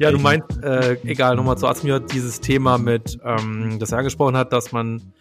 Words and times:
Ja, 0.00 0.10
du 0.10 0.18
meinst, 0.18 0.62
äh, 0.64 0.94
egal, 1.04 1.36
nochmal 1.36 1.58
zu 1.58 1.68
Asmiot, 1.68 2.14
dieses 2.14 2.40
Thema 2.40 2.78
mit, 2.78 3.18
ähm, 3.22 3.76
das 3.78 3.92
er 3.92 3.98
angesprochen 3.98 4.34
hat, 4.34 4.50
dass 4.50 4.72
man 4.72 5.12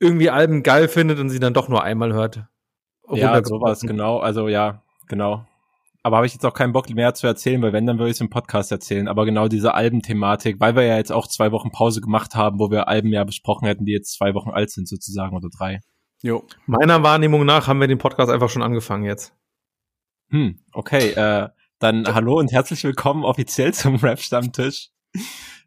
irgendwie 0.00 0.30
Alben 0.30 0.62
geil 0.62 0.88
findet 0.88 1.18
und 1.18 1.28
sie 1.28 1.38
dann 1.38 1.52
doch 1.52 1.68
nur 1.68 1.82
einmal 1.82 2.14
hört. 2.14 2.44
Ja, 3.12 3.44
sowas, 3.44 3.82
genau. 3.82 4.20
Also 4.20 4.48
ja, 4.48 4.82
genau. 5.06 5.44
Aber 6.02 6.16
habe 6.16 6.26
ich 6.26 6.32
jetzt 6.32 6.46
auch 6.46 6.54
keinen 6.54 6.72
Bock 6.72 6.88
mehr 6.88 7.12
zu 7.12 7.26
erzählen, 7.26 7.60
weil 7.60 7.74
wenn, 7.74 7.84
dann 7.84 7.98
würde 7.98 8.08
ich 8.08 8.16
es 8.16 8.20
im 8.22 8.30
Podcast 8.30 8.72
erzählen. 8.72 9.06
Aber 9.06 9.26
genau 9.26 9.48
diese 9.48 9.74
Albenthematik, 9.74 10.60
weil 10.60 10.74
wir 10.74 10.84
ja 10.84 10.96
jetzt 10.96 11.12
auch 11.12 11.26
zwei 11.26 11.52
Wochen 11.52 11.70
Pause 11.70 12.00
gemacht 12.00 12.34
haben, 12.34 12.58
wo 12.58 12.70
wir 12.70 12.88
Alben 12.88 13.12
ja 13.12 13.24
besprochen 13.24 13.66
hätten, 13.66 13.84
die 13.84 13.92
jetzt 13.92 14.14
zwei 14.14 14.32
Wochen 14.32 14.48
alt 14.48 14.70
sind 14.70 14.88
sozusagen 14.88 15.36
oder 15.36 15.50
drei. 15.50 15.80
Jo. 16.22 16.42
Meiner 16.64 17.02
Wahrnehmung 17.02 17.44
nach 17.44 17.68
haben 17.68 17.80
wir 17.80 17.88
den 17.88 17.98
Podcast 17.98 18.30
einfach 18.30 18.48
schon 18.48 18.62
angefangen 18.62 19.04
jetzt. 19.04 19.34
Hm, 20.30 20.58
okay. 20.72 21.10
Äh, 21.10 21.50
dann 21.78 22.12
hallo 22.12 22.38
und 22.38 22.50
herzlich 22.50 22.82
willkommen 22.84 23.24
offiziell 23.24 23.72
zum 23.74 23.96
Rap-Stammtisch. 23.96 24.90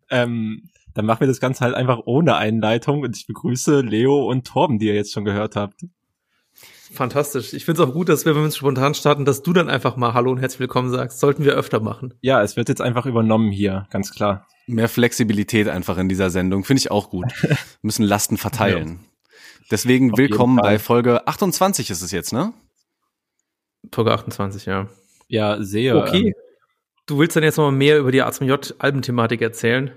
ähm, 0.09 0.69
dann 0.93 1.05
machen 1.05 1.21
wir 1.21 1.27
das 1.27 1.39
Ganze 1.39 1.63
halt 1.63 1.73
einfach 1.73 1.99
ohne 2.05 2.35
Einleitung 2.35 3.01
und 3.01 3.15
ich 3.15 3.27
begrüße 3.27 3.79
Leo 3.79 4.29
und 4.29 4.45
Torben, 4.45 4.77
die 4.77 4.87
ihr 4.87 4.95
jetzt 4.95 5.13
schon 5.13 5.23
gehört 5.23 5.55
habt. 5.55 5.85
Fantastisch. 6.93 7.53
Ich 7.53 7.63
finde 7.63 7.81
es 7.81 7.87
auch 7.87 7.93
gut, 7.93 8.09
dass 8.09 8.25
wir, 8.25 8.33
wenn 8.33 8.41
wir 8.41 8.45
uns 8.45 8.57
spontan 8.57 8.93
starten, 8.93 9.23
dass 9.23 9.41
du 9.41 9.53
dann 9.53 9.69
einfach 9.69 9.95
mal 9.95 10.13
Hallo 10.13 10.31
und 10.31 10.39
herzlich 10.39 10.59
willkommen 10.59 10.89
sagst. 10.89 11.21
Sollten 11.21 11.45
wir 11.45 11.53
öfter 11.53 11.79
machen. 11.79 12.13
Ja, 12.19 12.41
es 12.41 12.57
wird 12.57 12.67
jetzt 12.67 12.81
einfach 12.81 13.05
übernommen 13.05 13.49
hier, 13.49 13.87
ganz 13.89 14.11
klar. 14.11 14.45
Mehr 14.67 14.89
Flexibilität 14.89 15.69
einfach 15.69 15.97
in 15.97 16.09
dieser 16.09 16.29
Sendung, 16.29 16.65
finde 16.65 16.79
ich 16.79 16.91
auch 16.91 17.09
gut. 17.09 17.31
Wir 17.41 17.57
müssen 17.81 18.03
Lasten 18.03 18.35
verteilen. 18.35 18.89
Ja. 18.89 19.27
Deswegen 19.71 20.11
Auf 20.11 20.17
willkommen 20.17 20.57
bei 20.57 20.77
Folge 20.77 21.25
28 21.25 21.89
ist 21.89 22.01
es 22.01 22.11
jetzt, 22.11 22.33
ne? 22.33 22.51
Folge 23.93 24.11
28, 24.11 24.65
ja. 24.65 24.89
Ja, 25.31 25.63
sehr. 25.63 25.95
Okay. 25.95 26.27
Ähm, 26.27 26.33
du 27.07 27.17
willst 27.17 27.35
dann 27.35 27.43
jetzt 27.43 27.57
noch 27.57 27.63
mal 27.63 27.71
mehr 27.71 27.97
über 27.99 28.11
die 28.11 28.21
ASMJ-Albenthematik 28.21 29.41
erzählen? 29.41 29.91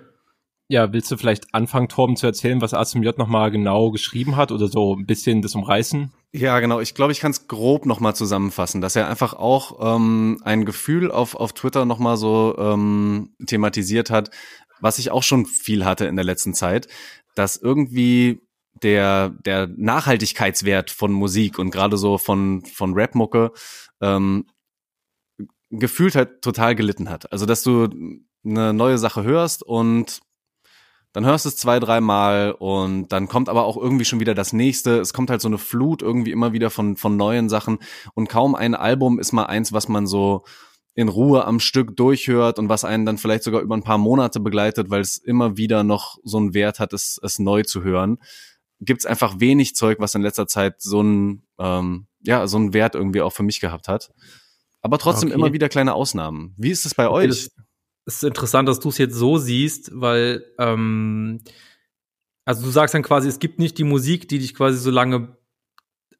Ja, 0.68 0.92
willst 0.92 1.10
du 1.10 1.16
vielleicht 1.16 1.52
anfangen, 1.52 1.88
Torben, 1.88 2.16
zu 2.16 2.26
erzählen, 2.26 2.60
was 2.60 2.72
ASMJ 2.72 3.10
nochmal 3.18 3.50
genau 3.50 3.90
geschrieben 3.90 4.36
hat 4.36 4.52
oder 4.52 4.68
so 4.68 4.94
ein 4.96 5.06
bisschen 5.06 5.42
das 5.42 5.56
umreißen? 5.56 6.12
Ja, 6.32 6.58
genau. 6.60 6.80
Ich 6.80 6.94
glaube, 6.94 7.12
ich 7.12 7.20
kann 7.20 7.32
es 7.32 7.48
grob 7.48 7.84
nochmal 7.84 8.14
zusammenfassen, 8.14 8.80
dass 8.80 8.96
er 8.96 9.08
einfach 9.08 9.34
auch 9.34 9.96
ähm, 9.96 10.40
ein 10.44 10.64
Gefühl 10.64 11.10
auf, 11.10 11.34
auf 11.34 11.52
Twitter 11.52 11.84
nochmal 11.84 12.16
so 12.16 12.56
ähm, 12.56 13.34
thematisiert 13.44 14.10
hat, 14.10 14.30
was 14.80 14.98
ich 14.98 15.10
auch 15.10 15.24
schon 15.24 15.46
viel 15.46 15.84
hatte 15.84 16.06
in 16.06 16.16
der 16.16 16.24
letzten 16.24 16.54
Zeit, 16.54 16.86
dass 17.34 17.56
irgendwie 17.56 18.40
der, 18.82 19.30
der 19.44 19.68
Nachhaltigkeitswert 19.76 20.90
von 20.90 21.12
Musik 21.12 21.58
und 21.58 21.70
gerade 21.70 21.96
so 21.96 22.18
von, 22.18 22.64
von 22.64 22.94
Rap-Mucke 22.94 23.50
ähm, 24.00 24.46
gefühlt 25.78 26.14
halt 26.14 26.42
total 26.42 26.74
gelitten 26.74 27.10
hat. 27.10 27.30
Also, 27.32 27.46
dass 27.46 27.62
du 27.62 27.88
eine 28.44 28.72
neue 28.72 28.98
Sache 28.98 29.22
hörst 29.22 29.62
und 29.62 30.20
dann 31.12 31.24
hörst 31.24 31.44
du 31.44 31.48
es 31.48 31.56
zwei, 31.56 31.78
dreimal 31.78 32.52
und 32.58 33.12
dann 33.12 33.28
kommt 33.28 33.48
aber 33.48 33.64
auch 33.64 33.76
irgendwie 33.76 34.04
schon 34.04 34.18
wieder 34.18 34.34
das 34.34 34.52
nächste. 34.52 34.98
Es 34.98 35.12
kommt 35.12 35.30
halt 35.30 35.40
so 35.40 35.48
eine 35.48 35.58
Flut 35.58 36.02
irgendwie 36.02 36.32
immer 36.32 36.52
wieder 36.52 36.70
von, 36.70 36.96
von 36.96 37.16
neuen 37.16 37.48
Sachen 37.48 37.78
und 38.14 38.28
kaum 38.28 38.56
ein 38.56 38.74
Album 38.74 39.20
ist 39.20 39.32
mal 39.32 39.46
eins, 39.46 39.72
was 39.72 39.88
man 39.88 40.08
so 40.08 40.44
in 40.96 41.08
Ruhe 41.08 41.44
am 41.44 41.60
Stück 41.60 41.96
durchhört 41.96 42.58
und 42.58 42.68
was 42.68 42.84
einen 42.84 43.06
dann 43.06 43.18
vielleicht 43.18 43.44
sogar 43.44 43.60
über 43.60 43.76
ein 43.76 43.82
paar 43.82 43.98
Monate 43.98 44.40
begleitet, 44.40 44.90
weil 44.90 45.00
es 45.00 45.16
immer 45.16 45.56
wieder 45.56 45.84
noch 45.84 46.18
so 46.24 46.38
einen 46.38 46.52
Wert 46.52 46.80
hat, 46.80 46.92
es, 46.92 47.20
es 47.22 47.38
neu 47.38 47.62
zu 47.62 47.84
hören. 47.84 48.18
Gibt 48.80 49.00
es 49.00 49.06
einfach 49.06 49.38
wenig 49.38 49.76
Zeug, 49.76 49.98
was 50.00 50.14
in 50.16 50.22
letzter 50.22 50.48
Zeit 50.48 50.82
so 50.82 51.00
einen, 51.00 51.44
ähm, 51.58 52.06
ja, 52.22 52.46
so 52.48 52.56
einen 52.56 52.74
Wert 52.74 52.96
irgendwie 52.96 53.22
auch 53.22 53.32
für 53.32 53.42
mich 53.44 53.60
gehabt 53.60 53.86
hat. 53.86 54.10
Aber 54.84 54.98
trotzdem 54.98 55.30
okay. 55.30 55.38
immer 55.38 55.52
wieder 55.54 55.70
kleine 55.70 55.94
Ausnahmen. 55.94 56.54
Wie 56.58 56.70
ist 56.70 56.84
es 56.84 56.94
bei 56.94 57.08
okay, 57.08 57.14
euch? 57.14 57.30
Es 58.04 58.16
ist 58.16 58.22
interessant, 58.22 58.68
dass 58.68 58.80
du 58.80 58.90
es 58.90 58.98
jetzt 58.98 59.14
so 59.14 59.38
siehst, 59.38 59.90
weil 59.94 60.44
ähm, 60.58 61.40
also 62.44 62.66
du 62.66 62.70
sagst 62.70 62.94
dann 62.94 63.02
quasi, 63.02 63.26
es 63.26 63.38
gibt 63.38 63.58
nicht 63.58 63.78
die 63.78 63.84
Musik, 63.84 64.28
die 64.28 64.38
dich 64.38 64.54
quasi 64.54 64.76
so 64.76 64.90
lange 64.90 65.38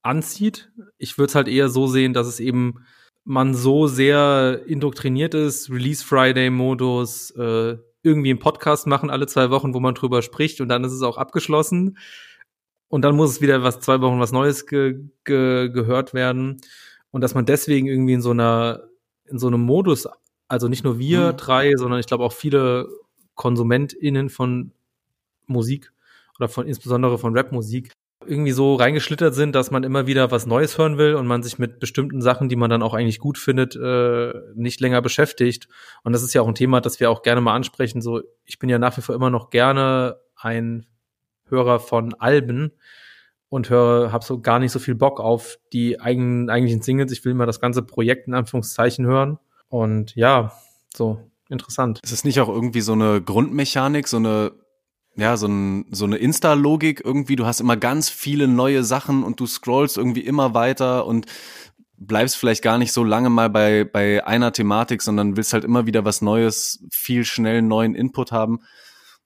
anzieht. 0.02 0.72
Ich 0.96 1.18
würde 1.18 1.28
es 1.28 1.34
halt 1.34 1.46
eher 1.46 1.68
so 1.68 1.86
sehen, 1.88 2.14
dass 2.14 2.26
es 2.26 2.40
eben 2.40 2.86
man 3.24 3.54
so 3.54 3.86
sehr 3.86 4.62
indoktriniert 4.66 5.34
ist, 5.34 5.68
Release 5.68 6.02
Friday 6.02 6.48
Modus, 6.48 7.32
äh, 7.32 7.76
irgendwie 8.02 8.30
einen 8.30 8.38
Podcast 8.38 8.86
machen 8.86 9.10
alle 9.10 9.26
zwei 9.26 9.50
Wochen, 9.50 9.74
wo 9.74 9.80
man 9.80 9.94
drüber 9.94 10.22
spricht 10.22 10.62
und 10.62 10.68
dann 10.68 10.84
ist 10.84 10.92
es 10.92 11.02
auch 11.02 11.18
abgeschlossen 11.18 11.98
und 12.88 13.02
dann 13.02 13.14
muss 13.14 13.30
es 13.30 13.40
wieder 13.42 13.62
was 13.62 13.80
zwei 13.80 14.00
Wochen 14.00 14.20
was 14.20 14.32
Neues 14.32 14.66
ge 14.66 15.00
ge 15.24 15.68
gehört 15.70 16.14
werden 16.14 16.62
und 17.14 17.20
dass 17.20 17.32
man 17.32 17.46
deswegen 17.46 17.86
irgendwie 17.86 18.14
in 18.14 18.20
so 18.20 18.32
einer, 18.32 18.88
in 19.26 19.38
so 19.38 19.46
einem 19.46 19.60
Modus, 19.60 20.08
also 20.48 20.66
nicht 20.66 20.82
nur 20.82 20.98
wir 20.98 21.30
mhm. 21.30 21.36
drei, 21.36 21.76
sondern 21.76 22.00
ich 22.00 22.06
glaube 22.06 22.24
auch 22.24 22.32
viele 22.32 22.88
KonsumentInnen 23.36 24.30
von 24.30 24.72
Musik 25.46 25.92
oder 26.40 26.48
von 26.48 26.66
insbesondere 26.66 27.16
von 27.16 27.38
Rapmusik 27.38 27.92
irgendwie 28.26 28.50
so 28.50 28.74
reingeschlittert 28.74 29.32
sind, 29.32 29.54
dass 29.54 29.70
man 29.70 29.84
immer 29.84 30.08
wieder 30.08 30.32
was 30.32 30.46
Neues 30.46 30.76
hören 30.76 30.98
will 30.98 31.14
und 31.14 31.28
man 31.28 31.44
sich 31.44 31.56
mit 31.56 31.78
bestimmten 31.78 32.20
Sachen, 32.20 32.48
die 32.48 32.56
man 32.56 32.68
dann 32.68 32.82
auch 32.82 32.94
eigentlich 32.94 33.20
gut 33.20 33.38
findet, 33.38 33.76
äh, 33.76 34.32
nicht 34.56 34.80
länger 34.80 35.00
beschäftigt. 35.00 35.68
Und 36.02 36.14
das 36.14 36.24
ist 36.24 36.34
ja 36.34 36.42
auch 36.42 36.48
ein 36.48 36.56
Thema, 36.56 36.80
das 36.80 36.98
wir 36.98 37.12
auch 37.12 37.22
gerne 37.22 37.40
mal 37.40 37.54
ansprechen. 37.54 38.02
So, 38.02 38.22
ich 38.44 38.58
bin 38.58 38.68
ja 38.68 38.80
nach 38.80 38.96
wie 38.96 39.02
vor 39.02 39.14
immer 39.14 39.30
noch 39.30 39.50
gerne 39.50 40.16
ein 40.34 40.84
Hörer 41.48 41.78
von 41.78 42.12
Alben, 42.14 42.72
und 43.54 43.70
höre, 43.70 44.10
habe 44.10 44.24
so 44.24 44.40
gar 44.40 44.58
nicht 44.58 44.72
so 44.72 44.80
viel 44.80 44.96
Bock 44.96 45.20
auf 45.20 45.60
die 45.72 46.00
eigenen, 46.00 46.50
eigentlichen 46.50 46.82
Singles. 46.82 47.12
Ich 47.12 47.24
will 47.24 47.34
mal 47.34 47.46
das 47.46 47.60
ganze 47.60 47.82
Projekt 47.82 48.26
in 48.26 48.34
Anführungszeichen 48.34 49.06
hören. 49.06 49.38
Und 49.68 50.12
ja, 50.16 50.52
so 50.92 51.20
interessant. 51.48 52.00
Ist 52.02 52.10
es 52.10 52.24
nicht 52.24 52.40
auch 52.40 52.48
irgendwie 52.48 52.80
so 52.80 52.94
eine 52.94 53.22
Grundmechanik, 53.22 54.08
so 54.08 54.16
eine 54.16 54.52
ja, 55.14 55.36
so, 55.36 55.46
ein, 55.46 55.86
so 55.92 56.04
eine 56.04 56.16
Insta-Logik 56.16 57.00
irgendwie, 57.04 57.36
du 57.36 57.46
hast 57.46 57.60
immer 57.60 57.76
ganz 57.76 58.10
viele 58.10 58.48
neue 58.48 58.82
Sachen 58.82 59.22
und 59.22 59.38
du 59.38 59.46
scrollst 59.46 59.96
irgendwie 59.96 60.22
immer 60.22 60.54
weiter 60.54 61.06
und 61.06 61.26
bleibst 61.96 62.36
vielleicht 62.36 62.64
gar 62.64 62.78
nicht 62.78 62.92
so 62.92 63.04
lange 63.04 63.30
mal 63.30 63.48
bei, 63.48 63.84
bei 63.84 64.26
einer 64.26 64.50
Thematik, 64.50 65.00
sondern 65.00 65.36
willst 65.36 65.52
halt 65.52 65.62
immer 65.62 65.86
wieder 65.86 66.04
was 66.04 66.22
Neues, 66.22 66.84
viel 66.90 67.24
schnell 67.24 67.62
neuen 67.62 67.94
Input 67.94 68.32
haben. 68.32 68.62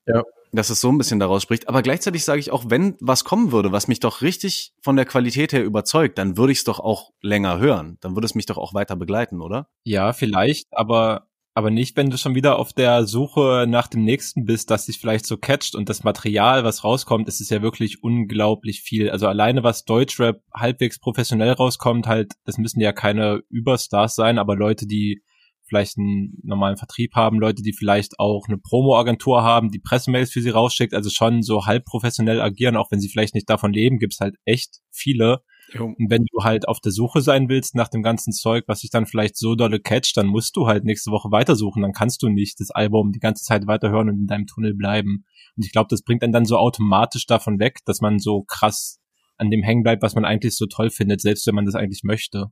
Ja 0.04 0.22
dass 0.52 0.70
es 0.70 0.80
so 0.80 0.90
ein 0.90 0.98
bisschen 0.98 1.20
daraus 1.20 1.42
spricht. 1.42 1.68
Aber 1.68 1.82
gleichzeitig 1.82 2.24
sage 2.24 2.40
ich 2.40 2.50
auch, 2.50 2.64
wenn 2.68 2.96
was 3.00 3.24
kommen 3.24 3.52
würde, 3.52 3.72
was 3.72 3.88
mich 3.88 4.00
doch 4.00 4.22
richtig 4.22 4.72
von 4.82 4.96
der 4.96 5.04
Qualität 5.04 5.52
her 5.52 5.64
überzeugt, 5.64 6.18
dann 6.18 6.36
würde 6.36 6.52
ich 6.52 6.58
es 6.58 6.64
doch 6.64 6.80
auch 6.80 7.12
länger 7.20 7.58
hören. 7.58 7.98
Dann 8.00 8.14
würde 8.16 8.26
es 8.26 8.34
mich 8.34 8.46
doch 8.46 8.58
auch 8.58 8.74
weiter 8.74 8.96
begleiten, 8.96 9.40
oder? 9.40 9.68
Ja, 9.84 10.12
vielleicht, 10.12 10.68
aber 10.72 11.28
aber 11.58 11.72
nicht, 11.72 11.96
wenn 11.96 12.08
du 12.08 12.16
schon 12.16 12.36
wieder 12.36 12.56
auf 12.56 12.72
der 12.72 13.04
Suche 13.04 13.66
nach 13.68 13.88
dem 13.88 14.04
nächsten 14.04 14.44
bist, 14.44 14.70
das 14.70 14.86
dich 14.86 15.00
vielleicht 15.00 15.26
so 15.26 15.36
catcht 15.36 15.74
und 15.74 15.88
das 15.88 16.04
Material, 16.04 16.62
was 16.62 16.84
rauskommt, 16.84 17.26
ist 17.26 17.40
es 17.40 17.50
ja 17.50 17.62
wirklich 17.62 18.00
unglaublich 18.00 18.80
viel. 18.80 19.10
Also 19.10 19.26
alleine 19.26 19.64
was 19.64 19.84
Deutschrap 19.84 20.40
halbwegs 20.54 21.00
professionell 21.00 21.50
rauskommt, 21.50 22.06
halt, 22.06 22.34
das 22.44 22.58
müssen 22.58 22.78
ja 22.78 22.92
keine 22.92 23.42
Überstars 23.48 24.14
sein, 24.14 24.38
aber 24.38 24.54
Leute, 24.54 24.86
die 24.86 25.24
vielleicht 25.68 25.98
einen 25.98 26.38
normalen 26.42 26.76
Vertrieb 26.76 27.14
haben, 27.14 27.38
Leute, 27.38 27.62
die 27.62 27.72
vielleicht 27.72 28.18
auch 28.18 28.46
eine 28.48 28.58
Promo-Agentur 28.58 29.42
haben, 29.42 29.70
die 29.70 29.78
Pressemails 29.78 30.32
für 30.32 30.42
sie 30.42 30.50
rausschickt, 30.50 30.94
also 30.94 31.10
schon 31.10 31.42
so 31.42 31.66
halb 31.66 31.84
professionell 31.84 32.40
agieren, 32.40 32.76
auch 32.76 32.90
wenn 32.90 33.00
sie 33.00 33.08
vielleicht 33.08 33.34
nicht 33.34 33.48
davon 33.48 33.72
leben, 33.72 33.98
gibt's 33.98 34.20
halt 34.20 34.36
echt 34.44 34.80
viele. 34.90 35.42
Jo. 35.72 35.84
Und 35.84 36.10
wenn 36.10 36.24
du 36.24 36.44
halt 36.44 36.66
auf 36.66 36.80
der 36.80 36.92
Suche 36.92 37.20
sein 37.20 37.48
willst 37.48 37.74
nach 37.74 37.88
dem 37.88 38.02
ganzen 38.02 38.32
Zeug, 38.32 38.64
was 38.66 38.80
sich 38.80 38.90
dann 38.90 39.06
vielleicht 39.06 39.36
so 39.36 39.54
dolle 39.54 39.80
catcht, 39.80 40.16
dann 40.16 40.26
musst 40.26 40.56
du 40.56 40.66
halt 40.66 40.84
nächste 40.84 41.10
Woche 41.10 41.30
weitersuchen. 41.30 41.82
Dann 41.82 41.92
kannst 41.92 42.22
du 42.22 42.28
nicht 42.28 42.58
das 42.60 42.70
Album 42.70 43.12
die 43.12 43.18
ganze 43.18 43.44
Zeit 43.44 43.66
weiterhören 43.66 44.08
und 44.08 44.16
in 44.16 44.26
deinem 44.26 44.46
Tunnel 44.46 44.74
bleiben. 44.74 45.24
Und 45.56 45.64
ich 45.64 45.72
glaube, 45.72 45.88
das 45.90 46.02
bringt 46.02 46.22
einen 46.22 46.32
dann 46.32 46.46
so 46.46 46.56
automatisch 46.56 47.26
davon 47.26 47.58
weg, 47.58 47.80
dass 47.84 48.00
man 48.00 48.18
so 48.18 48.44
krass 48.44 48.98
an 49.36 49.50
dem 49.50 49.62
hängen 49.62 49.82
bleibt, 49.82 50.02
was 50.02 50.14
man 50.14 50.24
eigentlich 50.24 50.56
so 50.56 50.66
toll 50.66 50.90
findet, 50.90 51.20
selbst 51.20 51.46
wenn 51.46 51.54
man 51.54 51.66
das 51.66 51.74
eigentlich 51.74 52.02
möchte. 52.02 52.46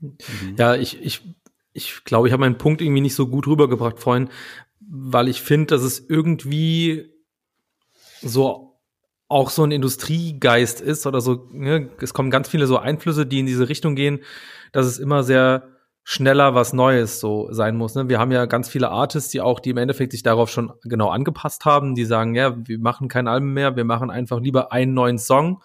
Mhm. 0.00 0.56
Ja, 0.58 0.74
ich, 0.74 1.00
ich, 1.02 1.22
ich 1.72 2.04
glaube, 2.04 2.28
ich 2.28 2.32
habe 2.32 2.40
meinen 2.40 2.58
Punkt 2.58 2.80
irgendwie 2.80 3.00
nicht 3.00 3.14
so 3.14 3.28
gut 3.28 3.46
rübergebracht 3.46 3.98
vorhin, 3.98 4.28
weil 4.80 5.28
ich 5.28 5.42
finde, 5.42 5.66
dass 5.66 5.82
es 5.82 6.04
irgendwie 6.08 7.12
so 8.22 8.80
auch 9.28 9.50
so 9.50 9.64
ein 9.64 9.72
Industriegeist 9.72 10.80
ist 10.80 11.06
oder 11.06 11.20
so, 11.20 11.48
ne? 11.52 11.90
es 12.00 12.14
kommen 12.14 12.30
ganz 12.30 12.48
viele 12.48 12.66
so 12.66 12.78
Einflüsse, 12.78 13.26
die 13.26 13.40
in 13.40 13.46
diese 13.46 13.68
Richtung 13.68 13.96
gehen, 13.96 14.20
dass 14.72 14.86
es 14.86 14.98
immer 14.98 15.24
sehr 15.24 15.76
schneller 16.04 16.54
was 16.54 16.72
Neues 16.72 17.18
so 17.18 17.48
sein 17.50 17.76
muss. 17.76 17.96
Ne? 17.96 18.08
Wir 18.08 18.20
haben 18.20 18.30
ja 18.30 18.46
ganz 18.46 18.68
viele 18.68 18.90
Artists, 18.90 19.30
die 19.30 19.40
auch, 19.40 19.58
die 19.58 19.70
im 19.70 19.76
Endeffekt 19.76 20.12
sich 20.12 20.22
darauf 20.22 20.48
schon 20.48 20.72
genau 20.84 21.08
angepasst 21.08 21.64
haben, 21.64 21.96
die 21.96 22.04
sagen, 22.04 22.36
ja, 22.36 22.56
wir 22.56 22.78
machen 22.78 23.08
kein 23.08 23.26
Album 23.26 23.52
mehr, 23.52 23.74
wir 23.74 23.84
machen 23.84 24.10
einfach 24.10 24.38
lieber 24.38 24.70
einen 24.70 24.94
neuen 24.94 25.18
Song. 25.18 25.62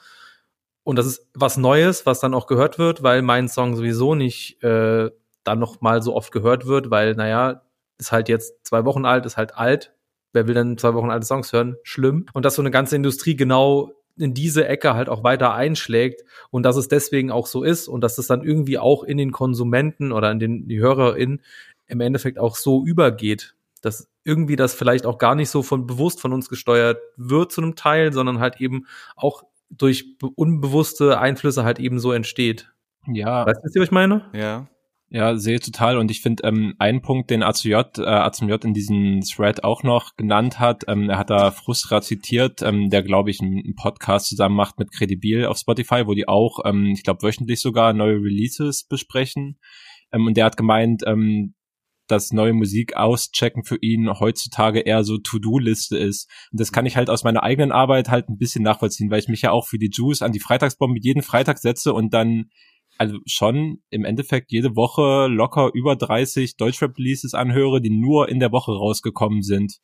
Und 0.83 0.98
das 0.98 1.06
ist 1.06 1.28
was 1.33 1.57
Neues, 1.57 2.06
was 2.06 2.19
dann 2.19 2.33
auch 2.33 2.48
gehört 2.48 2.80
wird, 2.80 3.04
weil 3.04 3.22
mein 3.22 3.48
Song 3.48 3.75
sowieso 3.75 4.16
nicht 4.16 4.63
äh, 4.63 5.12
dann 5.44 5.60
noch 5.60 5.81
mal 5.81 6.01
so 6.01 6.16
oft 6.16 6.31
gehört 6.31 6.66
wird, 6.66 6.89
weil, 6.89 7.16
naja, 7.16 7.62
ist 7.98 8.12
halt 8.12 8.30
jetzt 8.30 8.66
zwei 8.66 8.86
Wochen 8.86 9.06
alt, 9.06 9.25
ist 9.25 9.38
halt 9.38 9.56
alt. 9.56 9.94
Wer 10.33 10.48
will 10.48 10.54
denn 10.54 10.78
zwei 10.78 10.94
Wochen 10.94 11.12
alte 11.12 11.25
Songs 11.25 11.51
hören? 11.54 11.75
Schlimm. 11.83 12.25
Und 12.33 12.45
dass 12.45 12.56
so 12.56 12.62
eine 12.62 12.72
ganze 12.72 12.95
Industrie 12.95 13.36
genau 13.36 13.92
in 14.18 14.33
diese 14.33 14.68
Ecke 14.68 14.94
halt 14.94 15.10
auch 15.10 15.24
weiter 15.24 15.54
einschlägt 15.54 16.24
und 16.50 16.63
dass 16.63 16.75
es 16.75 16.88
deswegen 16.88 17.31
auch 17.31 17.48
so 17.48 17.63
ist 17.63 17.88
und 17.88 18.01
dass 18.01 18.18
es 18.18 18.27
dann 18.27 18.44
irgendwie 18.44 18.77
auch 18.77 19.04
in 19.04 19.18
den 19.18 19.31
Konsumenten 19.31 20.12
oder 20.12 20.31
in 20.31 20.39
den 20.39 20.68
die 20.68 20.80
HörerInnen 20.80 21.42
im 21.88 22.01
Endeffekt 22.01 22.38
auch 22.38 22.56
so 22.56 22.86
übergeht, 22.86 23.56
dass 23.81 24.07
irgendwie 24.24 24.56
das 24.56 24.74
vielleicht 24.74 25.06
auch 25.06 25.18
gar 25.18 25.36
nicht 25.36 25.50
so 25.50 25.63
von 25.63 25.88
bewusst 25.88 26.22
von 26.22 26.34
uns 26.34 26.50
gesteuert 26.50 27.00
wird 27.18 27.51
zu 27.51 27.62
einem 27.62 27.75
Teil, 27.75 28.13
sondern 28.13 28.39
halt 28.39 28.62
eben 28.62 28.86
auch 29.16 29.44
durch 29.72 30.06
unbewusste 30.36 31.20
Einflüsse 31.20 31.64
halt 31.64 31.80
eben 31.80 32.00
so 32.00 32.12
entsteht. 32.12 32.72
Ja. 33.08 33.46
Weißt 33.46 33.62
du, 33.64 33.80
was 33.80 33.88
ich 33.88 33.92
meine? 33.92 34.30
Ja. 34.34 34.68
Ja, 35.14 35.36
sehe 35.36 35.60
total. 35.60 35.98
Und 35.98 36.10
ich 36.10 36.22
finde, 36.22 36.44
ähm, 36.46 36.74
ein 36.80 37.02
Punkt, 37.02 37.32
den 37.32 37.44
ACJ, 37.44 37.74
äh, 37.98 38.06
ACJ 38.06 38.54
in 38.64 38.74
diesem 38.74 39.20
Thread 39.20 39.62
auch 39.62 39.84
noch 39.84 40.16
genannt 40.16 40.58
hat, 40.58 40.86
ähm, 40.88 41.10
er 41.10 41.18
hat 41.18 41.30
da 41.30 41.52
Frustra 41.52 42.02
zitiert, 42.02 42.62
ähm, 42.62 42.90
der, 42.90 43.04
glaube 43.04 43.30
ich, 43.30 43.42
einen, 43.42 43.58
einen, 43.62 43.76
Podcast 43.76 44.30
zusammen 44.30 44.56
macht 44.56 44.80
mit 44.80 44.94
Credibil 44.94 45.48
auf 45.48 45.58
Spotify, 45.58 46.08
wo 46.08 46.14
die 46.14 46.30
auch, 46.30 46.60
ähm, 46.64 46.94
ich 46.96 47.04
glaube, 47.04 47.24
wöchentlich 47.24 47.60
sogar 47.60 47.92
neue 47.92 48.16
Releases 48.16 48.86
besprechen. 48.86 49.60
Ähm, 50.14 50.28
und 50.28 50.38
der 50.38 50.46
hat 50.46 50.56
gemeint, 50.56 51.04
ähm, 51.06 51.56
dass 52.12 52.31
neue 52.31 52.54
Musik 52.54 52.96
auschecken 52.96 53.63
für 53.63 53.78
ihn 53.81 54.10
heutzutage 54.19 54.81
eher 54.81 55.04
so 55.04 55.18
To-Do-Liste 55.18 55.98
ist. 55.98 56.30
Und 56.52 56.60
das 56.60 56.72
kann 56.72 56.86
ich 56.86 56.98
halt 56.98 57.10
aus 57.10 57.24
meiner 57.24 57.44
eigenen 57.44 57.72
Arbeit 57.72 58.10
halt 58.10 58.30
ein 58.30 58.38
bisschen 58.38 58.63
nachvollziehen, 58.63 59.10
weil 59.10 59.19
ich 59.19 59.28
mich 59.28 59.42
ja 59.42 59.52
auch 59.52 59.68
für 59.68 59.78
die 59.78 59.90
Juice 59.92 60.22
an 60.22 60.31
die 60.31 60.40
Freitagsbombe 60.40 61.00
jeden 61.02 61.22
Freitag 61.22 61.58
setze 61.58 61.94
und 61.94 62.13
dann 62.13 62.50
also 62.98 63.18
schon 63.25 63.80
im 63.90 64.06
Endeffekt 64.06 64.52
jede 64.52 64.75
Woche 64.75 65.28
locker 65.28 65.72
über 65.74 65.96
30 65.96 66.58
Deutschrap-Releases 66.58 67.34
anhöre, 67.34 67.81
die 67.81 67.90
nur 67.90 68.30
in 68.30 68.40
der 68.40 68.52
Woche 68.52 68.72
rausgekommen 68.74 69.42
sind. 69.42 69.80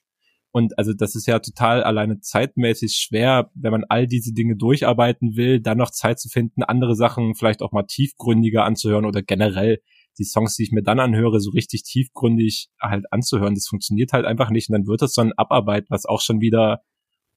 Und 0.52 0.78
also 0.78 0.94
das 0.94 1.16
ist 1.16 1.28
ja 1.28 1.40
total 1.40 1.84
alleine 1.84 2.20
zeitmäßig 2.20 2.96
schwer, 2.96 3.52
wenn 3.54 3.72
man 3.72 3.86
all 3.90 4.08
diese 4.08 4.34
Dinge 4.34 4.56
durcharbeiten 4.56 5.36
will, 5.36 5.60
dann 5.60 5.78
noch 5.78 5.92
Zeit 5.92 6.20
zu 6.20 6.30
finden, 6.30 6.64
andere 6.64 6.96
Sachen 6.96 7.36
vielleicht 7.36 7.62
auch 7.62 7.72
mal 7.72 7.84
tiefgründiger 7.84 8.64
anzuhören 8.64 9.06
oder 9.06 9.22
generell 9.22 9.82
die 10.18 10.24
Songs, 10.24 10.56
die 10.56 10.64
ich 10.64 10.72
mir 10.72 10.84
dann 10.84 11.00
anhöre, 11.00 11.40
so 11.40 11.52
richtig 11.52 11.84
tiefgründig 11.84 12.70
halt 12.82 13.06
anzuhören. 13.12 13.56
Das 13.56 13.68
funktioniert 13.68 14.14
halt 14.14 14.26
einfach 14.26 14.50
nicht. 14.50 14.70
Und 14.70 14.74
dann 14.74 14.88
wird 14.88 15.02
das 15.02 15.14
so 15.14 15.22
eine 15.22 15.34
Abarbeit, 15.38 15.86
was 15.90 16.06
auch 16.06 16.22
schon 16.22 16.42
wieder 16.42 16.82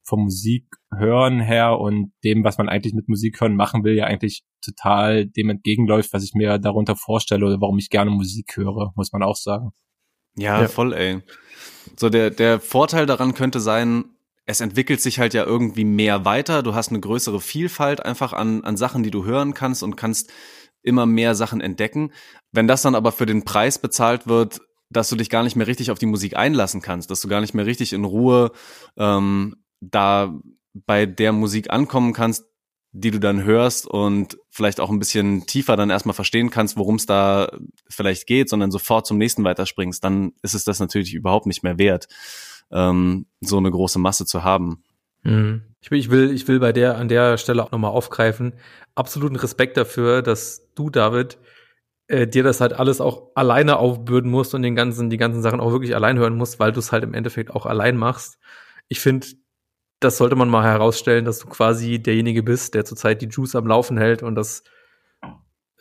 vom 0.02 0.24
Musik 0.24 0.66
hören 0.94 1.40
her 1.40 1.78
und 1.78 2.12
dem, 2.24 2.42
was 2.42 2.58
man 2.58 2.68
eigentlich 2.68 2.94
mit 2.94 3.08
Musik 3.08 3.40
hören 3.40 3.54
machen 3.54 3.84
will, 3.84 3.94
ja 3.94 4.04
eigentlich 4.04 4.42
total 4.64 5.26
dem 5.26 5.50
entgegenläuft, 5.50 6.12
was 6.12 6.24
ich 6.24 6.32
mir 6.34 6.58
darunter 6.58 6.96
vorstelle 6.96 7.46
oder 7.46 7.60
warum 7.60 7.78
ich 7.78 7.90
gerne 7.90 8.10
Musik 8.10 8.56
höre, 8.56 8.92
muss 8.96 9.12
man 9.12 9.22
auch 9.22 9.36
sagen. 9.36 9.70
Ja, 10.36 10.60
ja. 10.60 10.68
voll, 10.68 10.94
ey. 10.94 11.20
So, 11.96 12.08
der, 12.08 12.30
der 12.30 12.60
Vorteil 12.60 13.06
daran 13.06 13.34
könnte 13.34 13.60
sein, 13.60 14.04
es 14.46 14.60
entwickelt 14.60 15.00
sich 15.00 15.18
halt 15.18 15.34
ja 15.34 15.44
irgendwie 15.44 15.84
mehr 15.84 16.24
weiter. 16.24 16.62
Du 16.62 16.74
hast 16.74 16.90
eine 16.90 17.00
größere 17.00 17.40
Vielfalt 17.40 18.04
einfach 18.04 18.32
an, 18.32 18.64
an 18.64 18.76
Sachen, 18.76 19.02
die 19.02 19.10
du 19.10 19.24
hören 19.24 19.54
kannst 19.54 19.82
und 19.82 19.96
kannst 19.96 20.32
immer 20.82 21.06
mehr 21.06 21.34
Sachen 21.34 21.60
entdecken. 21.60 22.12
Wenn 22.52 22.68
das 22.68 22.82
dann 22.82 22.94
aber 22.94 23.12
für 23.12 23.26
den 23.26 23.44
Preis 23.44 23.78
bezahlt 23.78 24.26
wird, 24.26 24.60
dass 24.90 25.08
du 25.08 25.16
dich 25.16 25.30
gar 25.30 25.42
nicht 25.42 25.56
mehr 25.56 25.66
richtig 25.66 25.90
auf 25.90 25.98
die 25.98 26.06
Musik 26.06 26.36
einlassen 26.36 26.82
kannst, 26.82 27.10
dass 27.10 27.20
du 27.20 27.28
gar 27.28 27.40
nicht 27.40 27.54
mehr 27.54 27.66
richtig 27.66 27.92
in 27.92 28.04
Ruhe 28.04 28.50
ähm, 28.96 29.56
da 29.80 30.34
bei 30.74 31.06
der 31.06 31.32
Musik 31.32 31.70
ankommen 31.70 32.12
kannst, 32.12 32.44
die 32.92 33.12
du 33.12 33.20
dann 33.20 33.44
hörst 33.44 33.86
und 33.86 34.36
vielleicht 34.48 34.80
auch 34.80 34.90
ein 34.90 34.98
bisschen 34.98 35.46
tiefer 35.46 35.76
dann 35.76 35.90
erstmal 35.90 36.14
verstehen 36.14 36.50
kannst, 36.50 36.76
worum 36.76 36.96
es 36.96 37.06
da 37.06 37.56
vielleicht 37.88 38.26
geht, 38.26 38.48
sondern 38.48 38.72
sofort 38.72 39.06
zum 39.06 39.16
nächsten 39.16 39.44
weiterspringst, 39.44 40.02
dann 40.02 40.32
ist 40.42 40.54
es 40.54 40.64
das 40.64 40.80
natürlich 40.80 41.14
überhaupt 41.14 41.46
nicht 41.46 41.62
mehr 41.62 41.78
wert, 41.78 42.08
ähm, 42.72 43.26
so 43.40 43.58
eine 43.58 43.70
große 43.70 44.00
Masse 44.00 44.26
zu 44.26 44.42
haben. 44.42 44.82
Mhm. 45.22 45.69
Ich 45.80 45.90
will, 45.90 45.98
ich 45.98 46.10
will, 46.10 46.30
ich 46.32 46.46
will 46.46 46.60
bei 46.60 46.72
der, 46.72 46.96
an 46.96 47.08
der 47.08 47.38
Stelle 47.38 47.62
auch 47.62 47.70
nochmal 47.70 47.90
aufgreifen. 47.90 48.54
Absoluten 48.94 49.36
Respekt 49.36 49.76
dafür, 49.76 50.22
dass 50.22 50.68
du, 50.74 50.90
David, 50.90 51.38
äh, 52.08 52.26
dir 52.26 52.42
das 52.42 52.60
halt 52.60 52.74
alles 52.74 53.00
auch 53.00 53.30
alleine 53.34 53.78
aufbürden 53.78 54.30
musst 54.30 54.54
und 54.54 54.62
den 54.62 54.76
ganzen, 54.76 55.10
die 55.10 55.16
ganzen 55.16 55.42
Sachen 55.42 55.60
auch 55.60 55.72
wirklich 55.72 55.94
allein 55.94 56.18
hören 56.18 56.36
musst, 56.36 56.58
weil 56.58 56.72
du 56.72 56.80
es 56.80 56.92
halt 56.92 57.04
im 57.04 57.14
Endeffekt 57.14 57.50
auch 57.50 57.66
allein 57.66 57.96
machst. 57.96 58.38
Ich 58.88 59.00
finde, 59.00 59.26
das 60.00 60.18
sollte 60.18 60.36
man 60.36 60.48
mal 60.48 60.64
herausstellen, 60.64 61.24
dass 61.24 61.38
du 61.38 61.48
quasi 61.48 61.98
derjenige 61.98 62.42
bist, 62.42 62.74
der 62.74 62.84
zurzeit 62.84 63.22
die 63.22 63.28
Juice 63.28 63.54
am 63.54 63.66
Laufen 63.66 63.96
hält 63.96 64.22
und 64.22 64.34
das 64.34 64.64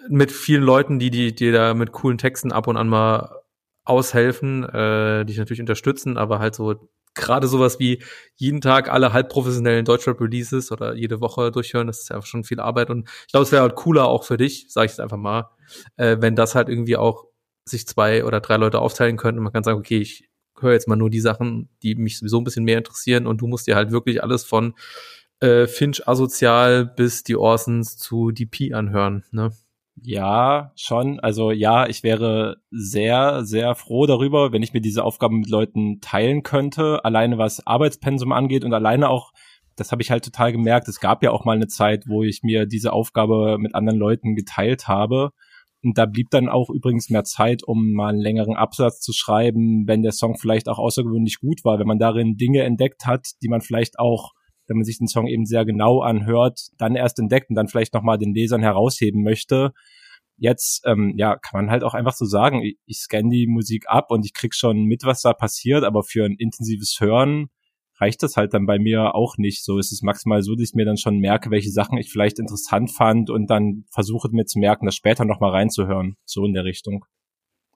mit 0.07 0.31
vielen 0.31 0.63
Leuten, 0.63 0.99
die 0.99 1.09
die 1.09 1.33
dir 1.33 1.51
da 1.51 1.73
mit 1.73 1.91
coolen 1.91 2.17
Texten 2.17 2.51
ab 2.51 2.67
und 2.67 2.77
an 2.77 2.89
mal 2.89 3.41
aushelfen, 3.83 4.63
äh, 4.69 5.25
dich 5.25 5.37
natürlich 5.37 5.61
unterstützen, 5.61 6.17
aber 6.17 6.39
halt 6.39 6.55
so 6.55 6.89
gerade 7.15 7.47
sowas 7.47 7.79
wie 7.79 8.01
jeden 8.35 8.61
Tag 8.61 8.89
alle 8.89 9.13
halbprofessionellen 9.13 9.85
Deutschrap-Releases 9.85 10.71
oder 10.71 10.95
jede 10.95 11.21
Woche 11.21 11.51
durchhören, 11.51 11.87
das 11.87 12.01
ist 12.01 12.09
ja 12.09 12.21
schon 12.21 12.43
viel 12.43 12.59
Arbeit 12.59 12.89
und 12.89 13.09
ich 13.25 13.31
glaube, 13.31 13.43
es 13.43 13.51
wäre 13.51 13.63
halt 13.63 13.75
cooler 13.75 14.07
auch 14.07 14.23
für 14.23 14.37
dich, 14.37 14.67
sage 14.69 14.85
ich 14.85 14.93
es 14.93 14.99
einfach 14.99 15.17
mal, 15.17 15.49
äh, 15.97 16.17
wenn 16.19 16.35
das 16.35 16.55
halt 16.55 16.69
irgendwie 16.69 16.97
auch 16.97 17.25
sich 17.65 17.87
zwei 17.87 18.25
oder 18.25 18.39
drei 18.39 18.57
Leute 18.57 18.79
aufteilen 18.79 19.17
könnten 19.17 19.39
und 19.39 19.43
man 19.43 19.53
kann 19.53 19.63
sagen, 19.63 19.79
okay, 19.79 19.99
ich 19.99 20.29
höre 20.59 20.73
jetzt 20.73 20.87
mal 20.87 20.95
nur 20.95 21.09
die 21.09 21.21
Sachen, 21.21 21.69
die 21.83 21.95
mich 21.95 22.19
sowieso 22.19 22.39
ein 22.39 22.43
bisschen 22.43 22.65
mehr 22.65 22.77
interessieren 22.77 23.27
und 23.27 23.41
du 23.41 23.47
musst 23.47 23.67
dir 23.67 23.75
halt 23.75 23.91
wirklich 23.91 24.23
alles 24.23 24.43
von 24.43 24.73
äh, 25.39 25.67
Finch 25.67 26.07
asozial 26.07 26.85
bis 26.85 27.23
die 27.23 27.37
Orsons 27.37 27.97
zu 27.97 28.31
DP 28.31 28.73
anhören, 28.73 29.23
ne? 29.31 29.51
Ja, 30.03 30.71
schon. 30.75 31.19
Also 31.19 31.51
ja, 31.51 31.87
ich 31.87 32.03
wäre 32.03 32.57
sehr, 32.71 33.43
sehr 33.43 33.75
froh 33.75 34.05
darüber, 34.05 34.51
wenn 34.51 34.63
ich 34.63 34.73
mir 34.73 34.81
diese 34.81 35.03
Aufgaben 35.03 35.39
mit 35.39 35.49
Leuten 35.49 35.99
teilen 35.99 36.43
könnte. 36.43 37.03
Alleine 37.03 37.37
was 37.37 37.65
Arbeitspensum 37.65 38.31
angeht 38.31 38.63
und 38.63 38.73
alleine 38.73 39.09
auch, 39.09 39.31
das 39.75 39.91
habe 39.91 40.01
ich 40.01 40.11
halt 40.11 40.23
total 40.23 40.51
gemerkt. 40.51 40.87
Es 40.87 40.99
gab 40.99 41.23
ja 41.23 41.31
auch 41.31 41.45
mal 41.45 41.55
eine 41.55 41.67
Zeit, 41.67 42.05
wo 42.07 42.23
ich 42.23 42.43
mir 42.43 42.65
diese 42.65 42.93
Aufgabe 42.93 43.57
mit 43.57 43.75
anderen 43.75 43.99
Leuten 43.99 44.35
geteilt 44.35 44.87
habe. 44.87 45.31
Und 45.81 45.97
da 45.97 46.05
blieb 46.05 46.29
dann 46.29 46.49
auch 46.49 46.69
übrigens 46.69 47.09
mehr 47.09 47.23
Zeit, 47.23 47.63
um 47.63 47.93
mal 47.93 48.09
einen 48.09 48.19
längeren 48.19 48.55
Absatz 48.55 48.99
zu 48.99 49.13
schreiben, 49.13 49.87
wenn 49.87 50.01
der 50.01 50.11
Song 50.11 50.37
vielleicht 50.37 50.67
auch 50.67 50.77
außergewöhnlich 50.77 51.39
gut 51.39 51.63
war, 51.63 51.79
wenn 51.79 51.87
man 51.87 51.99
darin 51.99 52.35
Dinge 52.35 52.63
entdeckt 52.63 53.05
hat, 53.05 53.27
die 53.41 53.47
man 53.47 53.61
vielleicht 53.61 53.97
auch, 53.97 54.33
wenn 54.69 54.77
man 54.77 54.85
sich 54.85 54.99
den 54.99 55.07
Song 55.07 55.27
eben 55.27 55.45
sehr 55.45 55.65
genau 55.65 56.01
anhört, 56.01 56.69
dann 56.77 56.95
erst 56.95 57.19
entdeckt 57.19 57.49
und 57.49 57.55
dann 57.55 57.67
vielleicht 57.67 57.93
nochmal 57.93 58.17
den 58.17 58.33
Lesern 58.33 58.61
herausheben 58.61 59.23
möchte. 59.23 59.73
Jetzt, 60.37 60.83
ähm, 60.85 61.13
ja, 61.17 61.35
kann 61.35 61.65
man 61.65 61.71
halt 61.71 61.83
auch 61.83 61.93
einfach 61.93 62.13
so 62.13 62.25
sagen, 62.25 62.61
ich, 62.61 62.77
ich 62.85 62.99
scanne 62.99 63.29
die 63.29 63.47
Musik 63.47 63.85
ab 63.87 64.11
und 64.11 64.25
ich 64.25 64.33
krieg 64.33 64.55
schon 64.55 64.83
mit, 64.85 65.03
was 65.03 65.21
da 65.21 65.33
passiert, 65.33 65.83
aber 65.83 66.03
für 66.03 66.23
ein 66.23 66.35
intensives 66.37 66.97
Hören 66.99 67.49
reicht 67.99 68.23
das 68.23 68.37
halt 68.37 68.53
dann 68.53 68.65
bei 68.65 68.79
mir 68.79 69.15
auch 69.15 69.37
nicht. 69.37 69.65
So 69.65 69.77
ist 69.77 69.91
es 69.91 70.01
maximal 70.01 70.41
so, 70.41 70.55
dass 70.55 70.69
ich 70.69 70.75
mir 70.75 70.85
dann 70.85 70.97
schon 70.97 71.17
merke, 71.17 71.51
welche 71.51 71.71
Sachen 71.71 71.97
ich 71.97 72.09
vielleicht 72.09 72.39
interessant 72.39 72.91
fand 72.91 73.29
und 73.29 73.49
dann 73.49 73.83
versuche 73.91 74.29
mir 74.31 74.45
zu 74.45 74.59
merken, 74.59 74.85
das 74.85 74.95
später 74.95 75.25
nochmal 75.25 75.51
reinzuhören. 75.51 76.15
So 76.25 76.45
in 76.45 76.53
der 76.53 76.63
Richtung. 76.63 77.05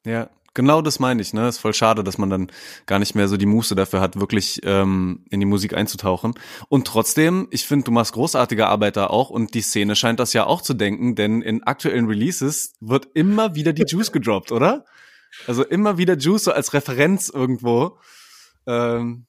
Ja, 0.06 0.30
genau 0.54 0.82
das 0.82 1.00
meine 1.00 1.22
ich. 1.22 1.34
Ne, 1.34 1.48
ist 1.48 1.60
voll 1.60 1.74
schade, 1.74 2.04
dass 2.04 2.18
man 2.18 2.30
dann 2.30 2.52
gar 2.86 3.00
nicht 3.00 3.16
mehr 3.16 3.28
so 3.28 3.38
die 3.38 3.46
Muße 3.46 3.76
dafür 3.76 4.02
hat, 4.02 4.20
wirklich 4.20 4.62
ähm, 4.64 5.26
in 5.30 5.40
die 5.40 5.46
Musik 5.46 5.74
einzutauchen. 5.74 6.34
Und 6.70 6.88
trotzdem, 6.88 7.48
ich 7.52 7.66
finde, 7.66 7.86
du 7.86 7.92
machst 7.92 8.14
großartige 8.14 8.68
Arbeit 8.68 8.98
da 8.98 9.08
auch 9.08 9.30
und 9.30 9.54
die 9.54 9.62
Szene 9.62 9.96
scheint 9.96 10.20
das 10.20 10.34
ja 10.34 10.46
auch 10.46 10.62
zu 10.62 10.74
denken, 10.74 11.16
denn 11.16 11.42
in 11.42 11.64
aktuellen 11.64 12.08
Releases 12.08 12.74
wird 12.80 13.08
immer 13.14 13.56
wieder 13.56 13.74
die 13.74 13.86
Juice 13.88 14.12
gedroppt, 14.12 14.52
oder? 14.52 14.86
Also 15.48 15.64
immer 15.64 15.98
wieder 15.98 16.18
Juice 16.18 16.46
so 16.46 16.52
als 16.52 16.74
Referenz 16.74 17.30
irgendwo. 17.30 17.98
Ähm, 18.68 19.26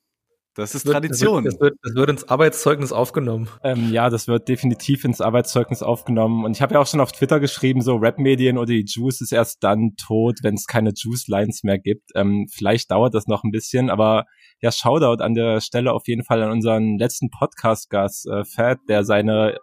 das 0.54 0.74
ist 0.74 0.82
das 0.82 0.86
wird, 0.86 0.94
Tradition. 0.94 1.44
Das 1.44 1.60
wird, 1.60 1.74
das 1.82 1.94
wird, 1.94 2.10
ins 2.10 2.28
Arbeitszeugnis 2.28 2.92
aufgenommen. 2.92 3.48
Ähm, 3.62 3.92
ja, 3.92 4.08
das 4.08 4.28
wird 4.28 4.48
definitiv 4.48 5.04
ins 5.04 5.20
Arbeitszeugnis 5.20 5.82
aufgenommen. 5.82 6.44
Und 6.44 6.56
ich 6.56 6.62
habe 6.62 6.74
ja 6.74 6.80
auch 6.80 6.86
schon 6.86 7.00
auf 7.00 7.12
Twitter 7.12 7.40
geschrieben, 7.40 7.80
so 7.82 7.96
Rap-Medien 7.96 8.56
oder 8.56 8.66
die 8.66 8.84
Juice 8.86 9.20
ist 9.20 9.32
erst 9.32 9.64
dann 9.64 9.96
tot, 9.96 10.38
wenn 10.42 10.54
es 10.54 10.66
keine 10.66 10.92
Juice-Lines 10.94 11.64
mehr 11.64 11.78
gibt. 11.78 12.10
Ähm, 12.14 12.46
vielleicht 12.52 12.90
dauert 12.90 13.14
das 13.14 13.26
noch 13.26 13.42
ein 13.42 13.50
bisschen, 13.50 13.90
aber 13.90 14.26
ja, 14.60 14.70
Shoutout 14.70 15.22
an 15.22 15.34
der 15.34 15.60
Stelle 15.60 15.92
auf 15.92 16.06
jeden 16.06 16.24
Fall 16.24 16.42
an 16.42 16.52
unseren 16.52 16.98
letzten 16.98 17.30
Podcast-Gast, 17.30 18.28
äh, 18.28 18.44
Fat, 18.44 18.78
der 18.88 19.04
seine 19.04 19.58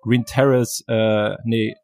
Green 0.00 0.24
Terrace, 0.24 0.82
äh, 0.88 1.36
nee, 1.44 1.74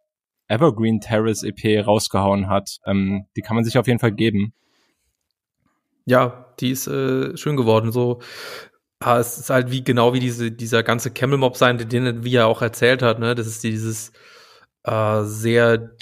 Evergreen 0.49 1.01
Terrace 1.01 1.43
EP 1.43 1.87
rausgehauen 1.87 2.49
hat. 2.49 2.79
Ähm, 2.87 3.27
die 3.37 3.43
kann 3.43 3.55
man 3.55 3.65
sich 3.65 3.77
auf 3.79 3.87
jeden 3.87 3.99
Fall 3.99 4.13
geben. 4.13 4.55
Ja, 6.09 6.55
die 6.61 6.71
ist 6.71 6.87
äh, 6.87 7.37
schön 7.37 7.57
geworden. 7.57 7.93
So, 7.93 8.21
ah, 9.01 9.19
es 9.19 9.39
ist 9.39 9.51
halt 9.51 9.71
wie 9.71 9.85
genau 9.85 10.15
wie 10.15 10.21
diese 10.21 10.53
dieser 10.53 10.83
ganze 10.83 11.11
Camel 11.13 11.39
Mob 11.39 11.57
sein, 11.57 11.79
den 11.79 12.25
wie 12.25 12.37
er 12.37 12.47
auch 12.49 12.63
erzählt 12.63 13.03
hat. 13.03 13.19
Ne, 13.21 13.35
das 13.35 13.47
ist 13.47 13.65
dieses 13.65 14.13
äh, 14.85 15.25
sehr 15.25 15.97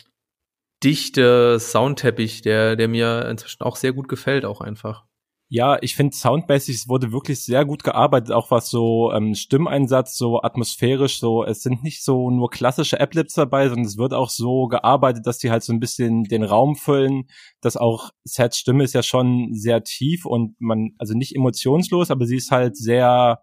dichte 0.84 1.58
Soundteppich, 1.60 2.42
der, 2.42 2.76
der 2.76 2.88
mir 2.88 3.26
inzwischen 3.30 3.62
auch 3.64 3.76
sehr 3.76 3.94
gut 3.94 4.08
gefällt, 4.08 4.44
auch 4.46 4.60
einfach. 4.62 5.05
Ja, 5.48 5.78
ich 5.80 5.94
finde 5.94 6.16
soundmäßig 6.16 6.74
es 6.74 6.88
wurde 6.88 7.12
wirklich 7.12 7.44
sehr 7.44 7.64
gut 7.64 7.84
gearbeitet, 7.84 8.32
auch 8.32 8.50
was 8.50 8.68
so 8.68 9.12
ähm, 9.12 9.36
Stimmeinsatz, 9.36 10.16
so 10.16 10.42
atmosphärisch, 10.42 11.20
so 11.20 11.44
es 11.44 11.62
sind 11.62 11.84
nicht 11.84 12.02
so 12.02 12.32
nur 12.32 12.50
klassische 12.50 12.98
Applips 12.98 13.34
dabei, 13.34 13.68
sondern 13.68 13.86
es 13.86 13.96
wird 13.96 14.12
auch 14.12 14.28
so 14.28 14.66
gearbeitet, 14.66 15.24
dass 15.24 15.38
die 15.38 15.52
halt 15.52 15.62
so 15.62 15.72
ein 15.72 15.78
bisschen 15.78 16.24
den 16.24 16.42
Raum 16.42 16.74
füllen, 16.74 17.28
dass 17.60 17.76
auch 17.76 18.10
Sets 18.24 18.58
Stimme 18.58 18.82
ist 18.82 18.94
ja 18.94 19.04
schon 19.04 19.50
sehr 19.52 19.84
tief 19.84 20.26
und 20.26 20.56
man, 20.60 20.90
also 20.98 21.14
nicht 21.14 21.36
emotionslos, 21.36 22.10
aber 22.10 22.26
sie 22.26 22.36
ist 22.36 22.50
halt 22.50 22.76
sehr, 22.76 23.38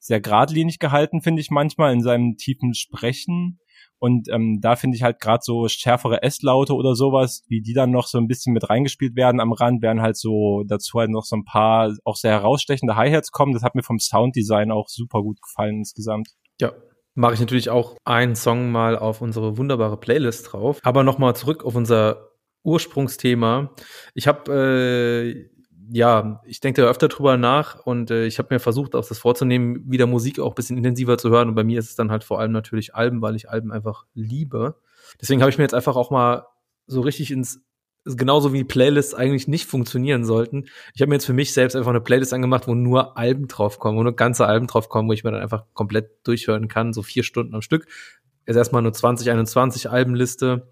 sehr 0.00 0.20
geradlinig 0.20 0.80
gehalten, 0.80 1.22
finde 1.22 1.40
ich 1.40 1.50
manchmal 1.50 1.92
in 1.92 2.02
seinem 2.02 2.36
tiefen 2.36 2.74
Sprechen. 2.74 3.60
Und 3.98 4.28
ähm, 4.28 4.60
da 4.60 4.76
finde 4.76 4.96
ich 4.96 5.02
halt 5.02 5.20
gerade 5.20 5.42
so 5.42 5.66
schärfere 5.68 6.22
S-Laute 6.22 6.74
oder 6.74 6.94
sowas, 6.94 7.42
wie 7.48 7.62
die 7.62 7.72
dann 7.72 7.90
noch 7.90 8.06
so 8.06 8.18
ein 8.18 8.28
bisschen 8.28 8.52
mit 8.52 8.68
reingespielt 8.68 9.16
werden 9.16 9.40
am 9.40 9.52
Rand, 9.52 9.82
werden 9.82 10.02
halt 10.02 10.16
so 10.16 10.62
dazu 10.66 10.98
halt 10.98 11.10
noch 11.10 11.24
so 11.24 11.36
ein 11.36 11.44
paar 11.44 11.94
auch 12.04 12.16
sehr 12.16 12.32
herausstechende 12.32 12.96
Hi-Hats 12.96 13.30
kommen. 13.30 13.52
Das 13.52 13.62
hat 13.62 13.74
mir 13.74 13.82
vom 13.82 13.98
Sounddesign 13.98 14.70
auch 14.70 14.88
super 14.88 15.22
gut 15.22 15.40
gefallen 15.40 15.78
insgesamt. 15.78 16.28
Ja, 16.60 16.72
mache 17.14 17.34
ich 17.34 17.40
natürlich 17.40 17.70
auch 17.70 17.96
einen 18.04 18.36
Song 18.36 18.70
mal 18.70 18.98
auf 18.98 19.20
unsere 19.20 19.56
wunderbare 19.56 19.98
Playlist 19.98 20.52
drauf. 20.52 20.80
Aber 20.82 21.02
nochmal 21.02 21.34
zurück 21.36 21.64
auf 21.64 21.74
unser 21.74 22.30
Ursprungsthema. 22.64 23.74
Ich 24.14 24.26
habe 24.26 24.52
äh, 24.52 25.53
ja, 25.90 26.40
ich 26.46 26.60
denke 26.60 26.82
da 26.82 26.88
öfter 26.88 27.08
drüber 27.08 27.36
nach 27.36 27.84
und 27.84 28.10
äh, 28.10 28.26
ich 28.26 28.38
habe 28.38 28.54
mir 28.54 28.60
versucht, 28.60 28.94
auch 28.94 29.06
das 29.06 29.18
vorzunehmen, 29.18 29.90
wieder 29.90 30.06
Musik 30.06 30.38
auch 30.38 30.54
bisschen 30.54 30.76
intensiver 30.76 31.18
zu 31.18 31.30
hören. 31.30 31.48
Und 31.48 31.54
bei 31.54 31.64
mir 31.64 31.78
ist 31.78 31.90
es 31.90 31.96
dann 31.96 32.10
halt 32.10 32.24
vor 32.24 32.40
allem 32.40 32.52
natürlich 32.52 32.94
Alben, 32.94 33.22
weil 33.22 33.36
ich 33.36 33.50
Alben 33.50 33.72
einfach 33.72 34.04
liebe. 34.14 34.76
Deswegen 35.20 35.40
habe 35.40 35.50
ich 35.50 35.58
mir 35.58 35.64
jetzt 35.64 35.74
einfach 35.74 35.96
auch 35.96 36.10
mal 36.10 36.46
so 36.86 37.00
richtig 37.00 37.30
ins 37.30 37.60
genauso 38.04 38.52
wie 38.52 38.64
Playlists 38.64 39.14
eigentlich 39.14 39.48
nicht 39.48 39.66
funktionieren 39.66 40.24
sollten. 40.24 40.66
Ich 40.94 41.00
habe 41.00 41.08
mir 41.08 41.14
jetzt 41.14 41.24
für 41.24 41.32
mich 41.32 41.54
selbst 41.54 41.74
einfach 41.74 41.90
eine 41.90 42.02
Playlist 42.02 42.34
angemacht, 42.34 42.68
wo 42.68 42.74
nur 42.74 43.16
Alben 43.16 43.48
draufkommen, 43.48 43.98
wo 43.98 44.02
nur 44.02 44.14
ganze 44.14 44.46
Alben 44.46 44.66
draufkommen, 44.66 45.08
wo 45.08 45.14
ich 45.14 45.24
mir 45.24 45.32
dann 45.32 45.40
einfach 45.40 45.64
komplett 45.72 46.10
durchhören 46.24 46.68
kann, 46.68 46.92
so 46.92 47.02
vier 47.02 47.22
Stunden 47.22 47.54
am 47.54 47.62
Stück. 47.62 47.86
Jetzt 48.46 48.56
erstmal 48.56 48.82
nur 48.82 48.92
2021 48.92 49.88
Albenliste, 49.88 50.68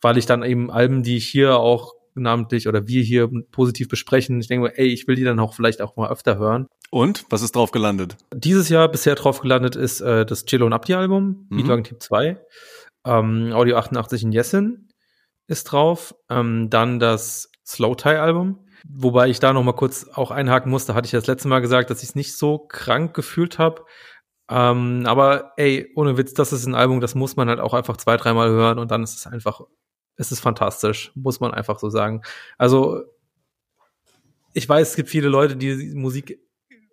weil 0.00 0.18
ich 0.18 0.26
dann 0.26 0.42
eben 0.42 0.70
Alben, 0.72 1.04
die 1.04 1.16
ich 1.16 1.28
hier 1.28 1.56
auch 1.56 1.94
namentlich 2.16 2.68
oder 2.68 2.86
wir 2.86 3.02
hier 3.02 3.30
positiv 3.50 3.88
besprechen. 3.88 4.40
Ich 4.40 4.48
denke, 4.48 4.76
ey, 4.76 4.86
ich 4.86 5.06
will 5.06 5.16
die 5.16 5.24
dann 5.24 5.38
auch 5.38 5.54
vielleicht 5.54 5.80
auch 5.80 5.96
mal 5.96 6.10
öfter 6.10 6.38
hören. 6.38 6.66
Und 6.90 7.24
was 7.30 7.42
ist 7.42 7.56
drauf 7.56 7.70
gelandet? 7.70 8.16
Dieses 8.34 8.68
Jahr 8.68 8.88
bisher 8.88 9.14
drauf 9.14 9.40
gelandet 9.40 9.76
ist 9.76 10.00
äh, 10.00 10.24
das 10.24 10.44
Cello 10.44 10.66
und 10.66 10.72
Abdi 10.72 10.94
Album, 10.94 11.46
mhm. 11.48 11.56
Beatwagen 11.56 11.84
Typ 11.84 12.02
2. 12.02 12.40
Ähm, 13.04 13.52
Audio 13.52 13.76
88 13.76 14.22
in 14.22 14.32
Jessen 14.32 14.88
ist 15.46 15.64
drauf. 15.64 16.14
Ähm, 16.30 16.70
dann 16.70 16.98
das 16.98 17.50
Slow 17.66 17.96
Tie 17.96 18.08
Album. 18.08 18.60
Wobei 18.88 19.28
ich 19.28 19.40
da 19.40 19.52
noch 19.52 19.64
mal 19.64 19.72
kurz 19.72 20.06
auch 20.14 20.30
einhaken 20.30 20.70
musste, 20.70 20.94
hatte 20.94 21.06
ich 21.06 21.12
das 21.12 21.26
letzte 21.26 21.48
Mal 21.48 21.60
gesagt, 21.60 21.90
dass 21.90 22.02
ich 22.02 22.10
es 22.10 22.14
nicht 22.14 22.36
so 22.36 22.58
krank 22.58 23.14
gefühlt 23.14 23.58
habe. 23.58 23.84
Ähm, 24.48 25.04
aber 25.06 25.52
ey, 25.56 25.90
ohne 25.96 26.16
Witz, 26.16 26.34
das 26.34 26.52
ist 26.52 26.66
ein 26.66 26.74
Album, 26.74 27.00
das 27.00 27.14
muss 27.14 27.36
man 27.36 27.48
halt 27.48 27.58
auch 27.58 27.74
einfach 27.74 27.96
zwei, 27.96 28.16
dreimal 28.16 28.48
hören 28.48 28.78
und 28.78 28.90
dann 28.90 29.02
ist 29.02 29.16
es 29.16 29.26
einfach 29.26 29.60
es 30.16 30.32
ist 30.32 30.40
fantastisch, 30.40 31.12
muss 31.14 31.40
man 31.40 31.52
einfach 31.52 31.78
so 31.78 31.90
sagen. 31.90 32.22
Also, 32.58 33.02
ich 34.52 34.68
weiß, 34.68 34.90
es 34.90 34.96
gibt 34.96 35.10
viele 35.10 35.28
Leute, 35.28 35.56
die 35.56 35.92
Musik 35.94 36.40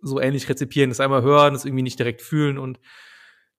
so 0.02 0.20
ähnlich 0.20 0.50
rezipieren, 0.50 0.90
das 0.90 1.00
einmal 1.00 1.22
hören, 1.22 1.54
das 1.54 1.66
irgendwie 1.66 1.84
nicht 1.84 1.98
direkt 1.98 2.22
fühlen 2.22 2.58
und 2.58 2.80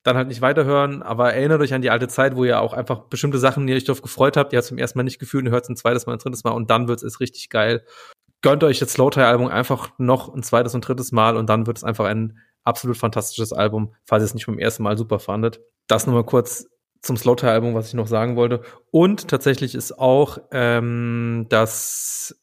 dann 0.03 0.19
halt 0.19 0.29
nicht 0.29 0.43
weiterhören, 0.43 1.03
aber 1.03 1.33
erinnert 1.33 1.63
euch 1.63 1.73
an 1.73 1.81
die 1.81 1.89
alte 1.89 2.09
Zeit, 2.09 2.37
wo 2.37 2.45
ihr 2.45 2.61
auch 2.61 2.75
einfach 2.75 3.05
bestimmte 3.05 3.39
Sachen, 3.39 3.67
die 3.67 3.73
ihr 3.73 3.77
euch 3.77 3.85
darauf 3.85 4.03
gefreut 4.03 4.37
habt, 4.37 4.53
ihr 4.53 4.59
habt 4.59 4.69
zum 4.69 4.77
ersten 4.77 4.99
Mal 4.99 5.05
nicht 5.05 5.19
gefühlt 5.19 5.47
und 5.47 5.51
hört 5.51 5.65
es 5.65 5.71
ein 5.71 5.77
zweites 5.77 6.05
Mal, 6.05 6.13
ein 6.13 6.19
drittes 6.19 6.45
Mal 6.45 6.51
und 6.51 6.71
dann 6.71 6.87
wird 6.89 7.03
es 7.03 7.21
richtig 7.21 7.49
geil. 7.49 7.85
Gönnt 8.43 8.63
euch 8.63 8.79
das 8.79 8.93
Slowtie-Album 8.93 9.49
einfach 9.49 9.93
noch 9.97 10.35
ein 10.35 10.43
zweites 10.43 10.75
und 10.75 10.87
drittes 10.87 11.11
Mal 11.11 11.39
und 11.39 11.49
dann 11.49 11.67
wird 11.67 11.79
es 11.79 11.85
einfach 11.85 12.05
ein 12.05 12.39
absolut 12.65 12.99
fantastisches 12.99 13.55
Album, 13.55 13.95
falls 14.05 14.23
ihr 14.23 14.27
es 14.27 14.35
nicht 14.35 14.47
beim 14.47 14.59
ersten 14.59 14.83
Mal 14.83 14.99
super 14.99 15.19
fandet. 15.19 15.63
Das 15.87 16.07
nur 16.07 16.15
mal 16.15 16.25
kurz 16.25 16.67
zum 17.05 17.17
Slaughter-Album, 17.17 17.75
was 17.75 17.89
ich 17.89 17.95
noch 17.95 18.07
sagen 18.07 18.37
wollte. 18.37 18.63
Und 18.91 19.29
tatsächlich 19.29 19.75
ist 19.75 19.99
auch 19.99 20.39
ähm, 20.51 21.47
das 21.49 22.41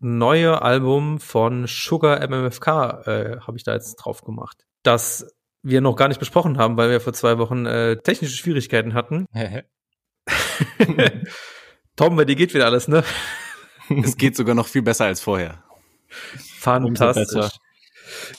neue 0.00 0.60
Album 0.62 1.20
von 1.20 1.66
Sugar 1.66 2.20
MMFK 2.26 2.68
äh, 3.06 3.40
habe 3.40 3.56
ich 3.56 3.64
da 3.64 3.72
jetzt 3.72 3.96
drauf 3.96 4.22
gemacht. 4.22 4.66
Das 4.82 5.34
wir 5.62 5.80
noch 5.80 5.96
gar 5.96 6.08
nicht 6.08 6.18
besprochen 6.18 6.58
haben, 6.58 6.76
weil 6.76 6.90
wir 6.90 7.00
vor 7.00 7.14
zwei 7.14 7.38
Wochen 7.38 7.64
äh, 7.64 7.96
technische 7.96 8.36
Schwierigkeiten 8.36 8.92
hatten. 8.92 9.26
Tom, 11.96 12.16
bei 12.16 12.24
dir 12.24 12.36
geht 12.36 12.52
wieder 12.52 12.66
alles, 12.66 12.88
ne? 12.88 13.02
es 14.04 14.16
geht 14.16 14.36
sogar 14.36 14.54
noch 14.54 14.66
viel 14.66 14.82
besser 14.82 15.06
als 15.06 15.20
vorher. 15.20 15.64
Fantastisch. 16.58 17.58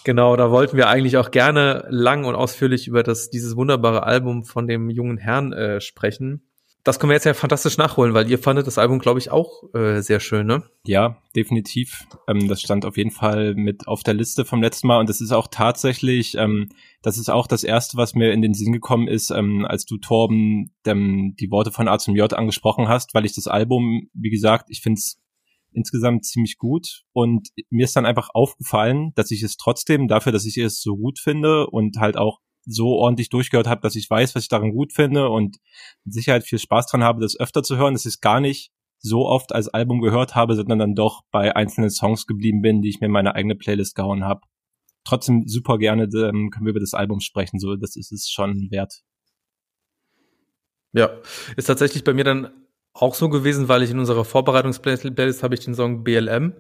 Genau, 0.04 0.36
da 0.36 0.52
wollten 0.52 0.78
wir 0.78 0.88
eigentlich 0.88 1.18
auch 1.18 1.32
gerne 1.32 1.86
lang 1.90 2.26
und 2.26 2.36
ausführlich 2.36 2.88
über 2.88 3.04
das, 3.04 3.30
dieses 3.30 3.56
wunderbare 3.56 4.04
Album 4.04 4.44
von 4.46 4.68
dem 4.68 4.90
jungen 4.90 5.18
Herrn 5.18 5.54
äh, 5.54 5.82
sprechen. 5.82 6.44
Das 6.86 7.00
können 7.00 7.10
wir 7.10 7.16
jetzt 7.16 7.26
ja 7.26 7.34
fantastisch 7.34 7.80
nachholen, 7.80 8.14
weil 8.14 8.30
ihr 8.30 8.38
fandet 8.38 8.68
das 8.68 8.78
Album, 8.78 9.00
glaube 9.00 9.18
ich, 9.18 9.32
auch 9.32 9.74
äh, 9.74 10.02
sehr 10.02 10.20
schön, 10.20 10.46
ne? 10.46 10.62
Ja, 10.86 11.18
definitiv. 11.36 12.06
Ähm, 12.28 12.48
das 12.48 12.62
stand 12.62 12.86
auf 12.86 12.96
jeden 12.96 13.10
Fall 13.10 13.56
mit 13.56 13.88
auf 13.88 14.04
der 14.04 14.14
Liste 14.14 14.46
vom 14.46 14.62
letzten 14.62 14.86
Mal 14.86 15.00
und 15.00 15.10
das 15.10 15.20
ist 15.20 15.32
auch 15.32 15.48
tatsächlich, 15.50 16.36
ähm, 16.38 16.70
das 17.02 17.18
ist 17.18 17.30
auch 17.30 17.48
das 17.48 17.64
erste, 17.64 17.98
was 17.98 18.14
mir 18.14 18.32
in 18.34 18.44
den 18.44 18.54
Sinn 18.54 18.72
gekommen 18.72 19.08
ist, 19.08 19.32
ähm, 19.32 19.66
als 19.68 19.88
du 19.88 19.98
Torben 19.98 20.76
dem, 20.86 21.36
die 21.40 21.50
Worte 21.50 21.72
von 21.72 21.88
A 21.88 21.98
zum 21.98 22.16
J 22.16 22.32
angesprochen 22.32 22.88
hast, 22.88 23.16
weil 23.16 23.26
ich 23.26 23.34
das 23.34 23.48
Album, 23.48 24.08
wie 24.14 24.30
gesagt, 24.30 24.68
ich 24.70 24.82
finde 24.82 25.00
es 25.00 25.20
insgesamt 25.76 26.26
ziemlich 26.26 26.58
gut 26.58 27.04
und 27.14 27.50
mir 27.70 27.86
ist 27.86 27.96
dann 27.96 28.06
einfach 28.06 28.30
aufgefallen, 28.34 29.12
dass 29.16 29.32
ich 29.32 29.44
es 29.44 29.58
trotzdem 29.58 30.08
dafür, 30.08 30.32
dass 30.32 30.46
ich 30.46 30.58
es 30.58 30.82
so 30.82 30.98
gut 30.98 31.20
finde 31.20 31.68
und 31.68 31.98
halt 31.98 32.18
auch 32.18 32.40
so 32.66 32.88
ordentlich 32.96 33.30
durchgehört 33.30 33.68
habe, 33.68 33.82
dass 33.82 33.96
ich 33.96 34.10
weiß, 34.10 34.36
was 34.36 34.44
ich 34.44 34.50
daran 34.50 34.72
gut 34.72 34.94
finde 34.94 35.30
und 35.30 35.58
mit 36.04 36.14
Sicherheit 36.14 36.44
viel 36.44 36.60
Spaß 36.60 36.88
dran 36.88 37.04
habe, 37.04 37.22
das 37.22 37.40
öfter 37.40 37.64
zu 37.64 37.78
hören, 37.78 37.94
dass 37.94 38.06
ich 38.06 38.16
es 38.16 38.22
gar 38.22 38.40
nicht 38.40 38.72
so 39.00 39.28
oft 39.28 39.54
als 39.54 39.68
Album 39.68 40.02
gehört 40.02 40.36
habe, 40.36 40.56
sondern 40.56 40.80
dann 40.80 40.96
doch 40.96 41.22
bei 41.32 41.56
einzelnen 41.56 41.92
Songs 41.92 42.26
geblieben 42.26 42.62
bin, 42.62 42.82
die 42.82 42.90
ich 42.90 43.00
mir 43.00 43.06
in 43.06 43.12
meine 43.12 43.36
eigene 43.36 43.56
Playlist 43.56 43.96
gehauen 43.96 44.24
habe. 44.24 44.42
Trotzdem 45.04 45.48
super 45.48 45.78
gerne 45.78 46.06
ähm, 46.06 46.50
können 46.50 46.66
wir 46.66 46.72
über 46.72 46.80
das 46.80 46.96
Album 46.96 47.20
sprechen, 47.20 47.60
so 47.60 47.76
das 47.76 47.96
ist 47.96 48.12
es 48.12 48.30
schon 48.30 48.72
wert. 48.72 49.04
Ja, 50.94 51.12
ist 51.56 51.66
tatsächlich 51.66 52.04
bei 52.04 52.14
mir 52.14 52.24
dann 52.24 52.65
auch 52.96 53.14
so 53.14 53.30
gewesen, 53.30 53.68
weil 53.68 53.84
ich 53.84 53.92
in 53.92 54.00
unserer 54.00 54.24
Vorbereitungsplaylist 54.24 55.44
habe 55.44 55.54
ich 55.54 55.60
den 55.60 55.76
Song 55.76 56.04
BLM 56.04 56.54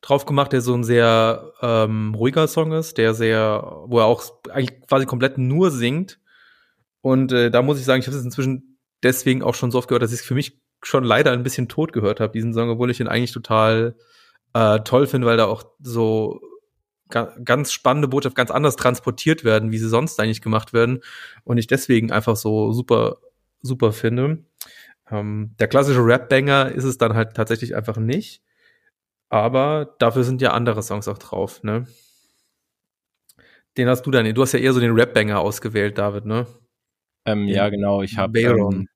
drauf 0.00 0.26
gemacht, 0.26 0.52
der 0.52 0.60
so 0.60 0.74
ein 0.74 0.84
sehr 0.84 1.52
ähm, 1.62 2.14
ruhiger 2.14 2.48
Song 2.48 2.72
ist, 2.72 2.98
der 2.98 3.14
sehr, 3.14 3.84
wo 3.86 4.00
er 4.00 4.04
auch 4.04 4.22
eigentlich 4.50 4.82
quasi 4.86 5.06
komplett 5.06 5.38
nur 5.38 5.70
singt. 5.70 6.18
Und 7.00 7.32
äh, 7.32 7.50
da 7.50 7.62
muss 7.62 7.78
ich 7.78 7.84
sagen, 7.84 8.00
ich 8.00 8.06
habe 8.06 8.16
es 8.16 8.24
inzwischen 8.24 8.78
deswegen 9.02 9.42
auch 9.42 9.54
schon 9.54 9.70
so 9.70 9.78
oft 9.78 9.88
gehört, 9.88 10.02
dass 10.02 10.12
ich 10.12 10.20
es 10.20 10.26
für 10.26 10.34
mich 10.34 10.60
schon 10.82 11.04
leider 11.04 11.30
ein 11.30 11.44
bisschen 11.44 11.68
tot 11.68 11.92
gehört 11.92 12.20
habe, 12.20 12.32
diesen 12.32 12.52
Song, 12.52 12.68
obwohl 12.68 12.90
ich 12.90 13.00
ihn 13.00 13.08
eigentlich 13.08 13.32
total 13.32 13.96
äh, 14.54 14.80
toll 14.80 15.06
finde, 15.06 15.26
weil 15.26 15.36
da 15.36 15.46
auch 15.46 15.62
so 15.80 16.40
ga 17.10 17.32
ganz 17.44 17.72
spannende 17.72 18.08
Botschaft 18.08 18.34
ganz 18.34 18.50
anders 18.50 18.76
transportiert 18.76 19.44
werden, 19.44 19.70
wie 19.70 19.78
sie 19.78 19.88
sonst 19.88 20.18
eigentlich 20.18 20.42
gemacht 20.42 20.72
werden. 20.72 21.00
Und 21.44 21.58
ich 21.58 21.68
deswegen 21.68 22.10
einfach 22.10 22.36
so 22.36 22.72
super, 22.72 23.18
super 23.62 23.92
finde. 23.92 24.44
Ähm, 25.10 25.54
der 25.58 25.68
klassische 25.68 26.04
Rap-Banger 26.04 26.72
ist 26.72 26.84
es 26.84 26.98
dann 26.98 27.14
halt 27.14 27.34
tatsächlich 27.34 27.74
einfach 27.74 27.96
nicht. 27.96 28.42
Aber 29.28 29.96
dafür 29.98 30.24
sind 30.24 30.40
ja 30.40 30.52
andere 30.52 30.82
Songs 30.82 31.08
auch 31.08 31.18
drauf, 31.18 31.62
ne? 31.62 31.86
Den 33.76 33.88
hast 33.88 34.02
du 34.06 34.10
dann, 34.10 34.32
du 34.32 34.42
hast 34.42 34.52
ja 34.52 34.60
eher 34.60 34.72
so 34.72 34.80
den 34.80 34.92
Rap-Banger 34.92 35.40
ausgewählt, 35.40 35.98
David, 35.98 36.26
ne? 36.26 36.46
Ähm, 37.26 37.48
ja, 37.48 37.68
genau, 37.68 38.02
ich 38.02 38.18
habe 38.18 38.40
ähm, 38.40 38.88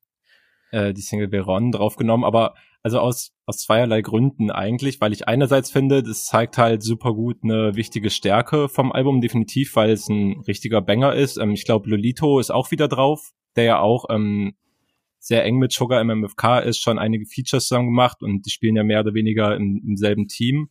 äh, 0.70 0.92
die 0.92 1.00
Single 1.00 1.30
Veron 1.30 1.72
draufgenommen, 1.72 2.24
aber 2.24 2.54
also 2.82 3.00
aus, 3.00 3.32
aus 3.46 3.58
zweierlei 3.58 4.02
Gründen 4.02 4.50
eigentlich, 4.50 5.00
weil 5.00 5.12
ich 5.12 5.26
einerseits 5.26 5.70
finde, 5.70 6.02
das 6.02 6.26
zeigt 6.26 6.58
halt 6.58 6.82
super 6.82 7.12
gut 7.12 7.38
eine 7.42 7.74
wichtige 7.74 8.10
Stärke 8.10 8.68
vom 8.68 8.92
Album, 8.92 9.20
definitiv, 9.20 9.74
weil 9.76 9.90
es 9.90 10.08
ein 10.08 10.44
richtiger 10.46 10.80
Banger 10.80 11.14
ist. 11.14 11.38
Ähm, 11.38 11.52
ich 11.52 11.64
glaube, 11.64 11.90
Lolito 11.90 12.38
ist 12.38 12.50
auch 12.50 12.70
wieder 12.70 12.86
drauf, 12.88 13.32
der 13.56 13.64
ja 13.64 13.80
auch 13.80 14.06
ähm, 14.10 14.54
sehr 15.18 15.44
eng 15.44 15.58
mit 15.58 15.72
Sugar 15.72 16.00
im 16.00 16.08
MFK 16.08 16.60
ist, 16.60 16.82
schon 16.82 16.98
einige 16.98 17.26
Features 17.26 17.66
zusammen 17.66 17.88
gemacht 17.88 18.22
und 18.22 18.46
die 18.46 18.50
spielen 18.50 18.76
ja 18.76 18.84
mehr 18.84 19.00
oder 19.00 19.14
weniger 19.14 19.56
im, 19.56 19.82
im 19.86 19.96
selben 19.96 20.28
Team. 20.28 20.70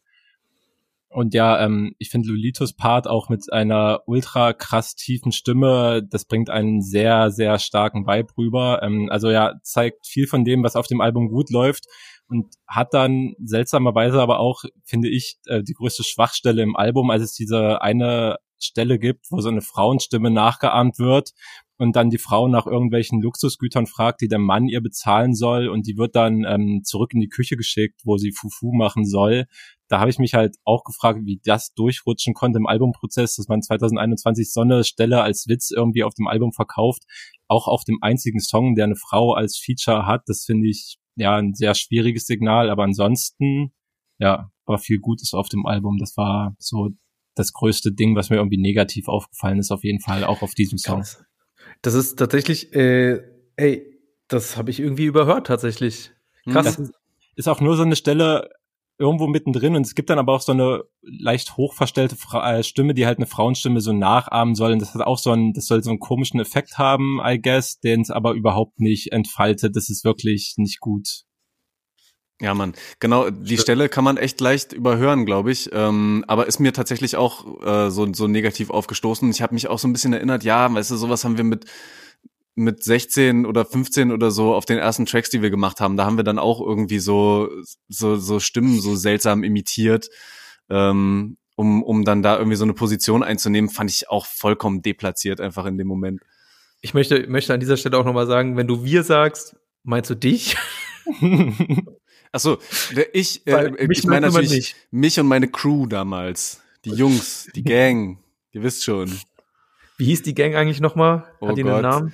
Und 1.10 1.34
ja, 1.34 1.64
ähm, 1.64 1.96
ich 2.00 2.10
finde 2.10 2.30
Lolitos 2.30 2.74
Part 2.74 3.08
auch 3.08 3.30
mit 3.30 3.52
einer 3.52 4.02
ultra 4.08 4.54
krass 4.54 4.96
tiefen 4.96 5.32
Stimme, 5.32 6.04
das 6.04 6.26
bringt 6.26 6.50
einen 6.50 6.82
sehr, 6.82 7.32
sehr 7.32 7.60
starken 7.60 8.06
Vibe 8.06 8.38
rüber. 8.38 8.82
Ähm, 8.84 9.08
also 9.10 9.30
ja, 9.30 9.54
zeigt 9.64 10.06
viel 10.06 10.28
von 10.28 10.44
dem, 10.44 10.64
was 10.64 10.76
auf 10.76 10.88
dem 10.88 11.02
Album 11.02 11.30
gut 11.30 11.50
läuft 11.50 11.86
und 12.28 12.54
hat 12.68 12.94
dann 12.94 13.36
seltsamerweise 13.42 14.22
aber 14.22 14.40
auch, 14.40 14.64
finde 14.84 15.10
ich, 15.10 15.38
äh, 15.46 15.64
die 15.64 15.74
größte 15.74 16.04
Schwachstelle 16.04 16.62
im 16.62 16.76
Album, 16.76 17.10
als 17.10 17.24
es 17.24 17.34
diese 17.34 17.82
eine 17.82 18.38
Stelle 18.60 19.00
gibt, 19.00 19.28
wo 19.30 19.40
so 19.40 19.50
eine 19.50 19.62
Frauenstimme 19.62 20.30
nachgeahmt 20.30 21.00
wird 21.00 21.32
und 21.78 21.96
dann 21.96 22.10
die 22.10 22.18
Frau 22.18 22.48
nach 22.48 22.66
irgendwelchen 22.66 23.22
Luxusgütern 23.22 23.86
fragt, 23.86 24.22
die 24.22 24.28
der 24.28 24.40
Mann 24.40 24.68
ihr 24.68 24.82
bezahlen 24.82 25.36
soll 25.36 25.68
und 25.68 25.88
die 25.88 25.98
wird 25.98 26.16
dann 26.16 26.44
ähm, 26.48 26.82
zurück 26.84 27.14
in 27.14 27.22
die 27.22 27.30
Küche 27.30 27.56
geschickt, 27.56 28.02
wo 28.04 28.18
sie 28.18 28.32
Fufu 28.32 28.74
machen 28.74 29.06
soll. 29.06 29.46
Da 29.88 30.00
habe 30.00 30.10
ich 30.10 30.20
mich 30.20 30.34
halt 30.34 30.58
auch 30.66 30.84
gefragt, 30.84 31.20
wie 31.24 31.40
das 31.44 31.74
durchrutschen 31.74 32.34
konnte 32.34 32.58
im 32.58 32.68
Albumprozess, 32.68 33.36
dass 33.36 33.48
man 33.48 33.62
2021 33.62 34.52
so 34.52 34.62
eine 34.62 34.84
Stelle 34.84 35.22
als 35.22 35.48
Witz 35.48 35.72
irgendwie 35.72 36.04
auf 36.04 36.14
dem 36.16 36.28
Album 36.28 36.52
verkauft, 36.52 37.04
auch 37.48 37.68
auf 37.68 37.84
dem 37.84 38.00
einzigen 38.02 38.40
Song, 38.40 38.76
der 38.76 38.86
eine 38.86 38.96
Frau 38.96 39.34
als 39.34 39.58
Feature 39.58 40.06
hat. 40.06 40.24
Das 40.26 40.44
finde 40.46 40.68
ich 40.68 40.98
ja 41.16 41.36
ein 41.36 41.54
sehr 41.54 41.76
schwieriges 41.76 42.26
Signal, 42.26 42.70
aber 42.70 42.84
ansonsten 42.84 43.72
ja, 44.20 44.52
war 44.66 44.80
viel 44.80 45.00
Gutes 45.00 45.34
auf 45.34 45.48
dem 45.48 45.66
Album. 45.66 45.98
Das 46.00 46.18
war 46.18 46.56
so 46.60 46.90
das 47.36 47.54
größte 47.54 47.94
Ding, 47.94 48.16
was 48.16 48.30
mir 48.30 48.38
irgendwie 48.38 48.60
negativ 48.60 49.08
aufgefallen 49.08 49.60
ist, 49.60 49.72
auf 49.72 49.84
jeden 49.84 50.00
Fall, 50.00 50.24
auch 50.24 50.42
auf 50.42 50.54
diesem 50.56 50.80
Song. 50.80 51.04
Das 51.82 51.94
ist 51.94 52.18
tatsächlich, 52.18 52.74
äh, 52.74 53.22
ey, 53.56 54.00
das 54.28 54.58
habe 54.58 54.72
ich 54.72 54.80
irgendwie 54.80 55.06
überhört 55.06 55.48
tatsächlich. 55.48 56.12
Krass. 56.50 56.66
Das 56.66 56.80
ist, 56.80 56.94
ist 57.36 57.48
auch 57.48 57.62
nur 57.62 57.76
so 57.76 57.84
eine 57.84 57.96
Stelle 57.96 58.50
irgendwo 59.00 59.28
mittendrin 59.28 59.76
und 59.76 59.86
es 59.86 59.94
gibt 59.94 60.10
dann 60.10 60.18
aber 60.18 60.34
auch 60.34 60.42
so 60.42 60.52
eine 60.52 60.84
leicht 61.02 61.56
hochverstellte 61.56 62.16
Fra 62.16 62.58
äh, 62.58 62.64
Stimme, 62.64 62.94
die 62.94 63.06
halt 63.06 63.20
eine 63.20 63.28
Frauenstimme 63.28 63.80
so 63.80 63.94
nachahmen 63.94 64.56
soll 64.56 64.72
und 64.72 64.82
das 64.82 64.96
hat 64.96 65.06
auch 65.06 65.20
so 65.20 65.32
einen, 65.32 65.54
das 65.54 65.68
soll 65.68 65.84
so 65.84 65.92
einen 65.92 66.00
komischen 66.00 66.40
Effekt 66.40 66.78
haben, 66.78 67.20
I 67.24 67.40
guess, 67.40 67.80
den 67.80 68.02
es 68.02 68.10
aber 68.10 68.34
überhaupt 68.34 68.80
nicht 68.80 69.12
entfaltet. 69.12 69.76
Das 69.76 69.90
ist 69.90 70.04
wirklich 70.04 70.56
nicht 70.58 70.80
gut. 70.80 71.26
Ja, 72.40 72.54
man, 72.54 72.74
genau, 73.00 73.32
die 73.32 73.58
Stelle 73.58 73.90
kann 73.90 74.04
man 74.04 74.18
echt 74.18 74.40
leicht 74.42 74.72
überhören, 74.72 75.26
glaube 75.26 75.52
ich. 75.52 75.72
Ähm, 75.74 76.24
aber 76.28 76.46
ist 76.46 76.60
mir 76.60 76.72
tatsächlich 76.72 77.16
auch 77.16 77.62
äh, 77.66 77.90
so, 77.90 78.14
so 78.14 78.28
negativ 78.28 78.70
aufgestoßen. 78.70 79.30
Ich 79.32 79.42
habe 79.42 79.56
mich 79.56 79.68
auch 79.70 79.80
so 79.80 79.88
ein 79.88 79.94
bisschen 79.94 80.14
erinnert, 80.14 80.44
ja, 80.44 80.72
weißt 80.72 80.92
du, 80.92 80.98
sowas 80.98 81.24
haben 81.24 81.38
wir 81.38 81.44
mit 81.44 81.66
mit 82.60 82.84
16 82.84 83.46
oder 83.46 83.66
15 83.66 84.12
oder 84.12 84.32
so 84.32 84.56
auf 84.56 84.66
den 84.66 84.80
ersten 84.80 85.06
Tracks, 85.06 85.30
die 85.30 85.44
wir 85.44 85.52
gemacht 85.52 85.80
haben, 85.80 85.96
da 85.96 86.06
haben 86.06 86.18
wir 86.18 86.24
dann 86.24 86.40
auch 86.40 86.60
irgendwie 86.60 86.98
so 86.98 87.50
so, 87.88 88.16
so 88.18 88.40
Stimmen 88.40 88.82
so 88.82 88.96
seltsam 88.96 89.44
imitiert, 89.44 90.10
ähm, 90.68 91.38
um 91.56 91.84
um 91.84 92.04
dann 92.04 92.24
da 92.24 92.38
irgendwie 92.38 92.58
so 92.58 92.64
eine 92.64 92.74
Position 92.74 93.22
einzunehmen, 93.22 93.70
fand 93.70 93.92
ich 93.92 94.10
auch 94.10 94.26
vollkommen 94.26 94.82
deplatziert 94.82 95.40
einfach 95.40 95.68
in 95.68 95.78
dem 95.78 95.88
Moment. 95.88 96.22
Ich 96.82 96.96
möchte 96.96 97.28
möchte 97.28 97.54
an 97.54 97.60
dieser 97.60 97.78
Stelle 97.78 97.98
auch 97.98 98.06
nochmal 98.06 98.28
sagen, 98.28 98.58
wenn 98.58 98.68
du 98.68 98.84
wir 98.84 99.04
sagst, 99.04 99.56
meinst 99.84 100.10
du 100.10 100.16
dich? 100.16 100.58
Achso, 102.32 102.58
ich, 103.14 103.46
äh, 103.48 103.72
ich 103.90 104.04
meine 104.04 104.28
natürlich 104.28 104.52
nicht. 104.52 104.76
mich 104.92 105.20
und 105.20 105.28
meine 105.28 105.48
Crew 105.48 105.86
damals. 105.86 106.62
Die 106.86 106.92
Jungs, 106.92 107.50
die 107.56 107.64
Gang. 107.64 108.20
Ihr 108.52 108.64
wisst 108.64 108.84
schon. 108.84 109.12
Wie 109.98 110.06
hieß 110.06 110.22
die 110.24 110.36
Gang 110.36 110.56
eigentlich 110.56 110.80
nochmal? 110.80 111.20
Hat 111.20 111.36
oh 111.40 111.52
die 111.52 111.64
einen 111.64 111.82
Namen? 111.82 112.14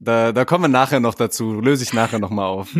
Da, 0.00 0.32
da 0.32 0.44
kommen 0.44 0.64
wir 0.64 0.68
nachher 0.68 1.00
noch 1.00 1.14
dazu. 1.14 1.60
Löse 1.60 1.82
ich 1.82 1.92
nachher 1.92 2.18
nochmal 2.18 2.46
auf. 2.46 2.70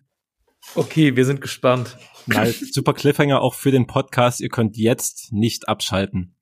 okay, 0.74 1.16
wir 1.16 1.24
sind 1.24 1.40
gespannt. 1.40 1.96
Nice. 2.26 2.72
Super 2.72 2.94
Cliffhanger 2.94 3.40
auch 3.40 3.54
für 3.54 3.70
den 3.70 3.86
Podcast. 3.86 4.40
Ihr 4.40 4.48
könnt 4.48 4.76
jetzt 4.76 5.32
nicht 5.32 5.68
abschalten. 5.68 6.34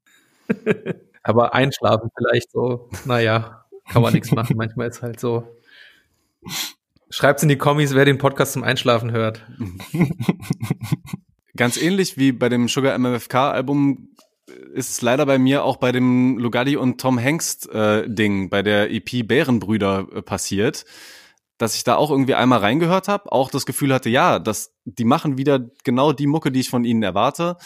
Aber 1.23 1.54
einschlafen 1.54 2.11
vielleicht 2.16 2.50
so. 2.50 2.90
Naja, 3.04 3.64
kann 3.88 4.02
man 4.02 4.12
nichts 4.12 4.33
machen. 4.33 4.57
Manchmal 4.57 4.88
ist 4.88 5.02
halt 5.02 5.21
so. 5.21 5.47
Schreibt's 7.14 7.42
in 7.42 7.50
die 7.50 7.59
Kommis, 7.59 7.95
wer 7.95 8.07
den 8.07 8.16
Podcast 8.16 8.54
zum 8.54 8.64
Einschlafen 8.64 9.12
hört. 9.12 9.45
Ganz 11.57 11.76
ähnlich 11.76 12.16
wie 12.16 12.33
bei 12.33 12.49
dem 12.49 12.69
Sugar 12.69 12.99
MFK 12.99 13.50
Album 13.50 14.16
ist 14.73 14.88
es 14.88 15.02
leider 15.02 15.26
bei 15.26 15.38
mir 15.38 15.62
auch 15.62 15.76
bei 15.76 15.92
dem 15.92 16.38
Lugardi 16.38 16.78
und 16.78 16.99
Tom 16.99 17.19
Hengst 17.19 17.69
äh, 17.69 18.09
Ding 18.09 18.49
bei 18.49 18.62
der 18.62 18.90
EP 18.90 19.28
Bärenbrüder 19.28 20.07
äh, 20.11 20.23
passiert, 20.23 20.87
dass 21.59 21.76
ich 21.76 21.85
da 21.85 21.97
auch 21.97 22.11
irgendwie 22.11 22.35
einmal 22.35 22.61
reingehört 22.61 23.09
habe, 23.09 23.31
auch 23.31 23.50
das 23.50 23.66
Gefühl 23.66 23.92
hatte, 23.92 24.09
ja, 24.09 24.38
dass 24.38 24.75
die 24.87 25.04
machen 25.04 25.37
wieder 25.37 25.61
genau 25.85 26.14
die 26.14 26.26
Mucke, 26.26 26.50
die 26.50 26.61
ich 26.61 26.71
von 26.71 26.87
ihnen 26.87 27.03
erwarte, 27.03 27.59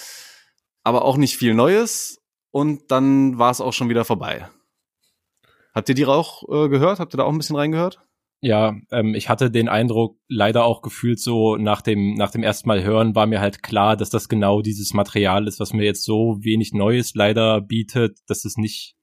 aber 0.83 1.05
auch 1.05 1.17
nicht 1.17 1.37
viel 1.37 1.55
Neues 1.55 2.21
und 2.51 2.91
dann 2.91 3.39
war 3.39 3.53
es 3.53 3.61
auch 3.61 3.73
schon 3.73 3.91
wieder 3.91 4.05
vorbei. 4.05 4.49
Habt 5.73 5.89
ihr 5.89 5.95
die 5.95 6.07
auch 6.07 6.43
äh, 6.49 6.69
gehört? 6.69 6.99
Habt 6.99 7.15
ihr 7.15 7.19
da 7.19 7.23
auch 7.23 7.33
ein 7.33 7.39
bisschen 7.39 7.55
reingehört? 7.55 8.01
Ja, 8.47 8.77
ähm, 8.93 9.17
ich 9.17 9.29
hatte 9.29 9.51
den 9.51 9.69
Eindruck, 9.69 10.21
leider 10.29 10.67
auch 10.67 10.81
gefühlt 10.81 11.19
so 11.19 11.57
nach 11.57 11.83
dem, 11.83 12.15
nach 12.15 12.31
dem 12.31 12.45
ersten 12.45 12.69
Mal 12.69 12.85
hören, 12.85 13.17
war 13.17 13.27
mir 13.27 13.41
halt 13.41 13.61
klar, 13.61 13.97
dass 13.97 14.09
das 14.09 14.29
genau 14.29 14.63
dieses 14.63 14.95
Material 14.95 15.49
ist, 15.49 15.59
was 15.59 15.73
mir 15.73 15.85
jetzt 15.85 16.05
so 16.05 16.39
wenig 16.43 16.73
Neues 16.73 17.17
leider 17.17 17.61
bietet, 17.61 18.21
dass 18.29 18.45
es 18.45 18.57
nicht, 18.57 18.95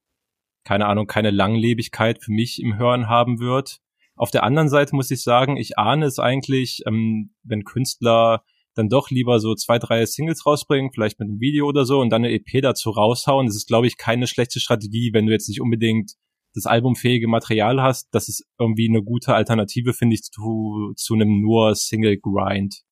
keine 0.63 0.86
Ahnung, 0.86 1.08
keine 1.08 1.29
Langlebigkeit 1.29 2.23
für 2.23 2.32
mich 2.32 2.62
im 2.62 2.77
Hören 2.77 3.10
haben 3.10 3.41
wird. 3.41 3.79
Auf 4.15 4.32
der 4.32 4.43
anderen 4.43 4.69
Seite 4.69 4.95
muss 4.95 5.12
ich 5.12 5.21
sagen, 5.21 5.58
ich 5.58 5.77
ahne 5.77 6.06
es 6.06 6.19
eigentlich, 6.19 6.84
ähm, 6.88 7.34
wenn 7.43 7.65
Künstler 7.65 8.45
dann 8.75 8.88
doch 8.88 9.10
lieber 9.10 9.41
so 9.41 9.56
zwei, 9.56 9.77
drei 9.77 10.06
Singles 10.06 10.45
rausbringen, 10.45 10.93
vielleicht 10.93 11.19
mit 11.19 11.27
einem 11.27 11.41
Video 11.41 11.67
oder 11.67 11.84
so 11.84 11.99
und 11.99 12.12
dann 12.12 12.23
eine 12.23 12.34
EP 12.34 12.62
dazu 12.62 12.91
raushauen. 12.91 13.47
Das 13.47 13.58
ist, 13.58 13.67
glaube 13.67 13.88
ich, 13.88 13.97
keine 13.97 14.25
schlechte 14.25 14.62
Strategie, 14.62 15.12
wenn 15.12 15.25
du 15.25 15.34
jetzt 15.34 15.49
nicht 15.49 15.60
unbedingt 15.60 16.13
das 16.53 16.65
albumfähige 16.65 17.27
Material 17.27 17.81
hast, 17.81 18.13
das 18.13 18.29
ist 18.29 18.45
irgendwie 18.59 18.87
eine 18.89 19.03
gute 19.03 19.33
Alternative, 19.33 19.93
finde 19.93 20.15
ich, 20.15 20.23
zu, 20.23 20.93
zu 20.95 21.13
einem 21.15 21.41
nur 21.41 21.75
Single 21.75 22.17
Grind. 22.17 22.83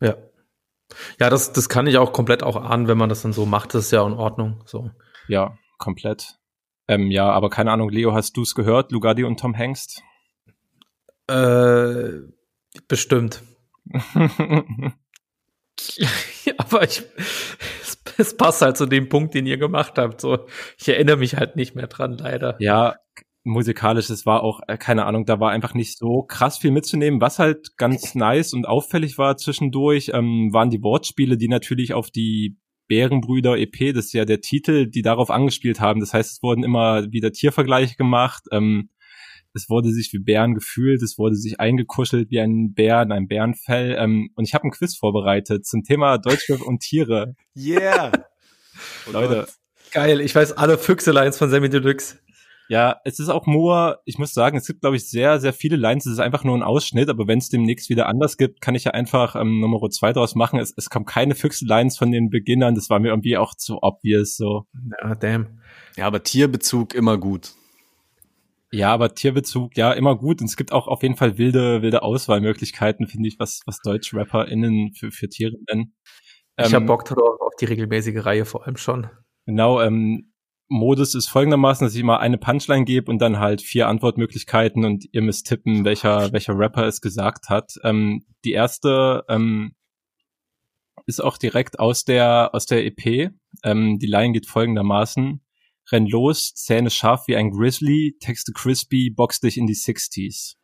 Ja. 0.00 0.16
Ja, 1.20 1.28
das, 1.28 1.52
das 1.52 1.68
kann 1.68 1.86
ich 1.86 1.98
auch 1.98 2.12
komplett 2.12 2.42
auch 2.42 2.56
ahnen, 2.56 2.88
wenn 2.88 2.98
man 2.98 3.08
das 3.10 3.22
dann 3.22 3.32
so 3.32 3.44
macht, 3.44 3.74
das 3.74 3.86
ist 3.86 3.90
ja 3.90 4.06
in 4.06 4.14
Ordnung, 4.14 4.62
so. 4.64 4.90
Ja, 5.26 5.58
komplett. 5.78 6.38
Ähm, 6.88 7.10
ja, 7.10 7.30
aber 7.30 7.50
keine 7.50 7.72
Ahnung, 7.72 7.90
Leo, 7.90 8.14
hast 8.14 8.36
du 8.36 8.42
es 8.42 8.54
gehört, 8.54 8.92
Lugardi 8.92 9.24
und 9.24 9.38
Tom 9.38 9.52
Hengst? 9.54 10.02
Äh, 11.26 12.20
bestimmt. 12.86 13.42
aber 16.58 16.84
ich, 16.84 17.02
es, 18.26 18.36
passt 18.36 18.62
halt 18.62 18.76
zu 18.76 18.86
dem 18.86 19.08
Punkt, 19.08 19.34
den 19.34 19.46
ihr 19.46 19.56
gemacht 19.56 19.94
habt. 19.96 20.20
So, 20.20 20.46
ich 20.78 20.88
erinnere 20.88 21.16
mich 21.18 21.36
halt 21.36 21.56
nicht 21.56 21.74
mehr 21.74 21.86
dran, 21.86 22.18
leider. 22.18 22.56
Ja, 22.60 22.96
musikalisch, 23.44 24.10
es 24.10 24.26
war 24.26 24.42
auch, 24.42 24.60
äh, 24.68 24.76
keine 24.76 25.06
Ahnung, 25.06 25.24
da 25.24 25.40
war 25.40 25.50
einfach 25.50 25.74
nicht 25.74 25.96
so 25.98 26.22
krass 26.22 26.58
viel 26.58 26.70
mitzunehmen. 26.70 27.20
Was 27.20 27.38
halt 27.38 27.76
ganz 27.76 28.14
nice 28.14 28.52
und 28.52 28.66
auffällig 28.66 29.18
war 29.18 29.36
zwischendurch, 29.36 30.10
ähm, 30.12 30.52
waren 30.52 30.70
die 30.70 30.82
Wortspiele, 30.82 31.36
die 31.36 31.48
natürlich 31.48 31.94
auf 31.94 32.10
die 32.10 32.58
Bärenbrüder 32.88 33.58
EP, 33.58 33.92
das 33.94 34.06
ist 34.06 34.12
ja 34.14 34.24
der 34.24 34.40
Titel, 34.40 34.88
die 34.88 35.02
darauf 35.02 35.30
angespielt 35.30 35.80
haben. 35.80 36.00
Das 36.00 36.14
heißt, 36.14 36.32
es 36.32 36.42
wurden 36.42 36.64
immer 36.64 37.04
wieder 37.12 37.32
Tiervergleiche 37.32 37.96
gemacht. 37.96 38.44
Ähm, 38.50 38.90
es 39.54 39.68
wurde 39.68 39.92
sich 39.92 40.12
wie 40.12 40.18
Bären 40.18 40.54
gefühlt, 40.54 41.02
es 41.02 41.18
wurde 41.18 41.36
sich 41.36 41.60
eingekuschelt 41.60 42.30
wie 42.30 42.40
ein 42.40 42.74
Bär 42.74 43.02
in 43.02 43.12
einem 43.12 43.28
Bärenfell. 43.28 43.96
Ähm, 43.98 44.30
und 44.34 44.44
ich 44.44 44.54
habe 44.54 44.64
ein 44.64 44.70
Quiz 44.70 44.96
vorbereitet 44.96 45.66
zum 45.66 45.82
Thema 45.82 46.18
Deutschrap 46.18 46.62
und 46.62 46.80
Tiere. 46.80 47.34
Yeah! 47.56 48.12
oh 49.08 49.12
Leute. 49.12 49.46
Geil, 49.92 50.20
ich 50.20 50.34
weiß 50.34 50.52
alle 50.52 50.76
Füchse-Lines 50.76 51.38
von 51.38 51.50
Sammy 51.50 51.70
Deluxe. 51.70 52.18
Ja, 52.70 53.00
es 53.04 53.18
ist 53.18 53.30
auch 53.30 53.46
nur, 53.46 54.02
ich 54.04 54.18
muss 54.18 54.34
sagen, 54.34 54.58
es 54.58 54.66
gibt, 54.66 54.82
glaube 54.82 54.96
ich, 54.96 55.08
sehr, 55.08 55.40
sehr 55.40 55.54
viele 55.54 55.76
Lines. 55.76 56.04
Es 56.04 56.12
ist 56.12 56.18
einfach 56.18 56.44
nur 56.44 56.54
ein 56.54 56.62
Ausschnitt, 56.62 57.08
aber 57.08 57.26
wenn 57.26 57.38
es 57.38 57.48
demnächst 57.48 57.88
wieder 57.88 58.06
anders 58.06 58.36
gibt, 58.36 58.60
kann 58.60 58.74
ich 58.74 58.84
ja 58.84 58.90
einfach 58.90 59.36
ähm, 59.36 59.60
Nummer 59.60 59.88
zwei 59.88 60.12
draus 60.12 60.34
machen. 60.34 60.58
Es, 60.58 60.74
es 60.76 60.90
kommen 60.90 61.06
keine 61.06 61.34
Füchse-Lines 61.34 61.96
von 61.96 62.12
den 62.12 62.28
Beginnern. 62.28 62.74
Das 62.74 62.90
war 62.90 63.00
mir 63.00 63.08
irgendwie 63.08 63.38
auch 63.38 63.54
zu 63.54 63.78
obvious 63.82 64.36
so. 64.36 64.66
Ja, 65.02 65.14
damn. 65.14 65.60
Ja, 65.96 66.06
aber 66.06 66.22
Tierbezug 66.22 66.94
immer 66.94 67.16
gut. 67.16 67.54
Ja, 68.70 68.92
aber 68.92 69.14
Tierbezug, 69.14 69.76
ja, 69.76 69.92
immer 69.92 70.16
gut. 70.16 70.40
Und 70.40 70.46
es 70.46 70.56
gibt 70.56 70.72
auch 70.72 70.88
auf 70.88 71.02
jeden 71.02 71.16
Fall 71.16 71.38
wilde, 71.38 71.80
wilde 71.80 72.02
Auswahlmöglichkeiten, 72.02 73.06
finde 73.06 73.28
ich, 73.28 73.38
was, 73.38 73.62
was 73.66 73.80
Deutsch-RapperInnen 73.80 74.92
für, 74.92 75.10
für 75.10 75.28
Tiere 75.28 75.56
nennen. 75.68 75.94
Ich 76.58 76.66
ähm, 76.66 76.74
habe 76.74 76.86
Bock 76.86 77.04
drauf 77.04 77.40
auf 77.40 77.54
die 77.60 77.64
regelmäßige 77.64 78.24
Reihe 78.24 78.44
vor 78.44 78.66
allem 78.66 78.76
schon. 78.76 79.08
Genau, 79.46 79.80
ähm, 79.80 80.32
Modus 80.68 81.14
ist 81.14 81.28
folgendermaßen, 81.28 81.86
dass 81.86 81.94
ich 81.94 82.02
mal 82.02 82.18
eine 82.18 82.36
Punchline 82.36 82.84
gebe 82.84 83.10
und 83.10 83.20
dann 83.20 83.38
halt 83.38 83.62
vier 83.62 83.88
Antwortmöglichkeiten 83.88 84.84
und 84.84 85.06
ihr 85.12 85.22
müsst 85.22 85.46
tippen, 85.46 85.86
welcher, 85.86 86.30
welcher 86.32 86.58
Rapper 86.58 86.86
es 86.86 87.00
gesagt 87.00 87.48
hat. 87.48 87.72
Ähm, 87.84 88.26
die 88.44 88.52
erste 88.52 89.24
ähm, 89.28 89.74
ist 91.06 91.24
auch 91.24 91.38
direkt 91.38 91.78
aus 91.78 92.04
der, 92.04 92.50
aus 92.52 92.66
der 92.66 92.84
EP. 92.84 93.30
Ähm, 93.64 93.98
die 93.98 94.06
Line 94.06 94.32
geht 94.32 94.46
folgendermaßen 94.46 95.40
renn 95.90 96.06
los, 96.06 96.54
Zähne 96.54 96.90
scharf 96.90 97.26
wie 97.26 97.36
ein 97.36 97.50
Grizzly, 97.50 98.16
Texte 98.20 98.52
crispy, 98.52 99.10
box 99.10 99.40
dich 99.40 99.56
in 99.56 99.66
die 99.66 99.74
60s. 99.74 100.54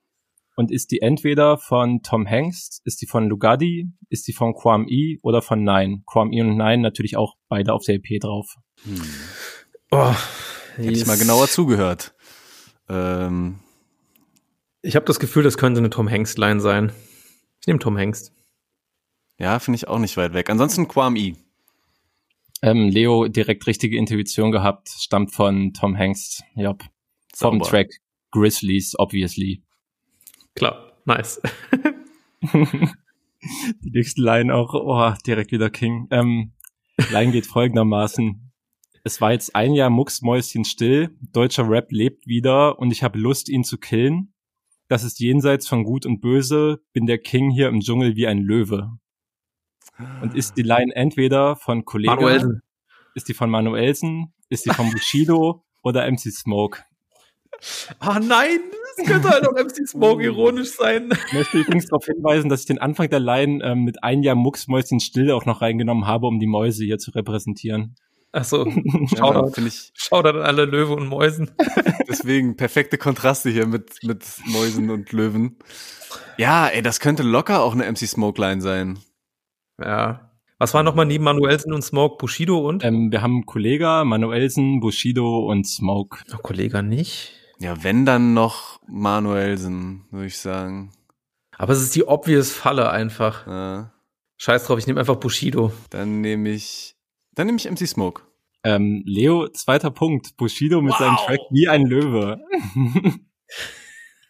Und 0.57 0.71
ist 0.71 0.93
die 0.93 1.01
entweder 1.01 1.59
von 1.59 2.03
Tom 2.03 2.29
Hanks, 2.29 2.81
ist 2.85 3.03
die 3.03 3.07
von 3.07 3.29
Lugardi, 3.29 3.89
ist 4.09 4.29
die 4.29 4.33
von 4.33 4.55
Quam 4.55 4.87
E 4.89 5.19
oder 5.23 5.43
von 5.43 5.65
Nine? 5.65 6.03
Quam 6.07 6.33
E 6.33 6.41
und 6.43 6.57
Nine 6.57 6.79
natürlich 6.79 7.17
auch 7.17 7.35
beide 7.49 7.73
auf 7.73 7.85
der 7.85 7.97
EP 7.97 8.21
drauf. 8.21 8.55
Hm. 8.85 9.03
Oh, 9.91 10.15
Hätte 10.77 10.91
ich 10.91 11.07
mal 11.07 11.19
genauer 11.19 11.49
zugehört. 11.49 12.15
Ähm. 12.89 13.61
Ich 14.83 14.97
habe 14.97 15.07
das 15.07 15.19
Gefühl, 15.19 15.43
das 15.43 15.57
könnte 15.57 15.79
eine 15.79 15.91
Tom 15.91 16.11
Hanks-Line 16.11 16.61
sein. 16.61 16.93
Ich 17.61 17.67
nehme 17.67 17.79
Tom 17.79 17.97
Hanks. 17.97 18.33
Ja, 19.39 19.59
finde 19.59 19.77
ich 19.77 19.89
auch 19.89 19.99
nicht 19.99 20.17
weit 20.17 20.35
weg. 20.35 20.51
Ansonsten 20.51 20.89
Quam 20.89 21.17
E. 21.17 21.37
Ähm, 22.63 22.89
Leo 22.89 23.29
direkt 23.29 23.67
richtige 23.67 23.97
Intuition 23.99 24.51
gehabt, 24.51 24.89
stammt 24.89 25.33
von 25.33 25.73
Tom 25.73 25.97
Hanks. 25.97 26.43
Job. 26.55 26.85
Vom. 27.35 27.61
Track 27.61 27.89
Grizzlies, 28.31 28.99
obviously. 28.99 29.63
Klar, 30.55 30.93
nice. 31.05 31.41
Die 33.83 33.91
nächste 33.91 34.23
Line 34.23 34.55
auch, 34.55 34.75
oh, 34.75 35.13
direkt 35.27 35.53
wieder 35.53 35.71
King. 35.71 36.09
Ähm, 36.11 36.53
Line 37.11 37.33
geht 37.33 37.47
folgendermaßen. 37.47 38.53
Es 39.05 39.21
war 39.21 39.33
jetzt 39.33 39.55
ein 39.55 39.75
Jahr 39.75 39.91
Mucksmäuschen 39.91 40.65
still, 40.65 41.15
deutscher 41.33 41.69
Rap 41.69 41.93
lebt 41.93 42.27
wieder 42.27 42.79
und 42.79 42.91
ich 42.91 43.03
habe 43.03 43.19
Lust, 43.19 43.49
ihn 43.51 43.63
zu 43.63 43.77
killen. 43.77 44.33
Das 44.89 45.05
ist 45.05 45.21
jenseits 45.21 45.69
von 45.69 45.85
Gut 45.85 46.07
und 46.07 46.21
Böse, 46.21 46.81
bin 46.93 47.07
der 47.07 47.19
King 47.19 47.51
hier 47.51 47.69
im 47.69 47.81
Dschungel 47.81 48.17
wie 48.17 48.27
ein 48.27 48.39
Löwe. 48.39 48.99
Und 50.23 50.35
ist 50.35 50.57
die 50.57 50.63
Line 50.63 50.95
entweder 50.95 51.57
von 51.57 51.85
Kollegen, 51.85 52.15
Manuelsen. 52.15 52.63
ist 53.15 53.29
die 53.29 53.35
von 53.35 53.49
Manuelsen, 53.51 54.33
ist 54.49 54.65
die 54.67 54.71
von 54.71 54.91
Bushido 54.91 55.65
oder 55.83 56.11
MC 56.11 56.33
Smoke? 56.33 56.81
Ah 58.01 58.19
nein, 58.21 58.59
das 58.97 59.07
könnte 59.07 59.29
halt 59.31 59.47
auch 59.47 59.53
MC 59.53 59.87
Smoke 59.89 60.23
ironisch 60.23 60.73
sein. 60.73 61.11
Ich 61.29 61.33
möchte 61.33 61.59
übrigens 61.59 61.87
darauf 61.87 62.05
hinweisen, 62.05 62.49
dass 62.49 62.61
ich 62.61 62.67
den 62.67 62.79
Anfang 62.79 63.09
der 63.09 63.21
Line 63.21 63.63
ähm, 63.65 63.85
mit 63.85 64.03
ein 64.03 64.23
Jahr 64.25 64.35
Mucksmäuschen 64.35 64.99
still 65.01 65.31
auch 65.31 65.47
noch 65.47 65.63
reingenommen 65.63 66.07
habe, 66.07 66.27
um 66.27 66.41
die 66.41 66.47
Mäuse 66.49 66.85
hier 66.85 66.99
zu 66.99 67.13
repräsentieren. 67.13 67.95
Achso, 68.33 68.67
Ja, 68.69 69.17
Shoutout. 69.17 69.53
finde 69.53 69.69
ich 69.69 69.93
Shoutout 69.95 70.39
an 70.41 70.43
alle 70.45 70.65
Löwe 70.65 70.95
und 70.95 71.07
Mäusen. 71.07 71.53
deswegen 72.09 72.57
perfekte 72.57 72.99
Kontraste 72.99 73.49
hier 73.51 73.67
mit, 73.67 73.99
mit 74.03 74.25
Mäusen 74.47 74.91
und 74.91 75.13
Löwen. 75.13 75.57
Ja, 76.37 76.67
ey, 76.67 76.83
das 76.83 76.99
könnte 76.99 77.23
locker 77.23 77.63
auch 77.63 77.73
eine 77.75 77.85
MC 77.91 77.99
Smoke 78.09 78.41
Line 78.41 78.61
sein. 78.61 78.99
Ja. 79.81 80.31
Was 80.59 80.73
war 80.73 80.83
nochmal 80.83 81.07
neben 81.07 81.25
Manuelsen 81.25 81.73
und 81.73 81.83
Smoke? 81.83 82.17
Bushido 82.19 82.59
und? 82.67 82.85
Ähm, 82.85 83.11
wir 83.11 83.23
haben 83.23 83.45
Kollega, 83.45 84.05
Manuelsen, 84.05 84.81
Bushido 84.81 85.41
und 85.51 85.67
Smoke. 85.67 86.23
Oh, 86.33 86.39
Kollege 86.39 86.83
nicht. 86.83 87.33
Ja, 87.59 87.83
wenn 87.83 88.07
dann 88.07 88.35
noch 88.35 88.81
Manuelsen, 88.87 90.07
würde 90.11 90.27
ich 90.27 90.39
sagen. 90.39 90.93
Aber 91.57 91.73
es 91.73 91.81
ist 91.83 91.95
die 91.95 92.07
obvious 92.07 92.53
Falle 92.53 92.91
einfach. 92.91 93.47
Ja, 93.47 93.93
Scheiß 94.37 94.67
drauf, 94.67 94.79
ich 94.79 94.87
nehme 94.87 95.01
einfach 95.01 95.17
Bushido. 95.17 95.73
dann 95.91 96.21
nehme 96.21 96.51
ich, 96.51 96.97
dann 97.33 97.47
nehme 97.47 97.59
ich 97.59 97.71
MC 97.71 97.87
Smoke. 97.87 98.23
Ähm, 98.65 99.03
Leo, 99.07 99.49
zweiter 99.49 99.91
Punkt. 99.91 100.37
Bushido 100.37 100.81
mit 100.81 100.95
seinem 100.95 101.17
Wow. 101.17 101.27
Track 101.27 101.41
wie 101.51 101.69
ein 101.69 101.87
Löwe. 101.87 102.41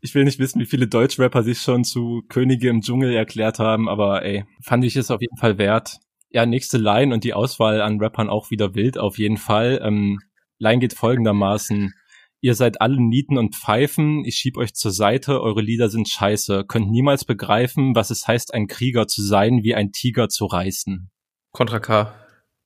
ich 0.00 0.14
will 0.14 0.24
nicht 0.24 0.38
wissen, 0.38 0.60
wie 0.60 0.66
viele 0.66 0.86
Deutschrapper 0.86 1.42
sich 1.42 1.60
schon 1.60 1.84
zu 1.84 2.22
Könige 2.28 2.68
im 2.68 2.80
Dschungel 2.80 3.12
erklärt 3.12 3.58
haben, 3.58 3.88
aber 3.88 4.24
ey, 4.24 4.44
fand 4.62 4.84
ich 4.84 4.96
es 4.96 5.10
auf 5.10 5.20
jeden 5.20 5.36
Fall 5.36 5.58
wert. 5.58 5.98
Ja, 6.30 6.46
nächste 6.46 6.78
Line 6.78 7.14
und 7.14 7.24
die 7.24 7.34
Auswahl 7.34 7.80
an 7.80 8.00
Rappern 8.00 8.28
auch 8.28 8.50
wieder 8.50 8.74
wild, 8.74 8.98
auf 8.98 9.18
jeden 9.18 9.38
Fall. 9.38 9.80
Ähm, 9.82 10.18
Line 10.58 10.80
geht 10.80 10.94
folgendermaßen. 10.94 11.94
Ihr 12.40 12.54
seid 12.54 12.80
alle 12.80 13.00
Nieten 13.00 13.36
und 13.36 13.56
Pfeifen, 13.56 14.24
ich 14.24 14.36
schieb 14.36 14.56
euch 14.58 14.74
zur 14.74 14.92
Seite, 14.92 15.40
eure 15.42 15.60
Lieder 15.60 15.88
sind 15.88 16.08
scheiße, 16.08 16.64
könnt 16.68 16.88
niemals 16.88 17.24
begreifen, 17.24 17.96
was 17.96 18.10
es 18.10 18.28
heißt, 18.28 18.54
ein 18.54 18.68
Krieger 18.68 19.08
zu 19.08 19.22
sein, 19.22 19.64
wie 19.64 19.74
ein 19.74 19.90
Tiger 19.90 20.28
zu 20.28 20.46
reißen. 20.46 21.10
Contra 21.50 21.80
K. 21.80 22.14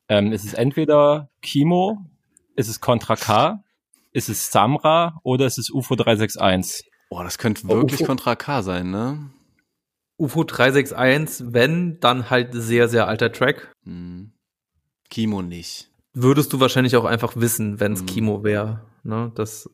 Ähm, 0.08 0.32
ist 0.32 0.44
es 0.44 0.52
entweder 0.52 1.30
Kimo, 1.40 1.98
ist 2.54 2.68
es 2.68 2.80
Contra 2.80 3.16
K, 3.16 3.64
ist 4.10 4.28
es 4.28 4.50
Samra 4.50 5.20
oder 5.22 5.46
ist 5.46 5.56
es 5.56 5.70
UFO 5.70 5.94
361? 5.94 6.91
Boah, 7.12 7.24
das 7.24 7.36
könnte 7.36 7.68
wirklich 7.68 8.00
Ufo. 8.00 8.06
Contra 8.06 8.36
K 8.36 8.62
sein, 8.62 8.90
ne? 8.90 9.18
UFO 10.16 10.44
361, 10.44 11.52
wenn, 11.52 12.00
dann 12.00 12.30
halt 12.30 12.54
sehr, 12.54 12.88
sehr 12.88 13.06
alter 13.06 13.30
Track. 13.30 13.70
Hm. 13.84 14.32
Kimo 15.10 15.42
nicht. 15.42 15.90
Würdest 16.14 16.54
du 16.54 16.60
wahrscheinlich 16.60 16.96
auch 16.96 17.04
einfach 17.04 17.36
wissen, 17.36 17.80
wenn 17.80 17.92
es 17.92 18.00
Mhm. 18.00 18.06
Kimo 18.06 18.44
wäre. 18.44 18.80
Ne? 19.02 19.30
Das 19.34 19.68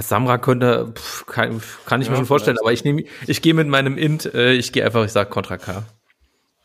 Samra 0.00 0.38
könnte, 0.38 0.92
pff, 0.92 1.24
kann, 1.26 1.62
kann 1.86 2.02
ich 2.02 2.08
mir 2.08 2.14
Ja, 2.14 2.18
schon 2.18 2.26
vorstellen, 2.26 2.58
aber 2.60 2.72
ich 2.72 2.82
nehme, 2.82 3.04
ich 3.28 3.42
gehe 3.42 3.54
mit 3.54 3.68
meinem 3.68 3.96
Int, 3.96 4.34
äh, 4.34 4.52
ich 4.54 4.72
gehe 4.72 4.84
einfach, 4.84 5.04
ich 5.04 5.12
sag 5.12 5.30
Contra 5.30 5.56
K. 5.56 5.84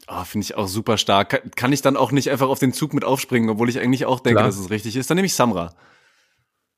Oh, 0.07 0.23
finde 0.23 0.45
ich 0.45 0.55
auch 0.55 0.67
super 0.67 0.97
stark. 0.97 1.29
Kann, 1.29 1.51
kann 1.55 1.73
ich 1.73 1.83
dann 1.83 1.95
auch 1.95 2.11
nicht 2.11 2.31
einfach 2.31 2.49
auf 2.49 2.57
den 2.57 2.73
Zug 2.73 2.95
mit 2.95 3.05
aufspringen, 3.05 3.51
obwohl 3.51 3.69
ich 3.69 3.79
eigentlich 3.79 4.07
auch 4.07 4.19
denke, 4.19 4.37
Klar. 4.37 4.47
dass 4.47 4.57
es 4.57 4.71
richtig 4.71 4.95
ist. 4.95 5.11
Dann 5.11 5.15
nehme 5.17 5.27
ich 5.27 5.35
Samra. 5.35 5.75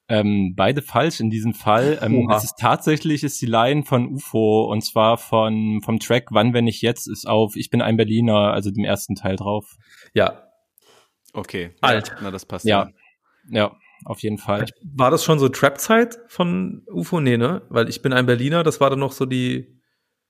Ähm, 0.09 0.53
beide 0.55 0.81
falsch 0.81 1.19
in 1.19 1.29
diesem 1.29 1.53
Fall. 1.53 1.99
Ähm, 2.01 2.29
es 2.33 2.45
ist 2.45 2.55
tatsächlich 2.57 3.23
ist 3.23 3.41
die 3.41 3.45
Line 3.45 3.83
von 3.83 4.07
UFO 4.07 4.71
und 4.71 4.81
zwar 4.81 5.17
von 5.17 5.81
vom 5.83 5.99
Track 5.99 6.27
Wann 6.31 6.53
wenn 6.53 6.65
ich 6.65 6.81
jetzt 6.81 7.07
ist 7.07 7.27
auf 7.27 7.57
Ich 7.57 7.69
bin 7.69 7.81
ein 7.81 7.97
Berliner, 7.97 8.53
also 8.53 8.71
dem 8.71 8.85
ersten 8.85 9.15
Teil 9.15 9.35
drauf. 9.35 9.75
Ja. 10.13 10.43
Okay. 11.33 11.71
Alt. 11.81 12.07
Ja, 12.07 12.15
na, 12.21 12.31
das 12.31 12.45
passt. 12.45 12.65
Ja, 12.65 12.89
ja, 13.49 13.75
auf 14.05 14.19
jeden 14.19 14.37
Fall. 14.37 14.65
War 14.81 15.11
das 15.11 15.25
schon 15.25 15.39
so 15.39 15.49
Trap-Zeit 15.49 16.17
von 16.27 16.83
UFO? 16.89 17.19
Nee, 17.19 17.37
ne? 17.37 17.63
Weil 17.69 17.89
ich 17.89 18.01
bin 18.01 18.13
ein 18.13 18.25
Berliner, 18.25 18.63
das 18.63 18.79
war 18.79 18.89
dann 18.89 18.99
noch 18.99 19.11
so 19.11 19.25
die, 19.25 19.81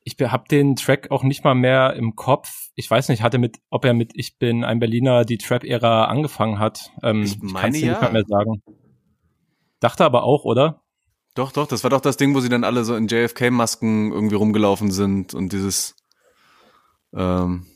Ich 0.03 0.15
habe 0.19 0.45
den 0.49 0.75
Track 0.75 1.11
auch 1.11 1.23
nicht 1.23 1.43
mal 1.43 1.53
mehr 1.55 1.93
im 1.93 2.15
Kopf. 2.15 2.69
Ich 2.75 2.89
weiß 2.89 3.09
nicht, 3.09 3.21
hatte 3.21 3.37
mit, 3.37 3.57
ob 3.69 3.85
er 3.85 3.93
mit 3.93 4.11
Ich 4.15 4.39
bin 4.39 4.63
ein 4.63 4.79
Berliner 4.79 5.23
die 5.23 5.37
Trap-Ära 5.37 6.05
angefangen 6.05 6.57
hat. 6.59 6.91
Ähm, 7.03 7.21
Ich 7.21 7.37
meine 7.41 7.77
dir 7.77 7.85
ja. 7.85 7.91
nicht 7.91 8.01
mal 8.01 8.11
mehr 8.11 8.25
sagen. 8.27 8.63
Dachte 9.79 10.05
aber 10.05 10.23
auch, 10.23 10.43
oder? 10.45 10.83
Doch, 11.35 11.51
doch, 11.51 11.67
das 11.67 11.83
war 11.83 11.91
doch 11.91 12.01
das 12.01 12.17
Ding, 12.17 12.33
wo 12.33 12.39
sie 12.39 12.49
dann 12.49 12.63
alle 12.63 12.83
so 12.83 12.95
in 12.95 13.07
JFK-Masken 13.07 14.11
irgendwie 14.11 14.35
rumgelaufen 14.35 14.91
sind 14.91 15.35
und 15.35 15.53
dieses. 15.53 15.95
Ähm, 17.13 17.67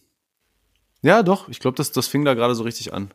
ja, 1.03 1.21
doch, 1.21 1.47
ich 1.47 1.59
glaube, 1.59 1.77
das, 1.77 1.91
das 1.91 2.07
fing 2.07 2.25
da 2.25 2.33
gerade 2.33 2.55
so 2.55 2.63
richtig 2.63 2.93
an. 2.93 3.11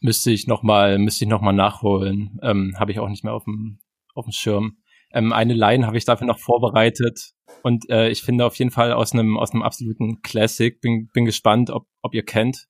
Müsste 0.00 0.30
ich 0.30 0.46
noch 0.46 0.62
mal, 0.62 0.98
müsste 0.98 1.24
ich 1.24 1.28
noch 1.28 1.40
mal 1.40 1.52
nachholen. 1.52 2.38
Ähm, 2.42 2.76
habe 2.78 2.92
ich 2.92 3.00
auch 3.00 3.08
nicht 3.08 3.24
mehr 3.24 3.32
auf 3.34 3.44
dem 3.44 3.80
auf 4.14 4.26
dem 4.26 4.32
Schirm. 4.32 4.78
Ähm, 5.12 5.32
eine 5.32 5.54
Line 5.54 5.86
habe 5.86 5.96
ich 5.96 6.04
dafür 6.04 6.26
noch 6.26 6.38
vorbereitet 6.38 7.32
und 7.62 7.90
äh, 7.90 8.08
ich 8.08 8.22
finde 8.22 8.44
auf 8.44 8.54
jeden 8.56 8.70
Fall 8.70 8.92
aus 8.92 9.12
einem 9.12 9.36
aus 9.36 9.52
einem 9.52 9.62
absoluten 9.62 10.22
Classic. 10.22 10.80
Bin 10.80 11.08
bin 11.12 11.24
gespannt, 11.24 11.70
ob 11.70 11.86
ob 12.02 12.14
ihr 12.14 12.24
kennt. 12.24 12.68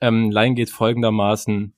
Ähm, 0.00 0.30
Line 0.30 0.54
geht 0.54 0.70
folgendermaßen: 0.70 1.74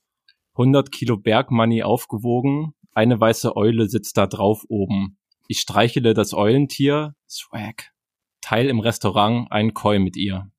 100 0.54 0.92
Kilo 0.92 1.16
Bergmoney 1.16 1.82
aufgewogen, 1.82 2.74
eine 2.96 3.20
weiße 3.20 3.56
Eule 3.56 3.88
sitzt 3.88 4.16
da 4.16 4.26
drauf 4.26 4.64
oben. 4.68 5.18
Ich 5.48 5.60
streichele 5.60 6.14
das 6.14 6.34
Eulentier, 6.34 7.14
Swag. 7.28 7.92
Teil 8.40 8.68
im 8.68 8.80
Restaurant 8.80 9.50
ein 9.50 9.74
Koi 9.74 9.98
mit 9.98 10.16
ihr 10.16 10.50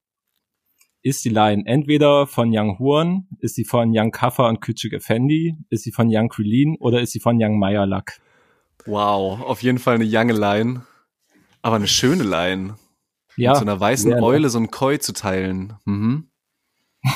ist 1.07 1.23
die 1.25 1.29
Line 1.29 1.63
entweder 1.65 2.27
von 2.27 2.49
Young 2.51 2.79
Huan, 2.79 3.27
ist 3.39 3.55
sie 3.55 3.63
von 3.63 3.91
Young 3.93 4.11
Kaffer 4.11 4.47
und 4.47 4.61
Küçük 4.61 4.93
Effendi, 4.93 5.55
ist 5.69 5.83
sie 5.83 5.91
von 5.91 6.07
Young 6.11 6.29
Krillin 6.29 6.75
oder 6.79 7.01
ist 7.01 7.11
sie 7.13 7.19
von 7.19 7.41
Young 7.41 7.57
Meyerlack? 7.59 8.19
Wow, 8.85 9.41
auf 9.41 9.63
jeden 9.63 9.79
Fall 9.79 9.95
eine 9.95 10.05
lange 10.05 10.33
Line. 10.33 10.85
Aber 11.61 11.77
eine 11.77 11.87
schöne 11.87 12.23
Line. 12.23 12.75
Ja, 13.35 13.51
Mit 13.51 13.59
so 13.59 13.65
einer 13.65 13.79
weißen 13.79 14.11
ne? 14.11 14.21
Eule 14.21 14.49
so 14.49 14.59
ein 14.59 14.71
Koi 14.71 14.97
zu 14.97 15.13
teilen. 15.13 15.73
Mhm. 15.85 16.29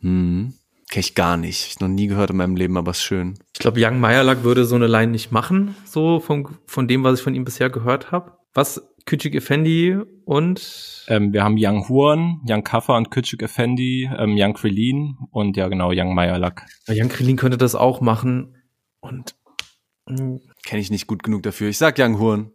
mhm. 0.00 0.54
Kenn 0.96 1.02
ich 1.02 1.14
gar 1.14 1.36
nicht. 1.36 1.66
Ich 1.66 1.80
noch 1.80 1.88
nie 1.88 2.06
gehört 2.06 2.30
in 2.30 2.38
meinem 2.38 2.56
Leben, 2.56 2.78
aber 2.78 2.92
ist 2.92 3.02
schön. 3.02 3.34
ich 3.52 3.58
glaube, 3.58 3.78
Young 3.84 4.00
Meyerlack 4.00 4.44
würde 4.44 4.64
so 4.64 4.76
eine 4.76 4.86
Line 4.86 5.12
nicht 5.12 5.30
machen, 5.30 5.76
so 5.84 6.20
vom, 6.20 6.56
von 6.66 6.88
dem, 6.88 7.04
was 7.04 7.18
ich 7.18 7.22
von 7.22 7.34
ihm 7.34 7.44
bisher 7.44 7.68
gehört 7.68 8.12
habe. 8.12 8.32
Was? 8.54 8.80
Küçük 9.04 9.34
Effendi 9.34 9.98
und 10.24 11.04
ähm, 11.08 11.34
wir 11.34 11.44
haben 11.44 11.56
Young 11.58 11.86
Huan, 11.90 12.40
Young 12.48 12.64
Kaffer 12.64 12.96
und 12.96 13.10
Küçük 13.10 13.42
Effendi, 13.42 14.08
ähm, 14.16 14.36
Young 14.38 14.54
Krillin 14.54 15.18
und 15.32 15.58
ja 15.58 15.68
genau, 15.68 15.90
Young 15.92 16.14
Meyerlack. 16.14 16.64
Ja, 16.88 16.94
Jan 16.94 17.10
Krillin 17.10 17.36
könnte 17.36 17.58
das 17.58 17.74
auch 17.74 18.00
machen. 18.00 18.56
Und 19.00 19.34
mh, 20.08 20.38
Kenne 20.64 20.80
ich 20.80 20.90
nicht 20.90 21.06
gut 21.06 21.22
genug 21.22 21.42
dafür. 21.42 21.68
Ich 21.68 21.76
sag 21.76 21.98
Young 21.98 22.18
Horn. 22.18 22.52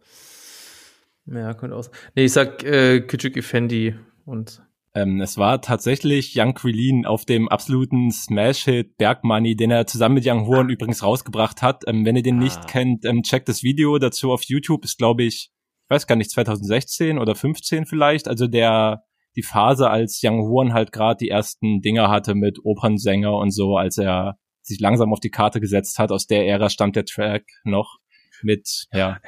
ja, 1.26 1.54
könnte 1.54 1.76
auch. 1.76 1.84
sein. 1.84 1.94
Nee, 2.16 2.24
ich 2.24 2.32
sag 2.32 2.64
äh, 2.64 3.04
Küçük 3.06 3.36
Effendi 3.36 3.94
und 4.24 4.60
Ähm, 4.94 5.20
es 5.20 5.38
war 5.38 5.62
tatsächlich 5.62 6.34
Young 6.36 6.54
Krillin 6.54 7.06
auf 7.06 7.24
dem 7.24 7.48
absoluten 7.48 8.10
Smash-Hit 8.10 8.96
Berg 8.98 9.24
Money, 9.24 9.56
den 9.56 9.70
er 9.70 9.86
zusammen 9.86 10.16
mit 10.16 10.26
Young 10.26 10.46
Huan 10.46 10.68
übrigens 10.68 11.02
rausgebracht 11.02 11.62
hat. 11.62 11.84
Ähm, 11.86 12.04
wenn 12.04 12.16
ihr 12.16 12.22
den 12.22 12.38
nicht 12.38 12.58
Ah. 12.58 12.66
kennt, 12.66 13.04
ähm, 13.06 13.22
checkt 13.22 13.48
das 13.48 13.62
Video 13.62 13.98
dazu 13.98 14.32
auf 14.32 14.42
YouTube. 14.44 14.84
Ist 14.84 14.98
glaube 14.98 15.22
ich, 15.22 15.50
ich 15.84 15.90
weiß 15.90 16.06
gar 16.06 16.16
nicht, 16.16 16.30
2016 16.30 17.18
oder 17.18 17.34
15 17.34 17.86
vielleicht. 17.86 18.28
Also 18.28 18.46
der 18.46 19.02
die 19.34 19.42
Phase, 19.42 19.88
als 19.88 20.20
Young 20.22 20.42
Huan 20.46 20.74
halt 20.74 20.92
gerade 20.92 21.16
die 21.16 21.30
ersten 21.30 21.80
Dinger 21.80 22.10
hatte 22.10 22.34
mit 22.34 22.58
Opernsänger 22.64 23.34
und 23.34 23.50
so, 23.50 23.78
als 23.78 23.96
er 23.96 24.36
sich 24.60 24.78
langsam 24.78 25.10
auf 25.10 25.20
die 25.20 25.30
Karte 25.30 25.58
gesetzt 25.58 25.98
hat. 25.98 26.12
Aus 26.12 26.26
der 26.26 26.46
Ära 26.46 26.68
stammt 26.68 26.96
der 26.96 27.06
Track 27.06 27.44
noch 27.64 27.96
mit, 28.42 28.84
ja, 28.92 29.18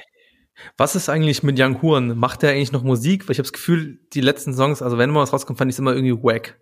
Was 0.77 0.95
ist 0.97 1.09
eigentlich 1.09 1.43
mit 1.43 1.59
Young 1.59 1.83
Huan? 1.83 2.17
Macht 2.17 2.43
der 2.43 2.51
eigentlich 2.51 2.73
noch 2.73 2.83
Musik? 2.83 3.27
Weil 3.27 3.33
ich 3.33 3.39
habe 3.39 3.45
das 3.45 3.53
Gefühl, 3.53 4.01
die 4.13 4.21
letzten 4.21 4.55
Songs, 4.55 4.83
also 4.83 4.99
wenn 4.99 5.11
mal 5.11 5.21
was 5.21 5.33
rauskommt, 5.33 5.59
fand 5.59 5.71
ich 5.71 5.75
es 5.75 5.79
immer 5.79 5.95
irgendwie 5.95 6.23
wack. 6.23 6.59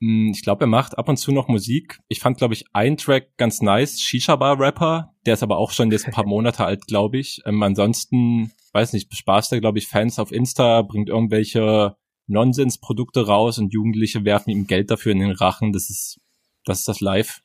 Mm, 0.00 0.30
Ich 0.32 0.42
glaube, 0.42 0.64
er 0.64 0.68
macht 0.68 0.96
ab 0.98 1.08
und 1.08 1.16
zu 1.16 1.32
noch 1.32 1.48
Musik. 1.48 1.98
Ich 2.08 2.20
fand, 2.20 2.38
glaube 2.38 2.54
ich, 2.54 2.64
einen 2.72 2.96
Track 2.96 3.36
ganz 3.36 3.60
nice, 3.60 4.00
Shisha 4.00 4.36
Bar 4.36 4.58
Rapper. 4.58 5.14
Der 5.26 5.34
ist 5.34 5.42
aber 5.42 5.58
auch 5.58 5.72
schon 5.72 5.90
jetzt 5.90 6.06
ein 6.06 6.12
paar 6.12 6.26
Monate 6.26 6.64
alt, 6.64 6.86
glaube 6.86 7.18
ich. 7.18 7.40
Ähm, 7.44 7.62
ansonsten, 7.62 8.52
weiß 8.72 8.92
nicht, 8.92 9.08
bespaßt 9.10 9.52
er, 9.52 9.60
glaube 9.60 9.78
ich, 9.78 9.88
Fans 9.88 10.18
auf 10.18 10.32
Insta, 10.32 10.82
bringt 10.82 11.08
irgendwelche 11.08 11.96
Nonsensprodukte 12.26 13.26
raus 13.26 13.58
und 13.58 13.72
Jugendliche 13.72 14.24
werfen 14.24 14.50
ihm 14.50 14.66
Geld 14.66 14.90
dafür 14.90 15.12
in 15.12 15.20
den 15.20 15.32
Rachen. 15.32 15.72
Das 15.72 15.88
ist, 15.90 16.20
das 16.64 16.80
ist 16.80 16.88
das 16.88 17.00
Live. 17.00 17.40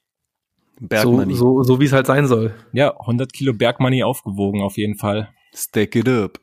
Bergmoney. 0.87 1.35
So, 1.35 1.63
so, 1.63 1.63
so 1.63 1.79
wie 1.79 1.85
es 1.85 1.93
halt 1.93 2.07
sein 2.07 2.27
soll. 2.27 2.53
Ja, 2.73 2.97
100 2.99 3.31
Kilo 3.31 3.53
Bergmoney 3.53 4.03
aufgewogen 4.03 4.61
auf 4.61 4.77
jeden 4.77 4.95
Fall. 4.95 5.29
Stack 5.53 5.95
it 5.95 6.09
up. 6.09 6.39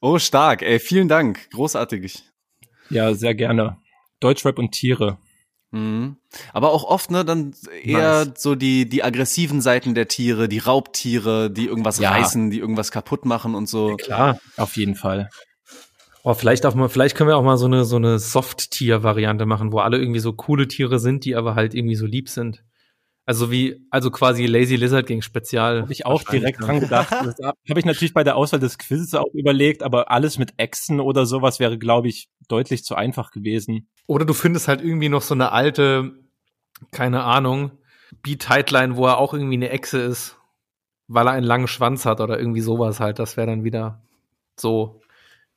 Oh, 0.00 0.18
stark. 0.18 0.62
Ey, 0.62 0.80
vielen 0.80 1.08
Dank. 1.08 1.48
Großartig. 1.50 2.24
Ja, 2.90 3.14
sehr 3.14 3.34
gerne. 3.34 3.76
Deutschrap 4.20 4.58
und 4.58 4.72
Tiere. 4.72 5.18
Mhm. 5.70 6.16
Aber 6.52 6.72
auch 6.72 6.84
oft, 6.84 7.10
ne, 7.10 7.24
dann 7.24 7.54
eher 7.82 8.26
nice. 8.26 8.42
so 8.42 8.54
die, 8.54 8.88
die 8.88 9.02
aggressiven 9.02 9.60
Seiten 9.60 9.94
der 9.94 10.08
Tiere, 10.08 10.48
die 10.48 10.58
Raubtiere, 10.58 11.50
die 11.50 11.66
irgendwas 11.66 11.98
ja. 11.98 12.10
reißen, 12.10 12.50
die 12.50 12.58
irgendwas 12.58 12.90
kaputt 12.90 13.24
machen 13.24 13.54
und 13.54 13.68
so. 13.68 13.90
Ja, 13.90 13.96
klar, 13.96 14.40
auf 14.56 14.76
jeden 14.76 14.96
Fall. 14.96 15.30
Oh, 16.24 16.34
vielleicht 16.34 16.64
auch 16.66 16.74
mal, 16.74 16.88
vielleicht 16.88 17.16
können 17.16 17.28
wir 17.28 17.36
auch 17.36 17.42
mal 17.42 17.56
so 17.56 17.66
eine, 17.66 17.84
so 17.84 17.96
eine 17.96 18.18
Soft-Tier-Variante 18.18 19.44
machen, 19.44 19.72
wo 19.72 19.78
alle 19.78 19.98
irgendwie 19.98 20.20
so 20.20 20.32
coole 20.32 20.68
Tiere 20.68 21.00
sind, 21.00 21.24
die 21.24 21.34
aber 21.34 21.56
halt 21.56 21.74
irgendwie 21.74 21.96
so 21.96 22.06
lieb 22.06 22.28
sind. 22.28 22.64
Also 23.24 23.50
wie, 23.50 23.86
also 23.90 24.10
quasi 24.10 24.46
Lazy 24.46 24.76
Lizard 24.76 25.06
gegen 25.06 25.22
Spezial. 25.22 25.82
Habe 25.82 25.92
ich 25.92 26.06
auch 26.06 26.22
direkt 26.24 26.60
dran 26.60 26.80
gedacht. 26.80 27.10
Habe 27.10 27.78
ich 27.78 27.84
natürlich 27.84 28.14
bei 28.14 28.24
der 28.24 28.36
Auswahl 28.36 28.60
des 28.60 28.78
Quizzes 28.78 29.14
auch 29.14 29.32
überlegt, 29.32 29.82
aber 29.82 30.10
alles 30.10 30.38
mit 30.38 30.54
Echsen 30.56 31.00
oder 31.00 31.26
sowas 31.26 31.60
wäre, 31.60 31.78
glaube 31.78 32.08
ich, 32.08 32.28
deutlich 32.48 32.84
zu 32.84 32.94
einfach 32.96 33.30
gewesen. 33.30 33.88
Oder 34.06 34.24
du 34.24 34.32
findest 34.32 34.68
halt 34.68 34.80
irgendwie 34.80 35.08
noch 35.08 35.22
so 35.22 35.34
eine 35.34 35.52
alte, 35.52 36.12
keine 36.90 37.22
Ahnung, 37.22 37.72
Beat-Tightline, 38.22 38.96
wo 38.96 39.06
er 39.06 39.18
auch 39.18 39.34
irgendwie 39.34 39.54
eine 39.54 39.70
Echse 39.70 40.00
ist, 40.00 40.36
weil 41.06 41.26
er 41.26 41.32
einen 41.32 41.46
langen 41.46 41.68
Schwanz 41.68 42.04
hat 42.04 42.20
oder 42.20 42.38
irgendwie 42.38 42.60
sowas 42.60 43.00
halt. 43.00 43.18
Das 43.18 43.36
wäre 43.36 43.48
dann 43.48 43.64
wieder 43.64 44.02
so. 44.56 45.00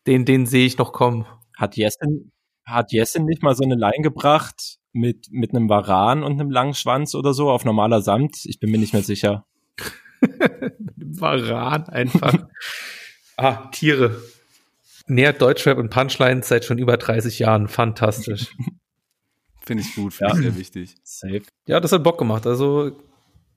Den, 0.07 0.25
den 0.25 0.45
sehe 0.45 0.65
ich 0.65 0.77
noch 0.77 0.93
kommen. 0.93 1.25
Hat 1.57 1.77
Jessen, 1.77 2.31
hat 2.65 2.91
Jessen 2.91 3.25
nicht 3.25 3.43
mal 3.43 3.55
so 3.55 3.63
eine 3.63 3.75
Line 3.75 4.03
gebracht? 4.03 4.79
mit, 4.95 5.27
mit 5.29 5.53
einem 5.53 5.69
Varan 5.69 6.23
und 6.23 6.39
einem 6.39 6.49
langen 6.49 6.73
Schwanz 6.73 7.15
oder 7.15 7.33
so 7.33 7.51
auf 7.51 7.65
normaler 7.65 8.01
Samt. 8.01 8.45
Ich 8.45 8.59
bin 8.59 8.71
mir 8.71 8.77
nicht 8.79 8.93
mehr 8.93 9.03
sicher. 9.03 9.45
mit 10.21 10.41
einem 10.41 11.19
Varan 11.19 11.83
einfach. 11.89 12.33
ah, 13.37 13.67
Tiere. 13.71 14.21
Nähert 15.07 15.41
Deutschrap 15.41 15.77
und 15.77 15.89
Punchlines 15.89 16.47
seit 16.47 16.65
schon 16.65 16.77
über 16.77 16.97
30 16.97 17.37
Jahren. 17.39 17.67
Fantastisch. 17.67 18.55
Finde 19.65 19.81
ich 19.81 19.95
gut, 19.95 20.13
finde 20.13 20.31
ja. 20.31 20.37
ich 20.37 20.43
sehr 20.43 20.57
wichtig. 20.57 20.95
Safe. 21.01 21.41
Ja, 21.65 21.79
das 21.79 21.91
hat 21.91 22.03
Bock 22.03 22.19
gemacht. 22.19 22.45
Also 22.45 22.91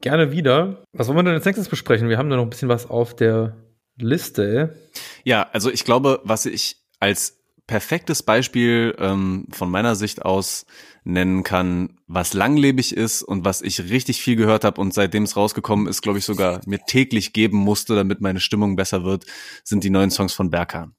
gerne 0.00 0.32
wieder. 0.32 0.82
Was 0.94 1.06
wollen 1.06 1.18
wir 1.18 1.22
denn 1.22 1.34
als 1.34 1.44
nächstes 1.44 1.68
besprechen? 1.68 2.08
Wir 2.08 2.16
haben 2.16 2.30
da 2.30 2.36
noch 2.36 2.44
ein 2.44 2.48
bisschen 2.48 2.70
was 2.70 2.88
auf 2.88 3.14
der 3.14 3.54
Liste. 3.98 4.76
Ja, 5.24 5.48
also 5.52 5.70
ich 5.70 5.84
glaube, 5.84 6.20
was 6.24 6.46
ich 6.46 6.76
als 7.00 7.38
perfektes 7.66 8.22
Beispiel 8.22 8.96
ähm, 8.98 9.46
von 9.52 9.70
meiner 9.70 9.94
Sicht 9.94 10.24
aus 10.24 10.66
nennen 11.04 11.42
kann, 11.42 11.98
was 12.06 12.34
langlebig 12.34 12.96
ist 12.96 13.22
und 13.22 13.44
was 13.44 13.62
ich 13.62 13.90
richtig 13.90 14.20
viel 14.20 14.36
gehört 14.36 14.64
habe 14.64 14.80
und 14.80 14.92
seitdem 14.94 15.22
es 15.22 15.36
rausgekommen 15.36 15.86
ist, 15.86 16.02
glaube 16.02 16.18
ich 16.18 16.24
sogar 16.24 16.60
mir 16.66 16.80
täglich 16.86 17.32
geben 17.32 17.58
musste, 17.58 17.94
damit 17.94 18.20
meine 18.20 18.40
Stimmung 18.40 18.74
besser 18.74 19.04
wird, 19.04 19.24
sind 19.64 19.84
die 19.84 19.90
neuen 19.90 20.10
Songs 20.10 20.32
von 20.32 20.50
Berkan. 20.50 20.94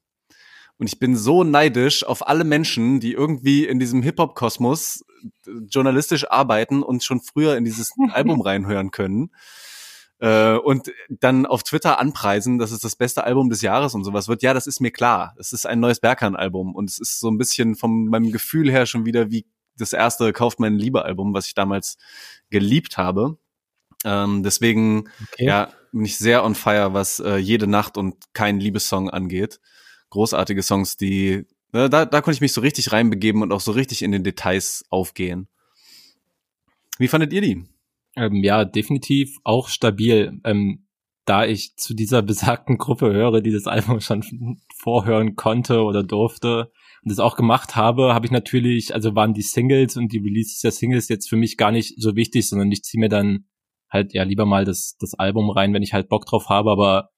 Und 0.78 0.86
ich 0.86 0.98
bin 0.98 1.16
so 1.16 1.44
neidisch 1.44 2.04
auf 2.04 2.26
alle 2.26 2.44
Menschen, 2.44 3.00
die 3.00 3.12
irgendwie 3.12 3.66
in 3.66 3.78
diesem 3.78 4.02
Hip-Hop-Kosmos 4.02 5.04
journalistisch 5.68 6.30
arbeiten 6.30 6.82
und 6.82 7.04
schon 7.04 7.20
früher 7.20 7.56
in 7.56 7.64
dieses 7.64 7.92
Album 8.12 8.40
reinhören 8.40 8.90
können 8.90 9.30
äh, 10.20 10.54
und 10.54 10.92
dann 11.08 11.46
auf 11.46 11.62
Twitter 11.62 11.98
anpreisen, 11.98 12.58
dass 12.58 12.70
es 12.70 12.80
das 12.80 12.94
beste 12.94 13.24
Album 13.24 13.50
des 13.50 13.62
Jahres 13.62 13.94
und 13.94 14.04
sowas 14.04 14.28
wird. 14.28 14.42
Ja, 14.42 14.54
das 14.54 14.66
ist 14.66 14.80
mir 14.80 14.90
klar. 14.90 15.34
Es 15.38 15.52
ist 15.52 15.66
ein 15.66 15.80
neues 15.80 16.00
Berkan-Album 16.00 16.74
und 16.74 16.90
es 16.90 16.98
ist 16.98 17.20
so 17.20 17.30
ein 17.30 17.38
bisschen 17.38 17.74
von 17.74 18.06
meinem 18.06 18.30
Gefühl 18.30 18.70
her 18.70 18.86
schon 18.86 19.06
wieder 19.06 19.30
wie 19.30 19.46
das 19.76 19.92
erste 19.92 20.32
Kauft 20.32 20.60
mein 20.60 20.76
Liebe-Album, 20.76 21.32
was 21.32 21.46
ich 21.46 21.54
damals 21.54 21.96
geliebt 22.50 22.98
habe. 22.98 23.38
Ähm, 24.04 24.42
deswegen 24.42 25.08
okay. 25.32 25.46
ja, 25.46 25.72
bin 25.92 26.04
ich 26.04 26.18
sehr 26.18 26.44
on 26.44 26.54
fire, 26.54 26.92
was 26.92 27.20
äh, 27.20 27.36
jede 27.36 27.66
Nacht 27.66 27.96
und 27.96 28.32
kein 28.34 28.60
Liebessong 28.60 29.10
angeht. 29.10 29.60
Großartige 30.10 30.62
Songs, 30.62 30.96
die 30.96 31.46
äh, 31.72 31.88
da, 31.88 32.04
da 32.04 32.20
konnte 32.20 32.36
ich 32.36 32.40
mich 32.40 32.52
so 32.52 32.60
richtig 32.60 32.92
reinbegeben 32.92 33.42
und 33.42 33.52
auch 33.52 33.60
so 33.60 33.72
richtig 33.72 34.02
in 34.02 34.12
den 34.12 34.24
Details 34.24 34.84
aufgehen. 34.90 35.48
Wie 36.98 37.08
fandet 37.08 37.32
ihr 37.32 37.40
die? 37.40 37.64
Ähm, 38.16 38.42
ja, 38.42 38.64
definitiv 38.64 39.38
auch 39.44 39.68
stabil. 39.68 40.40
Ähm, 40.44 40.86
da 41.24 41.44
ich 41.44 41.76
zu 41.76 41.94
dieser 41.94 42.22
besagten 42.22 42.78
Gruppe 42.78 43.12
höre, 43.12 43.40
die 43.40 43.52
das 43.52 43.66
Album 43.66 44.00
schon 44.00 44.60
vorhören 44.76 45.36
konnte 45.36 45.82
oder 45.82 46.02
durfte 46.02 46.72
und 47.02 47.10
das 47.10 47.18
auch 47.18 47.36
gemacht 47.36 47.76
habe, 47.76 48.14
habe 48.14 48.26
ich 48.26 48.32
natürlich, 48.32 48.94
also 48.94 49.14
waren 49.14 49.34
die 49.34 49.42
Singles 49.42 49.96
und 49.96 50.12
die 50.12 50.18
Releases 50.18 50.60
der 50.60 50.72
Singles 50.72 51.08
jetzt 51.08 51.28
für 51.28 51.36
mich 51.36 51.56
gar 51.56 51.72
nicht 51.72 51.94
so 52.00 52.16
wichtig, 52.16 52.48
sondern 52.48 52.70
ich 52.72 52.82
ziehe 52.82 53.00
mir 53.00 53.08
dann 53.08 53.46
halt 53.88 54.12
ja 54.12 54.22
lieber 54.22 54.46
mal 54.46 54.64
das, 54.64 54.96
das 54.98 55.14
Album 55.14 55.50
rein, 55.50 55.72
wenn 55.72 55.82
ich 55.82 55.92
halt 55.92 56.08
Bock 56.08 56.26
drauf 56.26 56.48
habe, 56.48 56.70
aber 56.70 57.10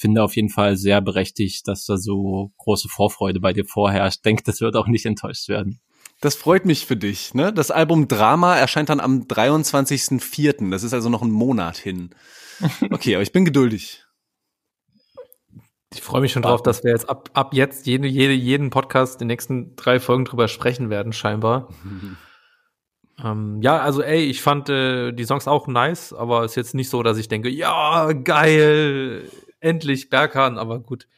finde 0.00 0.22
auf 0.22 0.34
jeden 0.34 0.48
Fall 0.48 0.76
sehr 0.76 1.02
berechtigt, 1.02 1.68
dass 1.68 1.84
da 1.84 1.98
so 1.98 2.52
große 2.56 2.88
Vorfreude 2.88 3.38
bei 3.38 3.52
dir 3.52 3.66
vorherrscht. 3.66 4.24
Denke, 4.24 4.42
das 4.44 4.60
wird 4.62 4.74
auch 4.74 4.86
nicht 4.86 5.04
enttäuscht 5.04 5.48
werden. 5.48 5.80
Das 6.20 6.36
freut 6.36 6.66
mich 6.66 6.86
für 6.86 6.96
dich. 6.96 7.32
Ne? 7.32 7.52
Das 7.52 7.70
Album 7.70 8.06
Drama 8.06 8.54
erscheint 8.56 8.90
dann 8.90 9.00
am 9.00 9.22
23.04. 9.22 10.70
Das 10.70 10.82
ist 10.82 10.92
also 10.92 11.08
noch 11.08 11.22
ein 11.22 11.30
Monat 11.30 11.76
hin. 11.76 12.10
Okay, 12.90 13.14
aber 13.14 13.22
ich 13.22 13.32
bin 13.32 13.46
geduldig. 13.46 14.04
Ich 15.94 16.02
freue 16.02 16.20
mich 16.20 16.32
schon 16.32 16.42
drauf, 16.42 16.62
dass 16.62 16.84
wir 16.84 16.90
jetzt 16.90 17.08
ab, 17.08 17.30
ab 17.32 17.54
jetzt 17.54 17.86
jede, 17.86 18.06
jede, 18.06 18.34
jeden 18.34 18.68
Podcast 18.68 19.18
die 19.18 19.24
nächsten 19.24 19.74
drei 19.76 19.98
Folgen 19.98 20.26
drüber 20.26 20.46
sprechen 20.46 20.90
werden, 20.90 21.14
scheinbar. 21.14 21.70
ähm, 23.24 23.62
ja, 23.62 23.78
also 23.78 24.02
ey, 24.02 24.26
ich 24.26 24.42
fand 24.42 24.68
äh, 24.68 25.12
die 25.12 25.24
Songs 25.24 25.48
auch 25.48 25.68
nice, 25.68 26.12
aber 26.12 26.44
ist 26.44 26.54
jetzt 26.54 26.74
nicht 26.74 26.90
so, 26.90 27.02
dass 27.02 27.16
ich 27.16 27.28
denke, 27.28 27.48
ja, 27.48 28.12
geil, 28.12 29.30
endlich 29.60 30.10
Berghahn, 30.10 30.58
aber 30.58 30.80
gut 30.80 31.08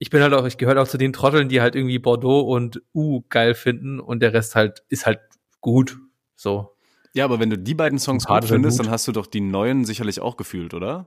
ich 0.00 0.08
bin 0.08 0.22
halt 0.22 0.32
auch, 0.32 0.46
ich 0.46 0.56
gehöre 0.56 0.80
auch 0.80 0.88
zu 0.88 0.96
den 0.96 1.12
Trotteln, 1.12 1.50
die 1.50 1.60
halt 1.60 1.76
irgendwie 1.76 1.98
Bordeaux 1.98 2.40
und 2.40 2.82
U 2.94 3.20
geil 3.28 3.54
finden 3.54 4.00
und 4.00 4.20
der 4.20 4.32
Rest 4.32 4.56
halt 4.56 4.82
ist 4.88 5.04
halt 5.04 5.20
gut. 5.60 5.98
So. 6.36 6.74
Ja, 7.12 7.26
aber 7.26 7.38
wenn 7.38 7.50
du 7.50 7.58
die 7.58 7.74
beiden 7.74 7.98
Songs 7.98 8.24
gut 8.24 8.46
findest, 8.46 8.78
gut. 8.78 8.86
dann 8.86 8.92
hast 8.92 9.06
du 9.06 9.12
doch 9.12 9.26
die 9.26 9.42
neuen 9.42 9.84
sicherlich 9.84 10.20
auch 10.20 10.38
gefühlt, 10.38 10.72
oder? 10.72 11.06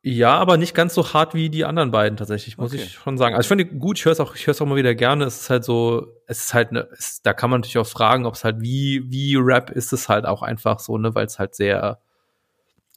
Ja, 0.00 0.38
aber 0.38 0.56
nicht 0.56 0.74
ganz 0.74 0.94
so 0.94 1.12
hart 1.12 1.34
wie 1.34 1.50
die 1.50 1.66
anderen 1.66 1.90
beiden 1.90 2.16
tatsächlich, 2.16 2.56
muss 2.56 2.72
okay. 2.72 2.82
ich 2.82 2.92
schon 2.94 3.18
sagen. 3.18 3.34
Also 3.36 3.44
ich 3.44 3.48
finde 3.48 3.66
gut, 3.66 3.98
ich 3.98 4.04
höre 4.06 4.12
es 4.12 4.20
auch, 4.20 4.34
ich 4.34 4.46
höre 4.46 4.52
es 4.52 4.62
auch 4.62 4.66
mal 4.66 4.76
wieder 4.76 4.94
gerne. 4.94 5.24
Es 5.24 5.42
ist 5.42 5.50
halt 5.50 5.62
so, 5.62 6.06
es 6.26 6.46
ist 6.46 6.54
halt, 6.54 6.72
ne, 6.72 6.88
es, 6.96 7.20
da 7.20 7.34
kann 7.34 7.50
man 7.50 7.60
natürlich 7.60 7.78
auch 7.78 7.86
fragen, 7.86 8.24
ob 8.24 8.34
es 8.34 8.44
halt 8.44 8.62
wie 8.62 9.04
wie 9.10 9.36
Rap 9.36 9.70
ist 9.70 9.92
es 9.92 10.08
halt 10.08 10.24
auch 10.24 10.40
einfach 10.40 10.78
so, 10.80 10.96
ne, 10.96 11.14
weil 11.14 11.26
es 11.26 11.38
halt 11.38 11.54
sehr 11.54 12.00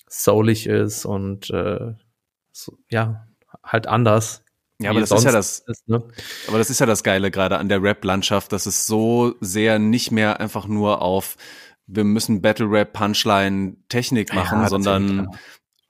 soulig 0.08 0.66
ist 0.66 1.06
und 1.06 1.50
äh, 1.50 1.94
so, 2.54 2.78
ja 2.90 3.28
halt 3.64 3.88
anders. 3.88 4.45
Ja, 4.82 4.90
aber 4.90 5.00
das 5.00 5.12
ist 5.12 5.24
ja 5.24 5.32
das, 5.32 5.60
ist, 5.68 5.88
ne? 5.88 6.04
aber 6.48 6.58
das 6.58 6.70
ist 6.70 6.80
ja 6.80 6.86
das 6.86 7.04
Geile 7.04 7.32
gerade 7.32 7.58
an 7.58 7.70
der 7.70 7.82
Rap-Landschaft, 7.82 8.52
dass 8.52 8.66
es 8.66 8.86
so 8.86 9.36
sehr 9.40 9.80
nicht 9.80 10.12
mehr 10.12 10.40
einfach 10.40 10.68
nur 10.68 11.02
auf 11.02 11.38
wir 11.88 12.04
müssen 12.04 12.42
Battle 12.42 12.70
Rap 12.70 12.94
Punchline 12.94 13.78
Technik 13.90 14.34
machen, 14.34 14.62
ja, 14.62 14.70
sondern 14.70 15.30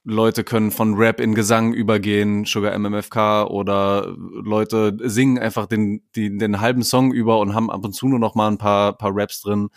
Leute 0.03 0.43
können 0.43 0.71
von 0.71 0.93
Rap 0.93 1.19
in 1.19 1.33
Gesang 1.33 1.73
übergehen, 1.73 2.45
Sugar 2.45 2.77
MMFK 2.77 3.45
oder 3.49 4.15
Leute 4.17 4.95
singen 5.01 5.39
einfach 5.39 5.65
den, 5.65 6.03
den, 6.15 6.37
den 6.37 6.59
halben 6.59 6.83
Song 6.83 7.11
über 7.11 7.39
und 7.39 7.55
haben 7.55 7.71
ab 7.71 7.83
und 7.83 7.93
zu 7.93 8.07
nur 8.07 8.19
noch 8.19 8.35
mal 8.35 8.47
ein 8.49 8.59
paar, 8.59 8.97
paar 8.97 9.11
Raps 9.13 9.41
drin. 9.41 9.69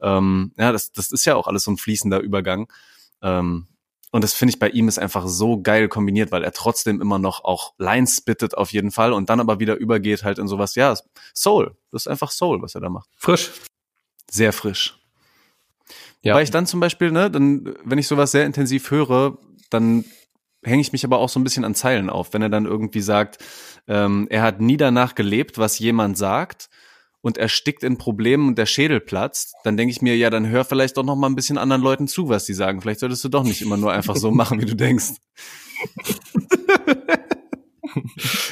Ähm, 0.00 0.52
ja, 0.56 0.72
das, 0.72 0.92
das 0.92 1.12
ist 1.12 1.26
ja 1.26 1.34
auch 1.34 1.46
alles 1.46 1.64
so 1.64 1.70
ein 1.70 1.76
fließender 1.76 2.20
Übergang. 2.20 2.72
Ähm, 3.20 3.66
und 4.14 4.22
das 4.22 4.32
finde 4.32 4.50
ich 4.50 4.60
bei 4.60 4.68
ihm 4.68 4.86
ist 4.86 5.00
einfach 5.00 5.26
so 5.26 5.60
geil 5.60 5.88
kombiniert, 5.88 6.30
weil 6.30 6.44
er 6.44 6.52
trotzdem 6.52 7.00
immer 7.00 7.18
noch 7.18 7.42
auch 7.42 7.74
Lines 7.78 8.14
spittet 8.14 8.56
auf 8.56 8.72
jeden 8.72 8.92
Fall 8.92 9.12
und 9.12 9.28
dann 9.28 9.40
aber 9.40 9.58
wieder 9.58 9.74
übergeht 9.74 10.22
halt 10.22 10.38
in 10.38 10.46
sowas, 10.46 10.76
ja, 10.76 10.94
Soul. 11.34 11.76
Das 11.90 12.02
ist 12.02 12.06
einfach 12.06 12.30
Soul, 12.30 12.62
was 12.62 12.76
er 12.76 12.80
da 12.80 12.90
macht. 12.90 13.08
Frisch. 13.16 13.50
Sehr 14.30 14.52
frisch. 14.52 15.00
Ja. 16.22 16.36
Weil 16.36 16.44
ich 16.44 16.52
dann 16.52 16.64
zum 16.64 16.78
Beispiel, 16.78 17.10
ne, 17.10 17.28
dann, 17.28 17.74
wenn 17.82 17.98
ich 17.98 18.06
sowas 18.06 18.30
sehr 18.30 18.46
intensiv 18.46 18.92
höre, 18.92 19.36
dann 19.70 20.04
hänge 20.62 20.80
ich 20.80 20.92
mich 20.92 21.04
aber 21.04 21.18
auch 21.18 21.28
so 21.28 21.40
ein 21.40 21.44
bisschen 21.44 21.64
an 21.64 21.74
Zeilen 21.74 22.08
auf, 22.08 22.32
wenn 22.34 22.42
er 22.42 22.50
dann 22.50 22.66
irgendwie 22.66 23.00
sagt, 23.00 23.38
ähm, 23.88 24.28
er 24.30 24.42
hat 24.42 24.60
nie 24.60 24.76
danach 24.76 25.16
gelebt, 25.16 25.58
was 25.58 25.80
jemand 25.80 26.16
sagt, 26.16 26.70
und 27.24 27.38
erstickt 27.38 27.82
in 27.82 27.96
Problemen 27.96 28.48
und 28.48 28.58
der 28.58 28.66
Schädel 28.66 29.00
platzt, 29.00 29.54
dann 29.64 29.78
denke 29.78 29.92
ich 29.92 30.02
mir, 30.02 30.14
ja, 30.14 30.28
dann 30.28 30.46
hör 30.46 30.62
vielleicht 30.62 30.98
doch 30.98 31.04
noch 31.04 31.16
mal 31.16 31.26
ein 31.26 31.34
bisschen 31.34 31.56
anderen 31.56 31.80
Leuten 31.80 32.06
zu, 32.06 32.28
was 32.28 32.44
die 32.44 32.52
sagen. 32.52 32.82
Vielleicht 32.82 33.00
solltest 33.00 33.24
du 33.24 33.30
doch 33.30 33.44
nicht 33.44 33.62
immer 33.62 33.78
nur 33.78 33.92
einfach 33.92 34.14
so 34.14 34.30
machen, 34.30 34.60
wie 34.60 34.66
du 34.66 34.76
denkst. 34.76 35.14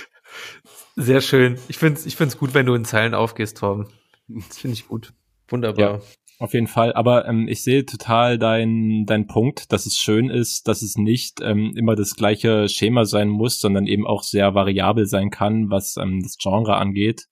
Sehr 0.96 1.20
schön. 1.20 1.58
Ich 1.68 1.76
finde 1.76 2.00
es 2.00 2.06
ich 2.06 2.16
find's 2.16 2.38
gut, 2.38 2.54
wenn 2.54 2.64
du 2.64 2.72
in 2.72 2.87
Zeilen 2.87 3.12
aufgehst, 3.12 3.58
Torben. 3.58 3.88
Das 4.26 4.58
finde 4.58 4.72
ich 4.72 4.88
gut. 4.88 5.12
Wunderbar. 5.48 5.96
Ja, 5.96 6.00
auf 6.38 6.54
jeden 6.54 6.66
Fall. 6.66 6.94
Aber 6.94 7.28
ähm, 7.28 7.48
ich 7.48 7.62
sehe 7.62 7.85
total 7.85 8.38
deinen 8.38 9.04
dein 9.04 9.26
Punkt, 9.26 9.70
dass 9.70 9.85
es 9.85 9.98
schön 9.98 10.30
ist, 10.30 10.66
dass 10.66 10.80
es 10.80 10.96
nicht 10.96 11.42
ähm, 11.42 11.74
immer 11.76 11.94
das 11.94 12.14
gleiche 12.14 12.70
Schema 12.70 13.04
sein 13.04 13.28
muss, 13.28 13.61
sondern 13.61 13.87
eben 13.87 14.06
auch 14.06 14.22
sehr 14.22 14.54
variabel 14.54 15.04
sein 15.04 15.28
kann, 15.28 15.68
was 15.68 15.98
ähm, 15.98 16.22
das 16.22 16.38
Genre 16.38 16.76
angeht. 16.76 17.28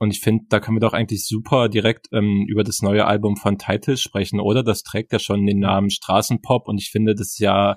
Und 0.00 0.12
ich 0.12 0.20
finde, 0.20 0.46
da 0.48 0.60
können 0.60 0.78
wir 0.78 0.80
doch 0.80 0.94
eigentlich 0.94 1.26
super 1.26 1.68
direkt 1.68 2.08
ähm, 2.12 2.46
über 2.48 2.64
das 2.64 2.80
neue 2.80 3.04
Album 3.04 3.36
von 3.36 3.58
Title 3.58 3.98
sprechen, 3.98 4.40
oder? 4.40 4.62
Das 4.62 4.82
trägt 4.82 5.12
ja 5.12 5.18
schon 5.18 5.44
den 5.44 5.58
Namen 5.58 5.90
Straßenpop 5.90 6.68
und 6.68 6.78
ich 6.78 6.90
finde, 6.90 7.14
das 7.14 7.32
ist 7.32 7.38
ja 7.38 7.76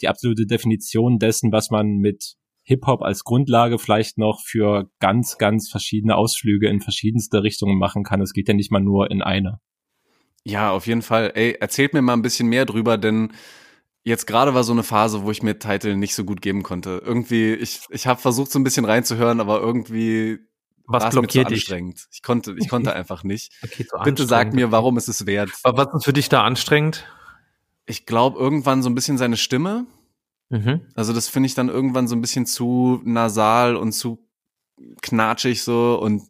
die 0.00 0.06
absolute 0.06 0.46
Definition 0.46 1.18
dessen, 1.18 1.50
was 1.50 1.70
man 1.70 1.96
mit 1.96 2.36
Hip-Hop 2.62 3.02
als 3.02 3.24
Grundlage 3.24 3.80
vielleicht 3.80 4.18
noch 4.18 4.40
für 4.40 4.88
ganz, 5.00 5.36
ganz 5.36 5.68
verschiedene 5.68 6.14
Ausflüge 6.14 6.68
in 6.68 6.80
verschiedenste 6.80 7.42
Richtungen 7.42 7.76
machen 7.76 8.04
kann. 8.04 8.22
Es 8.22 8.34
geht 8.34 8.46
ja 8.46 8.54
nicht 8.54 8.70
mal 8.70 8.80
nur 8.80 9.10
in 9.10 9.20
eine. 9.20 9.58
Ja, 10.44 10.70
auf 10.70 10.86
jeden 10.86 11.02
Fall. 11.02 11.32
Ey, 11.34 11.56
erzählt 11.60 11.92
mir 11.92 12.02
mal 12.02 12.12
ein 12.12 12.22
bisschen 12.22 12.48
mehr 12.48 12.66
drüber, 12.66 12.98
denn 12.98 13.32
jetzt 14.04 14.26
gerade 14.26 14.54
war 14.54 14.62
so 14.62 14.72
eine 14.72 14.84
Phase, 14.84 15.24
wo 15.24 15.32
ich 15.32 15.42
mir 15.42 15.58
Title 15.58 15.96
nicht 15.96 16.14
so 16.14 16.24
gut 16.24 16.40
geben 16.40 16.62
konnte. 16.62 17.02
Irgendwie, 17.04 17.54
ich, 17.54 17.80
ich 17.90 18.06
habe 18.06 18.20
versucht, 18.20 18.52
so 18.52 18.60
ein 18.60 18.64
bisschen 18.64 18.84
reinzuhören, 18.84 19.40
aber 19.40 19.60
irgendwie 19.60 20.38
was 20.86 21.10
blockiert 21.10 21.50
dich? 21.50 21.60
anstrengend. 21.60 22.06
Ich 22.12 22.22
konnte, 22.22 22.54
ich 22.58 22.68
konnte 22.68 22.92
einfach 22.94 23.24
nicht. 23.24 23.52
Okay, 23.62 23.86
Bitte 24.04 24.26
sag 24.26 24.52
mir, 24.52 24.70
warum 24.70 24.96
ist 24.98 25.08
es 25.08 25.26
wert? 25.26 25.50
Aber 25.62 25.86
was 25.86 25.94
ist 25.94 26.04
für 26.04 26.12
dich 26.12 26.28
da 26.28 26.44
anstrengend? 26.44 27.06
Ich 27.86 28.06
glaube, 28.06 28.38
irgendwann 28.38 28.82
so 28.82 28.88
ein 28.88 28.94
bisschen 28.94 29.18
seine 29.18 29.36
Stimme. 29.36 29.86
Mhm. 30.50 30.82
Also 30.94 31.12
das 31.12 31.28
finde 31.28 31.46
ich 31.46 31.54
dann 31.54 31.68
irgendwann 31.68 32.08
so 32.08 32.14
ein 32.14 32.20
bisschen 32.20 32.46
zu 32.46 33.00
nasal 33.04 33.76
und 33.76 33.92
zu 33.92 34.24
knatschig 35.02 35.62
so 35.62 35.98
und 36.00 36.22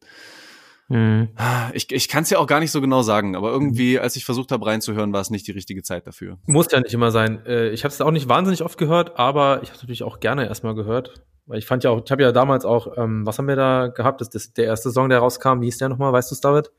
mhm. 0.89 1.31
ich, 1.73 1.91
ich 1.91 2.09
kann 2.09 2.23
es 2.23 2.31
ja 2.31 2.39
auch 2.39 2.47
gar 2.47 2.61
nicht 2.61 2.71
so 2.71 2.81
genau 2.81 3.03
sagen, 3.03 3.37
aber 3.37 3.51
irgendwie, 3.51 3.99
als 3.99 4.17
ich 4.17 4.25
versucht 4.25 4.53
habe 4.53 4.67
reinzuhören, 4.67 5.13
war 5.13 5.21
es 5.21 5.31
nicht 5.31 5.47
die 5.47 5.53
richtige 5.53 5.83
Zeit 5.83 6.07
dafür. 6.07 6.39
Muss 6.47 6.71
ja 6.71 6.81
nicht 6.81 6.95
immer 6.95 7.11
sein. 7.11 7.45
Äh, 7.47 7.71
ich 7.71 7.85
habe 7.85 7.93
es 7.93 8.01
auch 8.01 8.11
nicht 8.11 8.29
wahnsinnig 8.29 8.63
oft 8.63 8.79
gehört, 8.79 9.19
aber 9.19 9.63
ich 9.63 9.71
habe 9.71 9.79
natürlich 9.79 10.03
auch 10.03 10.21
gerne 10.21 10.47
erstmal 10.47 10.75
gehört. 10.75 11.25
Weil 11.47 11.59
ich 11.59 11.67
fand 11.67 11.85
ja 11.85 11.91
auch, 11.91 12.03
ich 12.05 12.11
habe 12.11 12.23
ja 12.23 12.33
damals 12.33 12.65
auch, 12.65 12.97
ähm, 12.97 13.27
was 13.27 13.39
haben 13.39 13.49
wir 13.49 13.57
da 13.57 13.89
gehabt? 13.89 14.21
Das, 14.21 14.31
das 14.31 14.53
der 14.53 14.65
erste 14.65 14.91
Song, 14.91 15.09
der 15.09 15.19
rauskam, 15.19 15.61
wie 15.61 15.67
hieß 15.67 15.79
der 15.79 15.89
nochmal? 15.89 16.13
Weißt 16.13 16.31
du 16.31 16.35
es, 16.35 16.41
David? 16.41 16.71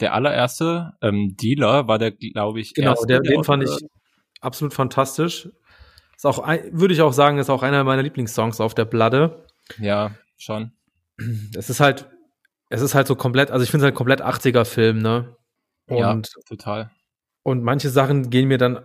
Der 0.00 0.14
allererste, 0.14 0.92
ähm, 1.02 1.36
Dealer, 1.36 1.88
war 1.88 1.98
der, 1.98 2.12
glaube 2.12 2.60
ich, 2.60 2.74
genau, 2.74 2.90
erste, 2.90 3.06
der, 3.06 3.20
den 3.20 3.44
fand 3.44 3.64
ich 3.64 3.76
absolut 4.40 4.74
fantastisch. 4.74 5.48
Ist 6.14 6.26
auch, 6.26 6.46
würde 6.70 6.94
ich 6.94 7.02
auch 7.02 7.12
sagen, 7.12 7.38
ist 7.38 7.50
auch 7.50 7.62
einer 7.62 7.82
meiner 7.84 8.02
Lieblingssongs 8.02 8.60
auf 8.60 8.74
der 8.74 8.84
Platte. 8.84 9.46
Ja, 9.78 10.12
schon. 10.36 10.72
Es 11.56 11.70
ist 11.70 11.80
halt, 11.80 12.08
es 12.68 12.80
ist 12.80 12.94
halt 12.94 13.06
so 13.06 13.16
komplett, 13.16 13.50
also 13.50 13.62
ich 13.62 13.70
finde 13.70 13.84
es 13.84 13.88
halt 13.88 13.94
komplett 13.94 14.22
80er-Film, 14.22 14.98
ne? 14.98 15.36
Und, 15.88 15.98
ja, 15.98 16.20
total. 16.48 16.90
Und 17.42 17.62
manche 17.62 17.90
Sachen 17.90 18.30
gehen 18.30 18.48
mir 18.48 18.58
dann, 18.58 18.80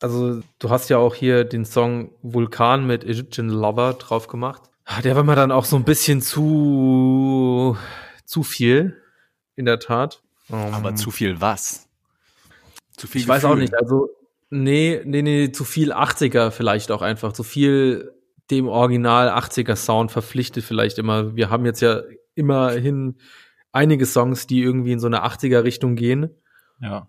also 0.00 0.40
du 0.58 0.70
hast 0.70 0.88
ja 0.90 0.98
auch 0.98 1.14
hier 1.14 1.44
den 1.44 1.64
Song 1.64 2.10
Vulkan 2.22 2.86
mit 2.86 3.04
Egyptian 3.04 3.48
Lover 3.48 3.94
drauf 3.94 4.26
gemacht. 4.28 4.62
Ah, 4.84 5.02
der 5.02 5.16
war 5.16 5.24
mir 5.24 5.34
dann 5.36 5.50
auch 5.52 5.64
so 5.64 5.76
ein 5.76 5.84
bisschen 5.84 6.20
zu, 6.20 7.76
zu 8.24 8.42
viel, 8.42 9.02
in 9.56 9.64
der 9.64 9.80
Tat. 9.80 10.22
Aber 10.48 10.90
um, 10.90 10.96
zu 10.96 11.10
viel 11.10 11.40
was? 11.40 11.88
Zu 12.96 13.06
viel 13.06 13.20
Ich 13.20 13.26
Gefühl. 13.26 13.28
weiß 13.28 13.44
auch 13.46 13.56
nicht, 13.56 13.74
also 13.74 14.08
Nee, 14.48 15.02
nee, 15.04 15.22
nee, 15.22 15.50
zu 15.50 15.64
viel 15.64 15.92
80er 15.92 16.50
vielleicht 16.50 16.90
auch 16.92 17.02
einfach. 17.02 17.32
Zu 17.32 17.42
viel 17.42 18.12
dem 18.50 18.68
Original 18.68 19.28
80er 19.28 19.74
Sound 19.74 20.12
verpflichtet 20.12 20.62
vielleicht 20.62 20.98
immer. 20.98 21.34
Wir 21.34 21.50
haben 21.50 21.66
jetzt 21.66 21.80
ja 21.80 22.02
immerhin 22.36 23.16
einige 23.72 24.06
Songs, 24.06 24.46
die 24.46 24.62
irgendwie 24.62 24.92
in 24.92 25.00
so 25.00 25.08
eine 25.08 25.24
80er 25.24 25.64
Richtung 25.64 25.96
gehen. 25.96 26.30
Ja. 26.80 27.08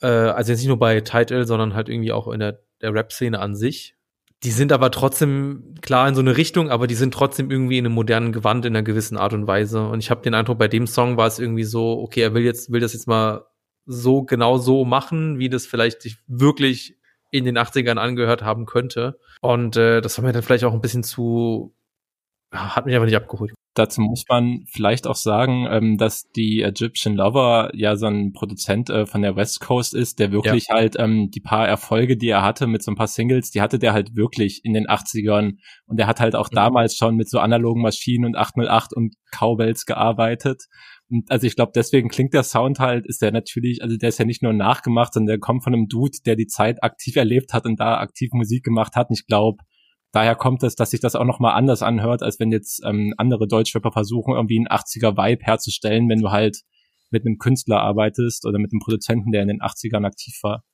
Äh, 0.00 0.06
also 0.06 0.52
jetzt 0.52 0.60
nicht 0.60 0.68
nur 0.68 0.78
bei 0.78 1.00
Title, 1.00 1.46
sondern 1.46 1.74
halt 1.74 1.88
irgendwie 1.88 2.12
auch 2.12 2.28
in 2.28 2.40
der, 2.40 2.60
der 2.80 2.94
Rap-Szene 2.94 3.38
an 3.38 3.54
sich. 3.54 3.96
Die 4.42 4.50
sind 4.50 4.72
aber 4.72 4.90
trotzdem 4.90 5.74
klar 5.82 6.08
in 6.08 6.14
so 6.14 6.22
eine 6.22 6.36
Richtung, 6.36 6.70
aber 6.70 6.86
die 6.86 6.94
sind 6.94 7.12
trotzdem 7.12 7.50
irgendwie 7.50 7.76
in 7.76 7.84
einem 7.84 7.94
modernen 7.94 8.32
Gewand 8.32 8.64
in 8.64 8.74
einer 8.74 8.82
gewissen 8.82 9.18
Art 9.18 9.34
und 9.34 9.46
Weise. 9.46 9.86
Und 9.86 9.98
ich 9.98 10.10
habe 10.10 10.22
den 10.22 10.32
Eindruck, 10.32 10.58
bei 10.58 10.68
dem 10.68 10.86
Song 10.86 11.18
war 11.18 11.26
es 11.26 11.38
irgendwie 11.38 11.64
so, 11.64 12.00
okay, 12.00 12.22
er 12.22 12.34
will 12.34 12.42
jetzt, 12.42 12.72
will 12.72 12.80
das 12.80 12.94
jetzt 12.94 13.06
mal 13.06 13.44
so 13.84 14.22
genau 14.22 14.56
so 14.56 14.84
machen, 14.84 15.38
wie 15.38 15.50
das 15.50 15.66
vielleicht 15.66 16.00
sich 16.02 16.18
wirklich 16.26 16.96
in 17.30 17.44
den 17.44 17.58
80ern 17.58 17.96
angehört 17.96 18.42
haben 18.42 18.64
könnte. 18.64 19.18
Und 19.42 19.76
äh, 19.76 20.00
das 20.00 20.16
war 20.16 20.24
mir 20.24 20.32
dann 20.32 20.42
vielleicht 20.42 20.64
auch 20.64 20.72
ein 20.72 20.80
bisschen 20.80 21.04
zu, 21.04 21.74
hat 22.50 22.86
mich 22.86 22.96
aber 22.96 23.04
nicht 23.04 23.16
abgeholt. 23.16 23.52
Dazu 23.74 24.00
muss 24.00 24.24
man 24.28 24.64
vielleicht 24.66 25.06
auch 25.06 25.14
sagen, 25.14 25.68
ähm, 25.70 25.96
dass 25.96 26.28
die 26.32 26.62
Egyptian 26.62 27.14
Lover 27.14 27.70
ja 27.72 27.94
so 27.94 28.06
ein 28.06 28.32
Produzent 28.32 28.90
äh, 28.90 29.06
von 29.06 29.22
der 29.22 29.36
West 29.36 29.60
Coast 29.60 29.94
ist, 29.94 30.18
der 30.18 30.32
wirklich 30.32 30.66
ja. 30.68 30.74
halt 30.74 30.96
ähm, 30.98 31.30
die 31.30 31.40
paar 31.40 31.68
Erfolge, 31.68 32.16
die 32.16 32.28
er 32.28 32.42
hatte 32.42 32.66
mit 32.66 32.82
so 32.82 32.90
ein 32.90 32.96
paar 32.96 33.06
Singles, 33.06 33.52
die 33.52 33.60
hatte 33.60 33.78
der 33.78 33.92
halt 33.92 34.16
wirklich 34.16 34.64
in 34.64 34.72
den 34.72 34.88
80ern. 34.88 35.58
Und 35.86 35.98
der 35.98 36.08
hat 36.08 36.18
halt 36.18 36.34
auch 36.34 36.50
mhm. 36.50 36.56
damals 36.56 36.96
schon 36.96 37.14
mit 37.14 37.30
so 37.30 37.38
analogen 37.38 37.82
Maschinen 37.82 38.24
und 38.24 38.36
808 38.36 38.92
und 38.92 39.14
Cowbells 39.30 39.86
gearbeitet. 39.86 40.64
Und 41.08 41.30
also 41.30 41.46
ich 41.46 41.54
glaube, 41.54 41.72
deswegen 41.74 42.08
klingt 42.08 42.34
der 42.34 42.42
Sound 42.42 42.80
halt, 42.80 43.06
ist 43.06 43.22
der 43.22 43.30
natürlich, 43.30 43.82
also 43.82 43.96
der 43.96 44.08
ist 44.08 44.18
ja 44.18 44.24
nicht 44.24 44.42
nur 44.42 44.52
nachgemacht, 44.52 45.14
sondern 45.14 45.28
der 45.28 45.38
kommt 45.38 45.62
von 45.62 45.74
einem 45.74 45.86
Dude, 45.86 46.18
der 46.26 46.34
die 46.34 46.46
Zeit 46.46 46.82
aktiv 46.82 47.14
erlebt 47.16 47.52
hat 47.52 47.66
und 47.66 47.78
da 47.78 47.98
aktiv 47.98 48.30
Musik 48.32 48.64
gemacht 48.64 48.96
hat. 48.96 49.10
Und 49.10 49.18
ich 49.18 49.26
glaube, 49.26 49.62
daher 50.12 50.34
kommt 50.34 50.62
es, 50.62 50.74
dass 50.74 50.90
sich 50.90 51.00
das 51.00 51.14
auch 51.14 51.24
nochmal 51.24 51.54
anders 51.54 51.82
anhört, 51.82 52.22
als 52.22 52.40
wenn 52.40 52.52
jetzt 52.52 52.82
ähm, 52.84 53.14
andere 53.16 53.46
Deutschrapper 53.46 53.92
versuchen, 53.92 54.34
irgendwie 54.34 54.58
einen 54.58 54.68
80er-Vibe 54.68 55.44
herzustellen, 55.44 56.08
wenn 56.08 56.20
du 56.20 56.30
halt 56.30 56.62
mit 57.10 57.26
einem 57.26 57.38
Künstler 57.38 57.80
arbeitest 57.80 58.46
oder 58.46 58.58
mit 58.58 58.72
einem 58.72 58.80
Produzenten, 58.80 59.32
der 59.32 59.42
in 59.42 59.48
den 59.48 59.60
80ern 59.60 60.06
aktiv 60.06 60.38
war. 60.42 60.64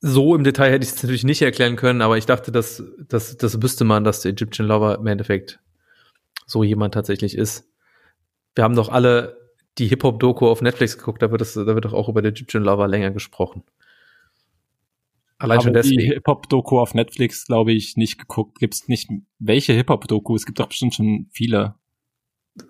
So 0.00 0.34
im 0.34 0.44
Detail 0.44 0.72
hätte 0.72 0.84
ich 0.84 0.90
es 0.90 1.02
natürlich 1.02 1.24
nicht 1.24 1.42
erklären 1.42 1.76
können, 1.76 2.02
aber 2.02 2.18
ich 2.18 2.26
dachte, 2.26 2.50
dass, 2.50 2.82
dass 3.08 3.36
das 3.36 3.62
wüsste 3.62 3.84
man, 3.84 4.04
dass 4.04 4.20
der 4.20 4.32
Egyptian 4.32 4.66
Lover 4.66 4.98
im 4.98 5.06
Endeffekt 5.06 5.60
so 6.46 6.64
jemand 6.64 6.94
tatsächlich 6.94 7.36
ist. 7.36 7.68
Wir 8.54 8.64
haben 8.64 8.74
doch 8.74 8.88
alle 8.88 9.38
die 9.78 9.86
Hip-Hop-Doku 9.86 10.48
auf 10.48 10.60
Netflix 10.60 10.98
geguckt, 10.98 11.22
da 11.22 11.30
wird, 11.30 11.40
das, 11.40 11.54
da 11.54 11.66
wird 11.66 11.84
doch 11.84 11.94
auch 11.94 12.08
über 12.08 12.20
den 12.20 12.32
Egyptian 12.32 12.64
Lover 12.64 12.88
länger 12.88 13.10
gesprochen. 13.10 13.62
Allein 15.42 15.60
schon 15.60 15.72
deswegen. 15.72 15.98
Die 15.98 16.06
Hip-Hop-Doku 16.06 16.78
auf 16.78 16.94
Netflix, 16.94 17.46
glaube 17.46 17.72
ich, 17.72 17.96
nicht 17.96 18.18
geguckt. 18.18 18.58
Gibt 18.58 18.74
es 18.74 18.88
nicht, 18.88 19.10
welche 19.38 19.72
Hip-Hop-Doku? 19.72 20.36
Es 20.36 20.46
gibt 20.46 20.60
doch 20.60 20.68
bestimmt 20.68 20.94
schon 20.94 21.26
viele. 21.32 21.74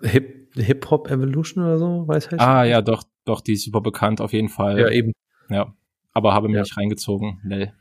Hip, 0.01 0.53
Hip-Hop 0.55 1.09
Evolution 1.09 1.63
oder 1.63 1.77
so, 1.77 2.07
weiß 2.07 2.29
ich 2.31 2.39
Ah, 2.39 2.63
ja, 2.63 2.81
doch, 2.81 3.03
doch, 3.25 3.41
die 3.41 3.53
ist 3.53 3.65
super 3.65 3.81
bekannt, 3.81 4.21
auf 4.21 4.33
jeden 4.33 4.49
Fall. 4.49 4.79
Ja, 4.79 4.89
eben. 4.89 5.11
Ja. 5.49 5.75
Aber 6.13 6.33
habe 6.33 6.47
mir 6.47 6.55
ja. 6.55 6.61
nicht 6.61 6.77
reingezogen. 6.77 7.39
Nee. 7.43 7.71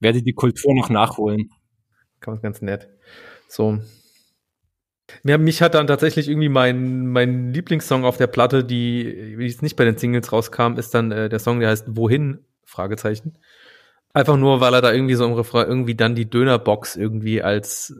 Werde 0.00 0.22
die 0.22 0.32
Kultur 0.32 0.74
noch 0.74 0.90
nachholen. 0.90 1.50
Ganz, 2.20 2.42
ganz 2.42 2.62
nett. 2.62 2.88
So, 3.48 3.78
ja, 5.24 5.38
mich 5.38 5.62
hat 5.62 5.74
dann 5.74 5.86
tatsächlich 5.86 6.28
irgendwie 6.28 6.48
mein, 6.48 7.06
mein 7.06 7.52
Lieblingssong 7.52 8.04
auf 8.04 8.16
der 8.16 8.26
Platte, 8.26 8.64
die, 8.64 9.34
wie 9.36 9.46
es 9.46 9.62
nicht 9.62 9.76
bei 9.76 9.84
den 9.84 9.96
Singles 9.96 10.32
rauskam, 10.32 10.74
ist 10.76 10.94
dann 10.94 11.12
äh, 11.12 11.28
der 11.28 11.38
Song, 11.38 11.60
der 11.60 11.68
heißt 11.68 11.96
Wohin? 11.96 12.44
Fragezeichen. 12.72 13.38
Einfach 14.12 14.36
nur, 14.36 14.60
weil 14.60 14.74
er 14.74 14.82
da 14.82 14.92
irgendwie 14.92 15.14
so 15.14 15.24
im 15.24 15.32
Refrain 15.32 15.66
irgendwie 15.66 15.94
dann 15.94 16.14
die 16.14 16.28
Dönerbox 16.28 16.96
irgendwie 16.96 17.42
als, 17.42 17.94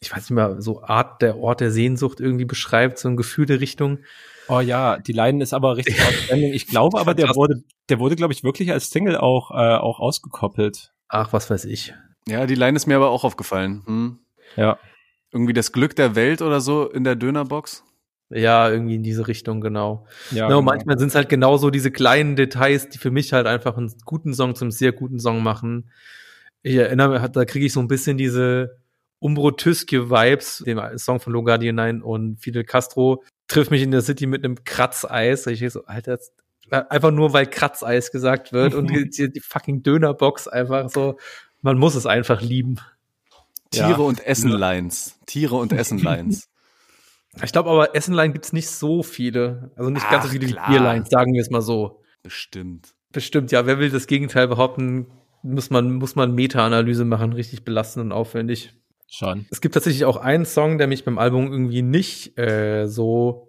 ich 0.00 0.10
weiß 0.10 0.18
nicht 0.18 0.30
mehr, 0.30 0.60
so 0.60 0.82
Art 0.82 1.22
der 1.22 1.38
Ort 1.38 1.60
der 1.60 1.70
Sehnsucht 1.70 2.20
irgendwie 2.20 2.44
beschreibt, 2.44 2.98
so 2.98 3.08
ein 3.08 3.16
Gefühl 3.16 3.46
der 3.46 3.60
Richtung. 3.60 4.00
Oh 4.48 4.60
ja, 4.60 4.98
die 4.98 5.12
Line 5.12 5.42
ist 5.42 5.54
aber 5.54 5.76
richtig 5.76 6.02
outstanding. 6.06 6.52
Ich 6.52 6.66
glaube 6.66 7.00
aber, 7.00 7.14
der 7.14 7.34
wurde, 7.34 7.62
der 7.88 7.98
wurde, 7.98 8.16
glaube 8.16 8.32
ich, 8.32 8.44
wirklich 8.44 8.72
als 8.72 8.90
Single 8.90 9.16
auch, 9.16 9.50
äh, 9.50 9.76
auch 9.76 10.00
ausgekoppelt. 10.00 10.92
Ach, 11.08 11.32
was 11.32 11.48
weiß 11.48 11.64
ich. 11.64 11.94
Ja, 12.26 12.46
die 12.46 12.54
Line 12.54 12.76
ist 12.76 12.86
mir 12.86 12.96
aber 12.96 13.10
auch 13.10 13.24
aufgefallen. 13.24 13.82
Hm. 13.86 14.18
Ja 14.56 14.78
irgendwie 15.30 15.52
das 15.52 15.72
Glück 15.72 15.94
der 15.96 16.14
Welt 16.14 16.42
oder 16.42 16.60
so 16.60 16.88
in 16.88 17.04
der 17.04 17.16
Dönerbox? 17.16 17.84
Ja, 18.30 18.70
irgendwie 18.70 18.96
in 18.96 19.02
diese 19.02 19.26
Richtung, 19.26 19.60
genau. 19.60 20.06
Ja, 20.30 20.42
no, 20.42 20.48
genau. 20.48 20.62
Manchmal 20.62 20.98
sind 20.98 21.08
es 21.08 21.14
halt 21.14 21.28
genauso 21.28 21.70
diese 21.70 21.90
kleinen 21.90 22.36
Details, 22.36 22.88
die 22.88 22.98
für 22.98 23.10
mich 23.10 23.32
halt 23.32 23.46
einfach 23.46 23.76
einen 23.76 23.92
guten 24.04 24.34
Song 24.34 24.54
zum 24.54 24.70
sehr 24.70 24.92
guten 24.92 25.18
Song 25.18 25.42
machen. 25.42 25.90
Ich 26.62 26.74
erinnere 26.74 27.20
mich, 27.20 27.30
da 27.30 27.44
kriege 27.44 27.66
ich 27.66 27.72
so 27.72 27.80
ein 27.80 27.88
bisschen 27.88 28.18
diese 28.18 28.78
Umbro 29.18 29.50
Tüske-Vibes, 29.50 30.64
dem 30.66 30.80
Song 30.98 31.20
von 31.20 31.32
Logardi 31.32 31.72
9 31.72 32.02
und 32.02 32.38
Fidel 32.38 32.64
Castro, 32.64 33.24
trifft 33.48 33.70
mich 33.70 33.82
in 33.82 33.90
der 33.90 34.02
City 34.02 34.26
mit 34.26 34.44
einem 34.44 34.62
Kratzeis. 34.64 35.46
Ich 35.46 35.64
so, 35.72 35.84
Alter, 35.86 36.18
einfach 36.70 37.10
nur 37.10 37.32
weil 37.32 37.46
Kratzeis 37.46 38.12
gesagt 38.12 38.52
wird 38.52 38.74
und 38.74 38.90
die, 39.16 39.32
die 39.32 39.40
fucking 39.40 39.82
Dönerbox 39.82 40.48
einfach 40.48 40.90
so, 40.90 41.16
man 41.62 41.78
muss 41.78 41.94
es 41.94 42.06
einfach 42.06 42.42
lieben. 42.42 42.78
Tiere 43.70 43.90
ja. 43.90 43.96
und 43.96 44.24
Essenlines. 44.24 45.18
Tiere 45.26 45.56
und 45.56 45.72
Essenlines. 45.72 46.48
Ich 47.42 47.52
glaube 47.52 47.70
aber, 47.70 47.94
Essenline 47.94 48.32
gibt's 48.32 48.52
nicht 48.52 48.68
so 48.68 49.02
viele. 49.02 49.70
Also 49.76 49.90
nicht 49.90 50.04
Ach, 50.06 50.10
ganz 50.10 50.24
so 50.24 50.30
viele 50.30 50.46
klar. 50.46 50.68
wie 50.68 50.72
Bierlines, 50.72 51.08
sagen 51.08 51.32
wir 51.34 51.40
es 51.40 51.50
mal 51.50 51.62
so. 51.62 52.02
Bestimmt. 52.22 52.94
Bestimmt, 53.12 53.52
ja. 53.52 53.66
Wer 53.66 53.78
will 53.78 53.90
das 53.90 54.06
Gegenteil 54.06 54.48
behaupten, 54.48 55.06
muss 55.42 55.70
man, 55.70 55.92
muss 55.94 56.16
man 56.16 56.34
Meta-Analyse 56.34 57.04
machen, 57.04 57.32
richtig 57.32 57.64
belastend 57.64 58.06
und 58.06 58.12
aufwendig. 58.12 58.74
Schon. 59.10 59.46
Es 59.50 59.60
gibt 59.60 59.74
tatsächlich 59.74 60.04
auch 60.04 60.18
einen 60.18 60.44
Song, 60.44 60.76
der 60.76 60.86
mich 60.86 61.04
beim 61.04 61.18
Album 61.18 61.50
irgendwie 61.50 61.80
nicht 61.80 62.38
äh, 62.38 62.86
so 62.86 63.48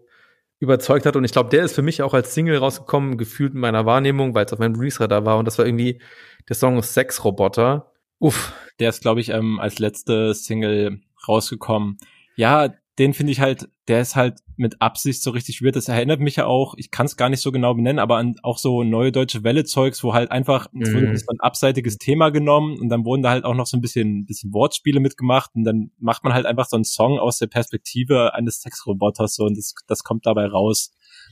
überzeugt 0.60 1.06
hat. 1.06 1.16
Und 1.16 1.26
ich 1.26 1.32
glaube, 1.32 1.50
der 1.50 1.64
ist 1.64 1.76
für 1.76 1.82
mich 1.82 2.02
auch 2.02 2.14
als 2.14 2.34
Single 2.34 2.58
rausgekommen, 2.58 3.18
gefühlt 3.18 3.54
in 3.54 3.60
meiner 3.60 3.86
Wahrnehmung, 3.86 4.34
weil 4.36 4.46
es 4.46 4.54
auf 4.54 4.60
meinem 4.60 4.76
Release-Radar 4.76 5.26
war. 5.26 5.38
Und 5.38 5.46
das 5.46 5.58
war 5.58 5.66
irgendwie 5.66 6.02
der 6.48 6.56
Song 6.56 6.82
Sex-Roboter. 6.82 7.92
Uff. 8.20 8.54
Der 8.80 8.90
ist, 8.90 9.02
glaube 9.02 9.20
ich, 9.20 9.30
ähm, 9.30 9.60
als 9.60 9.80
letzte 9.80 10.34
Single 10.34 11.02
rausgekommen. 11.28 11.98
Ja, 12.36 12.74
den 13.00 13.14
finde 13.14 13.32
ich 13.32 13.40
halt, 13.40 13.70
der 13.88 14.02
ist 14.02 14.18
halt 14.18 14.40
mit 14.58 14.82
Absicht 14.82 15.24
so 15.24 15.32
richtig 15.32 15.62
weird. 15.62 15.78
Das 15.78 15.88
erinnert 15.88 16.20
mich 16.20 16.36
ja 16.36 16.46
auch, 16.46 16.76
ich 16.78 16.92
kann 16.92 17.06
es 17.06 17.16
gar 17.16 17.30
nicht 17.30 17.40
so 17.40 17.52
genau 17.52 17.74
benennen, 17.74 17.98
aber 17.98 18.18
an 18.18 18.36
auch 18.44 18.58
so 18.58 18.84
neue 18.84 19.14
deutsche 19.14 19.44
Welle-Zeugs, 19.46 20.04
wo 20.04 20.14
halt 20.14 20.32
einfach 20.32 20.68
mhm. 20.74 21.16
so 21.16 21.28
ein 21.30 21.40
abseitiges 21.40 21.98
Thema 21.98 22.30
genommen 22.30 22.78
und 22.78 22.90
dann 22.90 23.06
wurden 23.06 23.24
da 23.24 23.30
halt 23.30 23.46
auch 23.46 23.56
noch 23.56 23.68
so 23.68 23.78
ein 23.78 23.82
bisschen, 23.82 24.26
bisschen 24.26 24.54
Wortspiele 24.54 25.00
mitgemacht 25.00 25.52
und 25.56 25.64
dann 25.64 25.92
macht 25.98 26.26
man 26.26 26.34
halt 26.34 26.46
einfach 26.46 26.68
so 26.68 26.76
einen 26.76 26.84
Song 26.84 27.20
aus 27.20 27.38
der 27.38 27.48
Perspektive 27.48 28.34
eines 28.34 28.60
Sexroboters 28.62 29.36
so 29.36 29.46
und 29.46 29.58
das, 29.58 29.74
das 29.88 30.04
kommt 30.04 30.26
dabei 30.26 30.48
raus. 30.48 30.92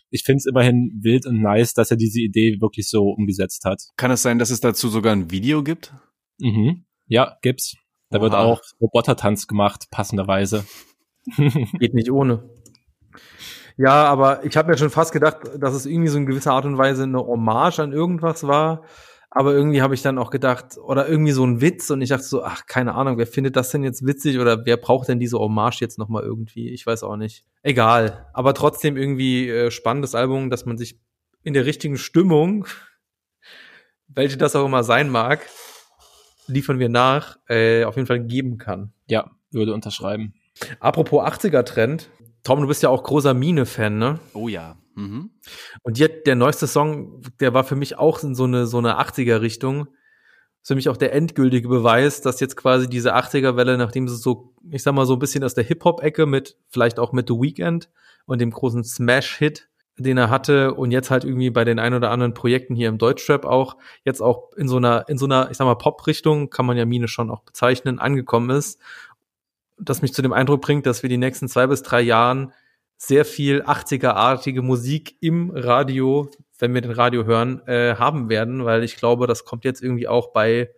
Ich 0.09 0.23
finde 0.23 0.37
es 0.37 0.45
immerhin 0.45 0.97
wild 1.01 1.25
und 1.25 1.41
nice, 1.41 1.73
dass 1.73 1.91
er 1.91 1.97
diese 1.97 2.21
Idee 2.21 2.61
wirklich 2.61 2.89
so 2.89 3.09
umgesetzt 3.09 3.65
hat. 3.65 3.83
Kann 3.97 4.11
es 4.11 4.21
sein, 4.21 4.39
dass 4.39 4.51
es 4.51 4.61
dazu 4.61 4.87
sogar 4.87 5.11
ein 5.11 5.31
Video 5.31 5.63
gibt? 5.63 5.93
Mhm. 6.39 6.85
Ja, 7.07 7.37
gibt's. 7.41 7.75
Da 8.09 8.19
Oha. 8.19 8.23
wird 8.23 8.33
auch 8.35 8.61
Robotertanz 8.79 9.47
gemacht, 9.47 9.87
passenderweise. 9.91 10.65
Geht 11.79 11.93
nicht 11.93 12.11
ohne. 12.11 12.49
Ja, 13.77 14.05
aber 14.05 14.43
ich 14.43 14.57
habe 14.57 14.71
mir 14.71 14.77
schon 14.77 14.89
fast 14.89 15.13
gedacht, 15.13 15.37
dass 15.59 15.75
es 15.75 15.85
irgendwie 15.85 16.07
so 16.07 16.17
in 16.17 16.25
gewisser 16.25 16.53
Art 16.53 16.65
und 16.65 16.77
Weise 16.77 17.03
eine 17.03 17.19
Hommage 17.19 17.79
an 17.79 17.93
irgendwas 17.93 18.47
war. 18.47 18.83
Aber 19.29 19.53
irgendwie 19.53 19.83
habe 19.83 19.93
ich 19.93 20.01
dann 20.01 20.17
auch 20.17 20.31
gedacht, 20.31 20.77
oder 20.81 21.07
irgendwie 21.07 21.31
so 21.31 21.45
ein 21.45 21.61
Witz 21.61 21.91
und 21.91 22.01
ich 22.01 22.09
dachte 22.09 22.23
so, 22.23 22.43
ach, 22.43 22.65
keine 22.65 22.95
Ahnung, 22.95 23.19
wer 23.19 23.27
findet 23.27 23.55
das 23.55 23.69
denn 23.69 23.83
jetzt 23.83 24.05
witzig 24.05 24.39
oder 24.39 24.65
wer 24.65 24.77
braucht 24.77 25.09
denn 25.09 25.19
diese 25.19 25.37
Hommage 25.37 25.81
jetzt 25.81 25.99
nochmal 25.99 26.23
irgendwie? 26.23 26.69
Ich 26.69 26.87
weiß 26.87 27.03
auch 27.03 27.17
nicht. 27.17 27.45
Egal. 27.61 28.25
Aber 28.33 28.55
trotzdem 28.55 28.97
irgendwie 28.97 29.47
äh, 29.47 29.69
spannendes 29.69 30.15
Album, 30.15 30.49
dass 30.49 30.65
man 30.65 30.77
sich 30.77 30.99
in 31.43 31.53
der 31.53 31.65
richtigen 31.65 31.97
Stimmung, 31.97 32.65
welche 34.07 34.37
das 34.37 34.55
auch 34.55 34.65
immer 34.65 34.83
sein 34.83 35.09
mag, 35.09 35.45
liefern 36.47 36.79
wir 36.79 36.89
nach, 36.89 37.37
äh, 37.47 37.83
auf 37.83 37.95
jeden 37.95 38.07
Fall 38.07 38.23
geben 38.23 38.57
kann. 38.57 38.93
Ja, 39.07 39.29
würde 39.51 39.73
unterschreiben. 39.73 40.33
Apropos 40.79 41.23
80er-Trend. 41.23 42.09
Tom, 42.43 42.61
du 42.61 42.67
bist 42.67 42.83
ja 42.83 42.89
auch 42.89 43.03
großer 43.03 43.33
Mine-Fan, 43.33 43.97
ne? 43.97 44.19
Oh 44.33 44.47
ja. 44.47 44.77
Mhm. 44.95 45.31
Und 45.83 45.99
jetzt 45.99 46.25
der 46.25 46.35
neueste 46.35 46.65
Song, 46.65 47.21
der 47.39 47.53
war 47.53 47.63
für 47.63 47.75
mich 47.75 47.97
auch 47.97 48.23
in 48.23 48.35
so 48.35 48.45
eine, 48.45 48.65
so 48.65 48.77
eine 48.79 48.99
80er-Richtung. 48.99 49.87
Ist 50.61 50.69
für 50.69 50.75
mich 50.75 50.89
auch 50.89 50.97
der 50.97 51.13
endgültige 51.13 51.67
Beweis, 51.67 52.21
dass 52.21 52.39
jetzt 52.39 52.55
quasi 52.55 52.89
diese 52.89 53.15
80er-Welle, 53.15 53.77
nachdem 53.77 54.07
sie 54.07 54.15
so, 54.15 54.53
ich 54.71 54.83
sag 54.83 54.93
mal, 54.93 55.05
so 55.05 55.13
ein 55.13 55.19
bisschen 55.19 55.43
aus 55.43 55.53
der 55.53 55.63
Hip-Hop-Ecke 55.63 56.25
mit, 56.25 56.57
vielleicht 56.69 56.99
auch 56.99 57.11
mit 57.11 57.27
The 57.27 57.35
Weeknd 57.35 57.89
und 58.25 58.39
dem 58.39 58.51
großen 58.51 58.83
Smash-Hit, 58.83 59.69
den 59.97 60.17
er 60.17 60.29
hatte 60.29 60.73
und 60.73 60.91
jetzt 60.91 61.11
halt 61.11 61.23
irgendwie 61.23 61.49
bei 61.49 61.63
den 61.63 61.79
ein 61.79 61.93
oder 61.93 62.11
anderen 62.11 62.33
Projekten 62.33 62.75
hier 62.75 62.89
im 62.89 62.97
Deutschrap 62.97 63.45
auch, 63.45 63.77
jetzt 64.03 64.21
auch 64.21 64.51
in 64.55 64.67
so 64.67 64.77
einer, 64.77 65.07
in 65.09 65.17
so 65.17 65.25
einer, 65.25 65.49
ich 65.51 65.57
sag 65.57 65.65
mal, 65.65 65.75
Pop-Richtung, 65.75 66.49
kann 66.49 66.65
man 66.65 66.77
ja 66.77 66.85
Mine 66.85 67.07
schon 67.07 67.29
auch 67.29 67.41
bezeichnen, 67.41 67.99
angekommen 67.99 68.49
ist 68.49 68.79
das 69.79 70.01
mich 70.01 70.13
zu 70.13 70.21
dem 70.21 70.33
Eindruck 70.33 70.61
bringt, 70.61 70.85
dass 70.85 71.03
wir 71.03 71.09
die 71.09 71.17
nächsten 71.17 71.47
zwei 71.47 71.67
bis 71.67 71.83
drei 71.83 72.01
Jahren 72.01 72.53
sehr 72.97 73.25
viel 73.25 73.61
80er-artige 73.61 74.61
Musik 74.61 75.15
im 75.21 75.51
Radio, 75.51 76.31
wenn 76.57 76.73
wir 76.73 76.81
den 76.81 76.91
Radio 76.91 77.25
hören, 77.25 77.61
äh, 77.67 77.95
haben 77.95 78.29
werden, 78.29 78.65
weil 78.65 78.83
ich 78.83 78.97
glaube, 78.97 79.27
das 79.27 79.45
kommt 79.45 79.65
jetzt 79.65 79.83
irgendwie 79.83 80.07
auch 80.07 80.33
bei 80.33 80.71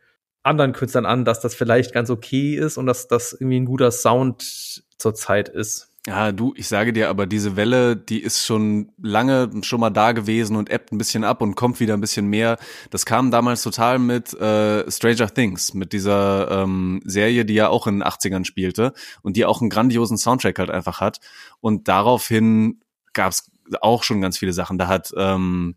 anderen 0.44 0.74
Künstlern 0.74 1.06
an, 1.06 1.26
dass 1.26 1.40
das 1.40 1.56
vielleicht 1.56 1.94
ganz 1.94 2.10
okay 2.10 2.56
ist 2.56 2.78
und 2.78 2.86
dass 2.86 3.08
das 3.08 3.34
irgendwie 3.34 3.60
ein 3.60 3.66
guter 3.66 3.92
Sound 3.92 4.84
zurzeit 4.98 5.50
ist. 5.50 5.89
Ja, 6.08 6.32
du, 6.32 6.54
ich 6.56 6.68
sage 6.68 6.94
dir, 6.94 7.10
aber 7.10 7.28
diese 7.28 7.58
Welle, 7.58 7.98
die 7.98 8.22
ist 8.22 8.46
schon 8.46 8.92
lange 9.02 9.52
schon 9.64 9.82
mal 9.82 9.90
da 9.90 10.14
gewesen 10.14 10.56
und 10.56 10.70
ebbt 10.70 10.94
ein 10.94 10.98
bisschen 10.98 11.26
ab 11.26 11.42
und 11.42 11.56
kommt 11.56 11.82
wieder 11.82 11.94
ein 11.94 12.02
bisschen 12.02 12.28
mehr. 12.28 12.58
Das 12.90 13.06
kam 13.06 13.32
damals 13.32 13.64
total 13.64 14.00
mit 14.00 14.34
äh, 14.34 14.90
Stranger 14.90 15.32
Things, 15.34 15.74
mit 15.74 15.92
dieser 15.92 16.64
ähm, 16.64 17.02
Serie, 17.04 17.44
die 17.44 17.54
ja 17.54 17.68
auch 17.68 17.86
in 17.86 18.00
den 18.00 18.04
80ern 18.04 18.46
spielte 18.46 18.94
und 19.24 19.36
die 19.36 19.46
auch 19.46 19.60
einen 19.60 19.70
grandiosen 19.70 20.18
Soundtrack 20.18 20.58
halt 20.58 20.70
einfach 20.70 21.02
hat. 21.02 21.20
Und 21.60 21.90
daraufhin 21.90 22.80
gab 23.12 23.34
es 23.34 23.52
auch 23.82 24.04
schon 24.04 24.22
ganz 24.22 24.38
viele 24.38 24.54
Sachen. 24.54 24.78
Da 24.78 24.88
hat 24.88 25.12
ähm, 25.18 25.76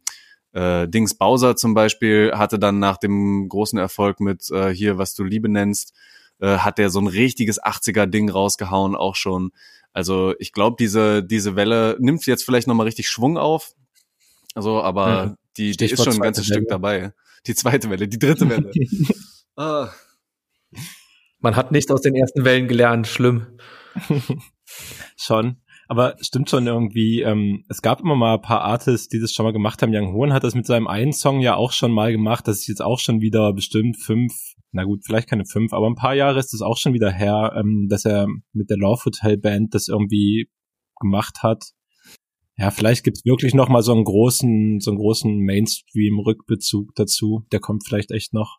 äh, 0.53 0.87
Dings 0.89 1.15
Bowser 1.15 1.57
zum 1.57 1.75
Beispiel 1.75 2.33
hatte 2.35 2.61
dann 2.61 2.79
nach 2.79 2.97
dem 2.97 3.49
großen 3.49 3.79
Erfolg 3.79 4.21
mit 4.21 4.51
äh, 4.51 4.69
hier, 4.69 4.99
was 4.99 5.15
du 5.15 5.25
Liebe 5.25 5.49
nennst, 5.49 5.95
äh, 6.41 6.59
hat 6.59 6.79
der 6.79 6.91
so 6.91 7.01
ein 7.01 7.07
richtiges 7.07 7.63
80er-Ding 7.63 8.31
rausgehauen, 8.31 8.95
auch 8.95 9.17
schon. 9.17 9.51
Also 9.93 10.35
ich 10.39 10.53
glaube, 10.53 10.77
diese, 10.79 11.23
diese 11.23 11.57
Welle 11.57 11.97
nimmt 12.01 12.25
jetzt 12.27 12.45
vielleicht 12.45 12.67
nochmal 12.67 12.87
richtig 12.87 13.09
Schwung 13.09 13.37
auf. 13.37 13.75
Also, 14.55 14.83
aber 14.83 15.27
mhm. 15.27 15.37
die, 15.57 15.77
die 15.77 15.85
ist 15.87 16.03
schon 16.03 16.15
ein 16.15 16.21
ganzes 16.21 16.49
Welle. 16.49 16.61
Stück 16.61 16.69
dabei. 16.69 17.13
Die 17.47 17.55
zweite 17.55 17.91
Welle, 17.91 18.09
die 18.09 18.19
dritte 18.19 18.49
Welle. 18.49 18.71
ah. 19.57 19.91
Man 21.41 21.57
hat 21.57 21.73
nichts 21.73 21.91
aus 21.91 22.01
den 22.01 22.15
ersten 22.15 22.45
Wellen 22.45 22.69
gelernt, 22.69 23.07
schlimm. 23.07 23.59
schon. 25.17 25.57
Aber 25.89 26.17
stimmt 26.21 26.49
schon 26.49 26.67
irgendwie, 26.67 27.21
ähm, 27.21 27.65
es 27.69 27.83
gab 27.83 28.01
immer 28.01 28.15
mal 28.15 28.37
ein 28.37 28.41
paar 28.41 28.63
Artists, 28.63 29.09
die 29.09 29.21
das 29.21 29.33
schon 29.33 29.45
mal 29.45 29.53
gemacht 29.53 29.83
haben. 29.83 29.95
Young 29.95 30.15
Hoon 30.15 30.33
hat 30.33 30.45
das 30.45 30.55
mit 30.55 30.65
seinem 30.65 30.87
einen 30.87 31.13
Song 31.13 31.41
ja 31.41 31.57
auch 31.57 31.73
schon 31.73 31.93
mal 31.93 32.13
gemacht. 32.13 32.49
Das 32.49 32.61
ist 32.61 32.69
jetzt 32.69 32.81
auch 32.81 32.99
schon 32.99 33.21
wieder 33.21 33.53
bestimmt 33.53 33.99
fünf, 33.99 34.55
na 34.73 34.85
gut, 34.85 35.05
vielleicht 35.05 35.29
keine 35.29 35.45
fünf, 35.45 35.73
aber 35.73 35.87
ein 35.87 35.95
paar 35.95 36.15
Jahre 36.15 36.39
ist 36.39 36.53
das 36.53 36.63
auch 36.63 36.79
schon 36.79 36.95
wieder 36.95 37.11
her, 37.11 37.53
ähm, 37.57 37.89
dass 37.89 38.05
er 38.05 38.27
mit 38.53 38.71
der 38.71 38.79
Love 38.79 39.05
Hotel 39.05 39.37
Band 39.37 39.75
das 39.75 39.89
irgendwie 39.89 40.51
gemacht 40.99 41.43
hat. 41.43 41.73
Ja, 42.57 42.71
vielleicht 42.71 43.05
gibt's 43.05 43.25
wirklich 43.25 43.55
noch 43.55 43.69
mal 43.69 43.83
so 43.83 43.93
einen 43.93 44.05
großen, 44.05 44.81
so 44.81 44.91
einen 44.91 44.99
großen 44.99 45.39
Mainstream-Rückbezug 45.39 46.95
dazu. 46.95 47.47
Der 47.53 47.61
kommt 47.61 47.87
vielleicht 47.87 48.11
echt 48.11 48.35
noch. 48.35 48.59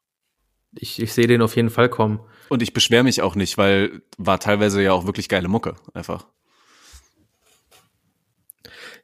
Ich, 0.75 1.01
ich 1.01 1.13
sehe 1.13 1.27
den 1.27 1.41
auf 1.41 1.55
jeden 1.55 1.69
Fall 1.69 1.89
kommen. 1.89 2.19
Und 2.49 2.61
ich 2.61 2.73
beschwere 2.73 3.03
mich 3.03 3.21
auch 3.21 3.35
nicht, 3.35 3.57
weil 3.57 4.01
war 4.17 4.39
teilweise 4.39 4.81
ja 4.81 4.93
auch 4.93 5.05
wirklich 5.05 5.29
geile 5.29 5.47
Mucke, 5.47 5.75
einfach. 5.93 6.27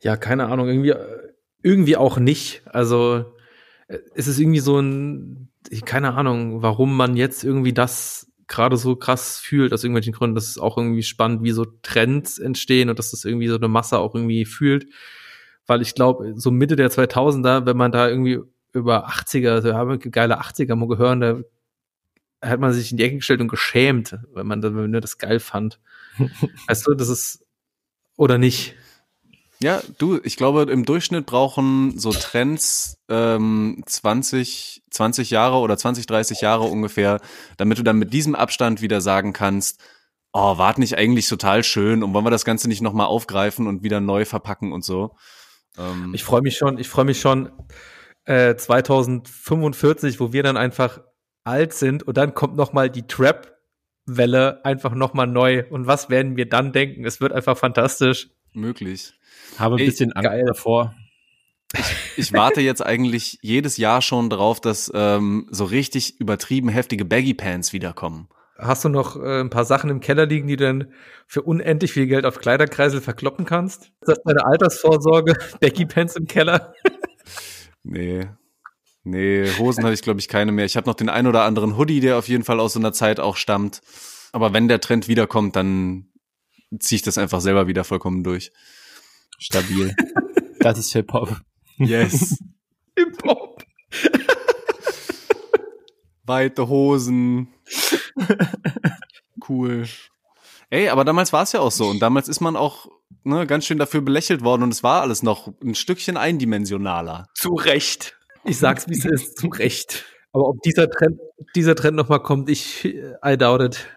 Ja, 0.02 0.18
keine 0.18 0.48
Ahnung, 0.48 0.68
irgendwie, 0.68 0.96
irgendwie 1.62 1.98
auch 1.98 2.18
nicht. 2.18 2.64
Also, 2.66 3.26
es 3.88 4.28
ist 4.28 4.40
irgendwie 4.40 4.60
so 4.60 4.80
ein, 4.80 5.52
keine 5.86 6.14
Ahnung, 6.16 6.62
warum 6.62 6.96
man 6.96 7.16
jetzt 7.16 7.44
irgendwie 7.44 7.74
das 7.74 8.30
gerade 8.48 8.78
so 8.78 8.96
krass 8.96 9.38
fühlt, 9.38 9.72
aus 9.72 9.84
irgendwelchen 9.84 10.12
Gründen. 10.12 10.36
Das 10.36 10.48
ist 10.48 10.58
auch 10.58 10.78
irgendwie 10.78 11.04
spannend, 11.04 11.44
wie 11.44 11.52
so 11.52 11.66
Trends 11.84 12.40
entstehen 12.40 12.90
und 12.90 13.00
dass 13.00 13.12
das 13.12 13.24
irgendwie 13.24 13.48
so 13.48 13.56
eine 13.56 13.68
Masse 13.68 14.00
auch 14.00 14.16
irgendwie 14.16 14.44
fühlt. 14.46 14.88
Weil 15.68 15.82
ich 15.82 15.94
glaube, 15.94 16.34
so 16.36 16.50
Mitte 16.50 16.76
der 16.76 16.90
2000er, 16.90 17.66
wenn 17.66 17.78
man 17.78 17.92
da 17.92 18.10
irgendwie 18.10 18.40
über 18.74 19.08
80er, 19.08 19.62
so 19.62 19.74
haben 19.74 20.00
geile 20.00 20.42
80er 20.42 20.76
mal 20.76 20.88
gehört, 20.88 21.22
da 21.22 21.40
hat 22.42 22.60
man 22.60 22.74
sich 22.74 22.92
in 22.92 22.98
die 22.98 23.04
Ecke 23.04 23.18
gestellt 23.18 23.42
und 23.42 23.50
geschämt, 23.50 24.18
wenn 24.34 24.48
man, 24.48 24.64
wenn 24.64 24.74
man 24.74 25.02
das 25.02 25.18
geil 25.20 25.40
fand. 25.40 25.80
weißt 26.68 26.88
du, 26.88 26.96
das 26.96 27.10
ist, 27.10 27.46
oder 28.18 28.38
nicht? 28.38 28.76
Ja, 29.62 29.82
du, 29.98 30.20
ich 30.24 30.38
glaube, 30.38 30.64
im 30.72 30.86
Durchschnitt 30.86 31.26
brauchen 31.26 32.00
so 32.00 32.12
Trends 32.12 32.98
ähm, 33.10 33.84
20, 33.86 34.84
20 34.90 35.30
Jahre 35.32 35.58
oder 35.58 35.78
20, 35.78 36.06
30 36.06 36.40
Jahre 36.40 36.64
ungefähr, 36.64 37.20
damit 37.58 37.78
du 37.78 37.84
dann 37.84 37.98
mit 37.98 38.14
diesem 38.14 38.36
Abstand 38.36 38.82
wieder 38.82 39.02
sagen 39.02 39.34
kannst, 39.34 39.82
oh, 40.32 40.58
war 40.58 40.80
nicht 40.80 40.98
eigentlich 40.98 41.28
total 41.28 41.64
schön 41.66 42.04
und 42.04 42.14
wollen 42.14 42.26
wir 42.26 42.32
das 42.32 42.46
Ganze 42.46 42.70
nicht 42.70 42.82
nochmal 42.82 43.08
aufgreifen 43.08 43.68
und 43.68 43.84
wieder 43.84 44.00
neu 44.00 44.24
verpacken 44.24 44.72
und 44.72 44.86
so. 44.86 45.18
Ähm, 45.78 46.14
ich 46.14 46.24
freue 46.24 46.42
mich 46.42 46.56
schon, 46.56 46.78
ich 46.78 46.88
freue 46.88 47.06
mich 47.06 47.20
schon 47.20 47.52
äh, 48.24 48.56
2045, 48.56 50.22
wo 50.22 50.32
wir 50.32 50.44
dann 50.44 50.56
einfach 50.56 51.02
alt 51.44 51.74
sind 51.74 52.04
und 52.04 52.16
dann 52.16 52.34
kommt 52.34 52.56
nochmal 52.56 52.90
die 52.90 53.08
Trap 53.08 53.60
Welle 54.06 54.64
einfach 54.66 54.94
nochmal 54.94 55.28
neu. 55.28 55.64
Und 55.70 55.86
was 55.86 56.10
werden 56.10 56.36
wir 56.36 56.48
dann 56.48 56.72
denken? 56.72 57.06
Es 57.06 57.22
wird 57.22 57.34
einfach 57.34 57.58
fantastisch. 57.58 58.30
Möglich. 58.54 59.14
Habe 59.60 59.76
ein 59.76 59.86
bisschen 59.86 60.14
Angst 60.14 60.30
geil. 60.30 60.46
davor. 60.46 60.96
Ich, 61.74 62.18
ich 62.18 62.34
warte 62.34 62.62
jetzt 62.62 62.84
eigentlich 62.84 63.38
jedes 63.42 63.78
Jahr 63.78 64.02
schon 64.02 64.30
drauf, 64.30 64.60
dass 64.60 64.92
ähm, 64.94 65.48
so 65.52 65.66
richtig 65.66 66.20
übertrieben 66.20 66.70
heftige 66.70 67.06
Baggy 67.06 67.34
Pants 67.36 67.74
wiederkommen. 67.74 68.28
Hast 68.58 68.84
du 68.84 68.90
noch 68.90 69.16
äh, 69.16 69.40
ein 69.40 69.50
paar 69.50 69.66
Sachen 69.66 69.90
im 69.90 70.00
Keller 70.00 70.26
liegen, 70.26 70.48
die 70.48 70.58
du 70.58 70.66
dann 70.66 70.94
für 71.28 71.44
unendlich 71.44 71.94
viel 71.94 72.08
Geld 72.08 72.26
auf 72.26 72.40
Kleiderkreisel 72.40 73.02
verkloppen 73.02 73.46
kannst? 73.46 73.92
Ist 74.02 74.08
das 74.08 74.24
deine 74.24 74.46
Altersvorsorge? 74.46 75.36
Baggy 75.62 75.86
Pants 75.86 76.16
im 76.16 76.28
Keller? 76.28 76.74
nee. 77.84 78.28
Nee, 79.04 79.50
Hosen 79.58 79.86
habe 79.86 79.94
ich, 79.94 80.02
glaube 80.02 80.20
ich, 80.20 80.28
keine 80.28 80.52
mehr. 80.52 80.66
Ich 80.66 80.76
habe 80.76 80.88
noch 80.88 80.96
den 80.96 81.10
ein 81.10 81.26
oder 81.26 81.44
anderen 81.44 81.78
Hoodie, 81.78 82.02
der 82.02 82.18
auf 82.18 82.28
jeden 82.28 82.44
Fall 82.44 82.60
aus 82.60 82.74
so 82.74 82.80
einer 82.80 82.92
Zeit 82.92 83.20
auch 83.20 83.38
stammt. 83.38 83.82
Aber 84.34 84.54
wenn 84.54 84.68
der 84.68 84.82
Trend 84.82 85.08
wiederkommt, 85.08 85.56
dann 85.56 86.10
ziehe 86.80 86.98
ich 86.98 87.02
das 87.02 87.18
einfach 87.18 87.40
selber 87.40 87.68
wieder 87.68 87.84
vollkommen 87.86 88.24
durch. 88.24 88.52
Stabil. 89.40 89.96
das 90.60 90.78
ist 90.78 90.92
Hip-Hop. 90.94 91.42
Yes. 91.78 92.38
Hip-Hop. 92.96 93.64
Weite 96.26 96.68
Hosen. 96.68 97.48
cool. 99.48 99.86
Ey, 100.70 100.90
aber 100.90 101.04
damals 101.04 101.34
war 101.34 101.44
es 101.44 101.54
ja 101.54 101.62
auch 101.62 101.72
so. 101.72 101.88
Und 101.88 102.00
damals 102.00 102.28
ist 102.28 102.42
man 102.42 102.56
auch 102.56 102.88
ne, 103.24 103.48
ganz 103.48 103.66
schön 103.66 103.80
dafür 103.80 104.02
belächelt 104.02 104.44
worden 104.44 104.64
und 104.64 104.74
es 104.74 104.84
war 104.84 105.02
alles 105.02 105.24
noch 105.24 105.52
ein 105.64 105.74
Stückchen 105.74 106.18
eindimensionaler. 106.18 107.28
Zu 107.34 107.56
Recht. 107.56 108.18
Ich 108.44 108.60
sag's, 108.60 108.88
wie 108.88 108.98
es 108.98 109.06
ist, 109.06 109.40
zu 109.40 109.48
Recht. 109.48 110.06
Aber 110.32 110.48
ob 110.48 110.62
dieser 110.62 110.90
Trend, 110.90 111.20
dieser 111.56 111.76
Trend 111.76 111.98
nochmal 111.98 112.22
kommt, 112.22 112.50
ich, 112.50 112.86
I 112.86 113.38
doubt 113.38 113.62
it. 113.62 113.88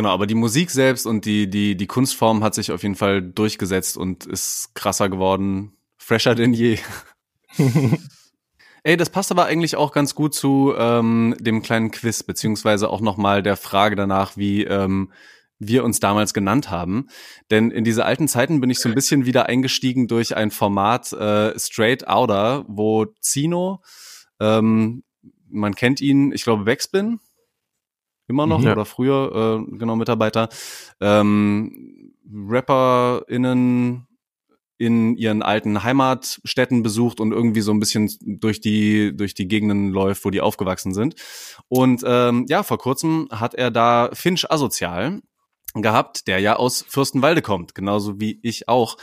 Genau, 0.00 0.14
aber 0.14 0.26
die 0.26 0.34
Musik 0.34 0.70
selbst 0.70 1.04
und 1.04 1.26
die, 1.26 1.50
die, 1.50 1.76
die 1.76 1.86
Kunstform 1.86 2.42
hat 2.42 2.54
sich 2.54 2.72
auf 2.72 2.82
jeden 2.82 2.94
Fall 2.94 3.20
durchgesetzt 3.20 3.98
und 3.98 4.24
ist 4.24 4.70
krasser 4.74 5.10
geworden, 5.10 5.74
fresher 5.98 6.34
denn 6.34 6.54
je. 6.54 6.78
Ey, 8.82 8.96
das 8.96 9.10
passt 9.10 9.30
aber 9.30 9.44
eigentlich 9.44 9.76
auch 9.76 9.92
ganz 9.92 10.14
gut 10.14 10.34
zu 10.34 10.72
ähm, 10.74 11.36
dem 11.38 11.60
kleinen 11.60 11.90
Quiz, 11.90 12.22
beziehungsweise 12.22 12.88
auch 12.88 13.02
nochmal 13.02 13.42
der 13.42 13.58
Frage 13.58 13.94
danach, 13.94 14.38
wie 14.38 14.64
ähm, 14.64 15.12
wir 15.58 15.84
uns 15.84 16.00
damals 16.00 16.32
genannt 16.32 16.70
haben. 16.70 17.08
Denn 17.50 17.70
in 17.70 17.84
diese 17.84 18.06
alten 18.06 18.26
Zeiten 18.26 18.62
bin 18.62 18.70
ich 18.70 18.78
so 18.78 18.88
ein 18.88 18.94
bisschen 18.94 19.26
wieder 19.26 19.50
eingestiegen 19.50 20.08
durch 20.08 20.34
ein 20.34 20.50
Format 20.50 21.12
äh, 21.12 21.58
Straight 21.58 22.08
Outer, 22.08 22.64
wo 22.68 23.04
Zino, 23.20 23.82
ähm, 24.40 25.02
man 25.50 25.74
kennt 25.74 26.00
ihn, 26.00 26.32
ich 26.32 26.44
glaube, 26.44 26.64
Backspin, 26.64 27.20
immer 28.30 28.46
noch 28.46 28.62
ja. 28.62 28.72
oder 28.72 28.86
früher, 28.86 29.66
äh, 29.68 29.76
genau, 29.76 29.96
Mitarbeiter, 29.96 30.48
ähm, 31.00 32.14
RapperInnen 32.32 34.06
in 34.78 35.14
ihren 35.14 35.42
alten 35.42 35.82
Heimatstädten 35.82 36.82
besucht 36.82 37.20
und 37.20 37.32
irgendwie 37.32 37.60
so 37.60 37.70
ein 37.70 37.80
bisschen 37.80 38.10
durch 38.22 38.62
die 38.62 39.14
durch 39.14 39.34
die 39.34 39.46
Gegenden 39.46 39.90
läuft, 39.90 40.24
wo 40.24 40.30
die 40.30 40.40
aufgewachsen 40.40 40.94
sind. 40.94 41.16
Und 41.68 42.02
ähm, 42.06 42.46
ja, 42.48 42.62
vor 42.62 42.78
kurzem 42.78 43.28
hat 43.30 43.54
er 43.54 43.70
da 43.70 44.08
Finch 44.14 44.50
asozial 44.50 45.20
gehabt, 45.74 46.26
der 46.28 46.38
ja 46.38 46.56
aus 46.56 46.82
Fürstenwalde 46.88 47.42
kommt, 47.42 47.74
genauso 47.74 48.20
wie 48.20 48.40
ich 48.42 48.68
auch. 48.68 48.96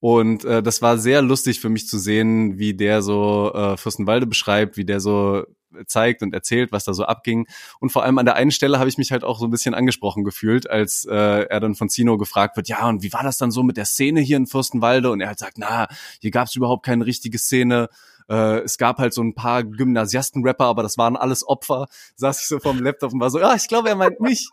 Und 0.00 0.46
äh, 0.46 0.62
das 0.62 0.80
war 0.80 0.96
sehr 0.96 1.20
lustig 1.20 1.60
für 1.60 1.68
mich 1.68 1.88
zu 1.88 1.98
sehen, 1.98 2.58
wie 2.58 2.72
der 2.72 3.02
so 3.02 3.52
äh, 3.52 3.76
Fürstenwalde 3.76 4.26
beschreibt, 4.26 4.78
wie 4.78 4.86
der 4.86 5.00
so 5.00 5.44
zeigt 5.86 6.22
und 6.22 6.34
erzählt, 6.34 6.72
was 6.72 6.84
da 6.84 6.94
so 6.94 7.04
abging. 7.04 7.46
Und 7.80 7.90
vor 7.90 8.04
allem 8.04 8.18
an 8.18 8.26
der 8.26 8.36
einen 8.36 8.50
Stelle 8.50 8.78
habe 8.78 8.88
ich 8.88 8.98
mich 8.98 9.12
halt 9.12 9.24
auch 9.24 9.38
so 9.38 9.46
ein 9.46 9.50
bisschen 9.50 9.74
angesprochen 9.74 10.24
gefühlt, 10.24 10.68
als 10.68 11.04
äh, 11.04 11.14
er 11.14 11.60
dann 11.60 11.74
von 11.74 11.88
Zino 11.88 12.16
gefragt 12.16 12.56
wird, 12.56 12.68
ja, 12.68 12.88
und 12.88 13.02
wie 13.02 13.12
war 13.12 13.22
das 13.22 13.38
dann 13.38 13.50
so 13.50 13.62
mit 13.62 13.76
der 13.76 13.84
Szene 13.84 14.20
hier 14.20 14.36
in 14.36 14.46
Fürstenwalde? 14.46 15.10
Und 15.10 15.20
er 15.20 15.28
halt 15.28 15.38
sagt, 15.38 15.58
na, 15.58 15.88
hier 16.20 16.30
gab 16.30 16.48
es 16.48 16.56
überhaupt 16.56 16.84
keine 16.84 17.06
richtige 17.06 17.38
Szene. 17.38 17.88
Äh, 18.28 18.60
es 18.60 18.78
gab 18.78 18.98
halt 18.98 19.14
so 19.14 19.22
ein 19.22 19.34
paar 19.34 19.64
Gymnasiasten-Rapper, 19.64 20.64
aber 20.64 20.82
das 20.82 20.98
waren 20.98 21.16
alles 21.16 21.46
Opfer. 21.46 21.86
Saß 22.16 22.40
ich 22.40 22.48
so 22.48 22.58
vom 22.58 22.80
Laptop 22.80 23.12
und 23.12 23.20
war 23.20 23.30
so, 23.30 23.38
ja, 23.38 23.54
ich 23.54 23.68
glaube, 23.68 23.88
er 23.88 23.96
meint 23.96 24.20
mich. 24.20 24.48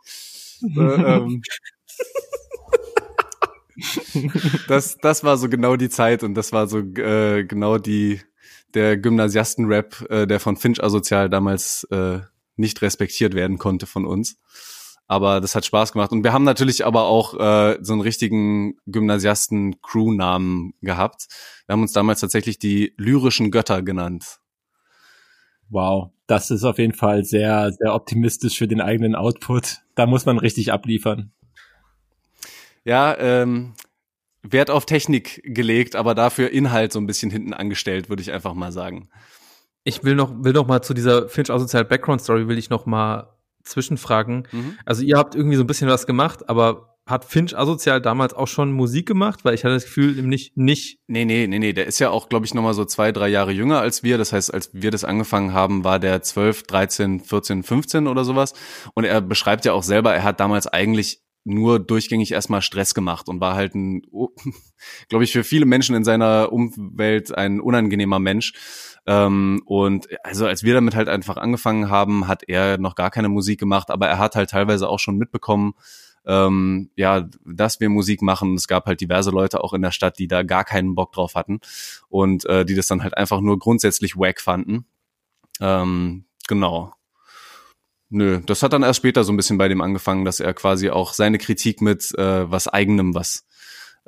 äh, 0.62 0.80
ähm, 0.80 1.42
das, 4.68 4.98
das 4.98 5.24
war 5.24 5.38
so 5.38 5.50
genau 5.50 5.76
die 5.76 5.90
Zeit 5.90 6.24
und 6.24 6.36
das 6.36 6.54
war 6.54 6.68
so 6.68 6.80
äh, 6.80 7.44
genau 7.44 7.78
die 7.78 8.22
der 8.76 8.98
Gymnasiasten-Rap, 8.98 10.10
äh, 10.10 10.28
der 10.28 10.40
von 10.40 10.58
Finch 10.58 10.84
Asozial 10.84 11.30
damals 11.30 11.86
äh, 11.92 12.20
nicht 12.56 12.82
respektiert 12.82 13.34
werden 13.34 13.58
konnte 13.58 13.86
von 13.86 14.06
uns. 14.06 14.38
Aber 15.08 15.40
das 15.40 15.56
hat 15.56 15.66
Spaß 15.66 15.94
gemacht. 15.94 16.12
Und 16.12 16.24
wir 16.24 16.34
haben 16.34 16.44
natürlich 16.44 16.86
aber 16.86 17.04
auch 17.04 17.40
äh, 17.40 17.78
so 17.82 17.94
einen 17.94 18.02
richtigen 18.02 18.78
Gymnasiasten-Crew-Namen 18.88 20.74
gehabt. 20.82 21.28
Wir 21.68 21.74
haben 21.74 21.82
uns 21.82 21.94
damals 21.94 22.22
tatsächlich 22.22 22.58
die 22.58 22.94
lyrischen 22.98 23.52
Götter 23.52 23.84
genannt. 23.84 24.40
Wow, 25.70 26.12
das 26.28 26.52
ist 26.52 26.64
auf 26.64 26.80
jeden 26.80 26.94
Fall 26.94 27.24
sehr, 27.24 27.72
sehr 27.72 27.94
optimistisch 27.94 28.58
für 28.58 28.68
den 28.68 28.82
eigenen 28.82 29.16
Output. 29.16 29.82
Da 29.96 30.06
muss 30.06 30.26
man 30.26 30.38
richtig 30.38 30.72
abliefern. 30.72 31.32
Ja, 32.84 33.18
ähm, 33.18 33.74
Wert 34.52 34.70
auf 34.70 34.86
Technik 34.86 35.42
gelegt, 35.44 35.96
aber 35.96 36.16
dafür 36.16 36.52
Inhalt 36.52 36.92
so 36.94 37.00
ein 37.00 37.08
bisschen 37.08 37.32
hinten 37.32 37.54
angestellt, 37.54 38.10
würde 38.10 38.22
ich 38.22 38.32
einfach 38.32 38.54
mal 38.54 38.72
sagen. 38.72 39.10
Ich 39.84 40.04
will 40.04 40.16
noch, 40.16 40.32
will 40.44 40.54
noch 40.54 40.68
mal 40.68 40.82
zu 40.82 40.94
dieser 40.94 41.30
Finch 41.30 41.50
Asozial 41.50 41.86
Background 41.86 42.22
Story 42.22 42.48
will 42.48 42.58
ich 42.58 42.70
noch 42.70 42.86
mal 42.86 43.36
zwischenfragen. 43.64 44.48
Mhm. 44.52 44.78
Also 44.86 45.04
ihr 45.04 45.18
habt 45.18 45.36
irgendwie 45.36 45.58
so 45.58 45.64
ein 45.64 45.68
bisschen 45.68 45.90
was 45.90 46.08
gemacht, 46.08 46.50
aber 46.50 46.96
hat 47.08 47.24
Finch 47.24 47.56
Asozial 47.56 48.02
damals 48.02 48.34
auch 48.34 48.48
schon 48.48 48.72
Musik 48.72 49.08
gemacht? 49.08 49.46
Weil 49.46 49.54
ich 49.54 49.64
hatte 49.64 49.76
das 49.76 49.84
Gefühl, 49.84 50.14
nicht, 50.24 50.58
nicht. 50.58 51.00
Nee, 51.08 51.26
nee, 51.26 51.46
nee, 51.46 51.60
nee. 51.60 51.74
Der 51.74 51.86
ist 51.86 52.00
ja 52.00 52.10
auch, 52.10 52.30
glaube 52.30 52.48
ich, 52.48 52.54
noch 52.56 52.64
mal 52.64 52.74
so 52.74 52.84
zwei, 52.84 53.12
drei 53.12 53.28
Jahre 53.28 53.52
jünger 53.52 53.80
als 53.80 54.02
wir. 54.02 54.18
Das 54.18 54.34
heißt, 54.34 54.52
als 54.52 54.72
wir 54.74 54.90
das 54.90 55.04
angefangen 55.04 55.54
haben, 55.54 55.84
war 55.84 56.00
der 56.00 56.24
12, 56.24 56.64
13, 56.64 57.20
14, 57.20 57.62
15 57.62 58.08
oder 58.08 58.24
sowas. 58.26 58.54
Und 58.96 59.04
er 59.04 59.22
beschreibt 59.22 59.66
ja 59.66 59.74
auch 59.74 59.84
selber, 59.84 60.16
er 60.16 60.24
hat 60.24 60.40
damals 60.40 60.66
eigentlich 60.66 61.22
nur 61.46 61.80
durchgängig 61.80 62.32
erstmal 62.32 62.62
Stress 62.62 62.94
gemacht 62.94 63.30
und 63.30 63.40
war 63.40 63.56
halt 63.56 63.76
ein, 63.76 64.02
glaube 65.10 65.24
ich, 65.24 65.32
für 65.32 65.44
viele 65.44 65.66
Menschen 65.66 65.96
in 65.96 66.04
seiner 66.04 66.52
Umwelt 66.52 67.34
ein 67.36 67.62
unangenehmer 67.62 68.20
Mensch. 68.20 68.54
Ähm, 69.06 69.62
und 69.66 70.08
also 70.26 70.48
als 70.48 70.64
wir 70.64 70.74
damit 70.74 70.96
halt 70.96 71.08
einfach 71.08 71.38
angefangen 71.38 71.90
haben, 71.90 72.28
hat 72.28 72.44
er 72.48 72.80
noch 72.80 72.96
gar 72.96 73.12
keine 73.12 73.30
Musik 73.30 73.60
gemacht, 73.60 73.92
aber 73.92 74.08
er 74.08 74.18
hat 74.18 74.36
halt 74.36 74.50
teilweise 74.50 74.90
auch 74.90 75.00
schon 75.00 75.18
mitbekommen, 75.18 75.76
ähm, 76.26 76.90
ja, 76.96 77.30
dass 77.46 77.80
wir 77.80 77.90
Musik 77.90 78.24
machen. 78.24 78.56
Es 78.56 78.68
gab 78.68 78.88
halt 78.88 79.00
diverse 79.00 79.30
Leute 79.30 79.64
auch 79.64 79.74
in 79.74 79.84
der 79.84 79.92
Stadt, 79.92 80.18
die 80.18 80.28
da 80.28 80.42
gar 80.42 80.64
keinen 80.64 80.96
Bock 80.96 81.12
drauf 81.12 81.36
hatten 81.36 81.60
und 82.10 82.46
äh, 82.46 82.66
die 82.66 82.74
das 82.74 82.88
dann 82.88 83.04
halt 83.04 83.16
einfach 83.16 83.40
nur 83.42 83.60
grundsätzlich 83.60 84.18
wack 84.18 84.42
fanden. 84.42 84.86
Ähm, 85.62 86.26
genau. 86.48 86.94
Nö, 88.16 88.40
das 88.46 88.64
hat 88.64 88.72
dann 88.72 88.82
erst 88.82 88.96
später 88.96 89.26
so 89.26 89.34
ein 89.34 89.36
bisschen 89.36 89.58
bei 89.58 89.68
dem 89.68 89.82
angefangen, 89.82 90.24
dass 90.24 90.40
er 90.40 90.54
quasi 90.54 90.90
auch 90.90 91.12
seine 91.12 91.38
Kritik 91.38 91.82
mit 91.82 92.18
äh, 92.18 92.50
was 92.50 92.70
eigenem, 92.70 93.14
was, 93.14 93.46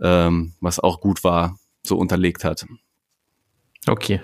ähm, 0.02 0.54
was 0.62 0.80
auch 0.80 1.02
gut 1.02 1.26
war, 1.26 1.60
so 1.84 1.98
unterlegt 1.98 2.46
hat. 2.46 2.66
Okay. 3.86 4.22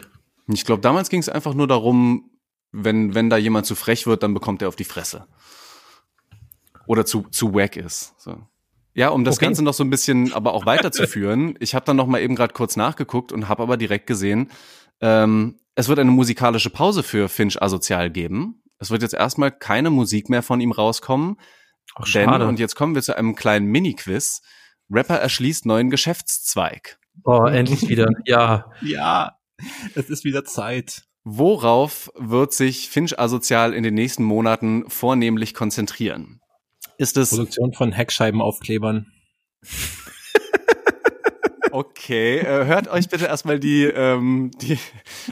Ich 0.48 0.64
glaube, 0.64 0.82
damals 0.82 1.10
ging 1.10 1.20
es 1.20 1.28
einfach 1.28 1.54
nur 1.54 1.68
darum, 1.68 2.32
wenn, 2.72 3.14
wenn 3.14 3.30
da 3.30 3.36
jemand 3.36 3.66
zu 3.66 3.76
frech 3.76 4.08
wird, 4.08 4.24
dann 4.24 4.34
bekommt 4.34 4.62
er 4.62 4.70
auf 4.70 4.78
die 4.78 4.86
Fresse. 4.86 5.28
Oder 6.88 7.06
zu, 7.06 7.24
zu 7.32 7.54
wack 7.54 7.76
ist. 7.76 8.14
So. 8.18 8.38
Ja, 8.94 9.10
um 9.10 9.26
das 9.26 9.36
okay. 9.36 9.48
Ganze 9.48 9.66
noch 9.66 9.74
so 9.74 9.84
ein 9.84 9.90
bisschen 9.90 10.32
aber 10.32 10.54
auch 10.54 10.66
weiterzuführen, 10.66 11.58
ich 11.60 11.76
habe 11.76 11.84
dann 11.84 11.98
noch 11.98 12.08
mal 12.08 12.22
eben 12.22 12.38
gerade 12.38 12.54
kurz 12.54 12.78
nachgeguckt 12.78 13.34
und 13.34 13.50
habe 13.50 13.64
aber 13.64 13.76
direkt 13.76 14.08
gesehen, 14.08 14.50
ähm, 15.02 15.58
es 15.76 15.90
wird 15.90 16.00
eine 16.00 16.12
musikalische 16.12 16.70
Pause 16.70 17.04
für 17.04 17.28
Finch 17.28 17.62
Asozial 17.62 18.10
geben. 18.10 18.63
Es 18.80 18.92
wird 18.92 19.02
jetzt 19.02 19.14
erstmal 19.14 19.52
keine 19.52 19.90
Musik 19.90 20.30
mehr 20.30 20.44
von 20.44 20.62
ihm 20.62 20.72
rauskommen. 20.72 21.38
Ach, 21.96 22.06
schade. 22.06 22.40
Denn, 22.40 22.48
und 22.48 22.60
jetzt 22.60 22.76
kommen 22.76 22.96
wir 22.96 23.02
zu 23.02 23.16
einem 23.18 23.36
kleinen 23.36 23.68
Mini-Quiz. 23.68 24.42
Rapper 24.90 25.16
erschließt 25.16 25.66
neuen 25.66 25.90
Geschäftszweig. 25.90 26.98
Oh, 27.24 27.46
endlich 27.46 27.88
wieder. 27.88 28.08
Ja. 28.26 28.72
ja, 28.82 29.38
es 29.96 30.10
ist 30.10 30.24
wieder 30.24 30.46
Zeit. 30.46 31.04
Worauf 31.24 32.12
wird 32.16 32.54
sich 32.54 32.90
Finch 32.90 33.18
Asozial 33.18 33.74
in 33.74 33.84
den 33.84 33.94
nächsten 33.94 34.24
Monaten 34.24 34.90
vornehmlich 34.90 35.54
konzentrieren? 35.54 36.42
Ist 36.98 37.18
es 37.18 37.30
Produktion 37.30 37.74
von 37.74 37.92
Heckscheibenaufklebern? 37.92 39.12
Okay, 41.74 42.38
äh, 42.38 42.66
hört 42.66 42.88
euch 42.88 43.10
bitte 43.10 43.26
erstmal 43.26 43.60
die, 43.60 43.86
ähm, 43.86 44.52
die 44.62 44.78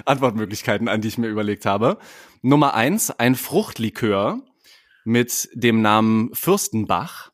Antwortmöglichkeiten 0.05 0.87
an, 0.87 0.99
die 0.99 1.07
ich 1.07 1.19
mir 1.19 1.27
überlegt 1.27 1.67
habe. 1.67 1.99
Nummer 2.41 2.73
eins, 2.73 3.11
ein 3.11 3.35
Fruchtlikör 3.35 4.41
mit 5.03 5.49
dem 5.53 5.81
Namen 5.81 6.33
Fürstenbach. 6.33 7.31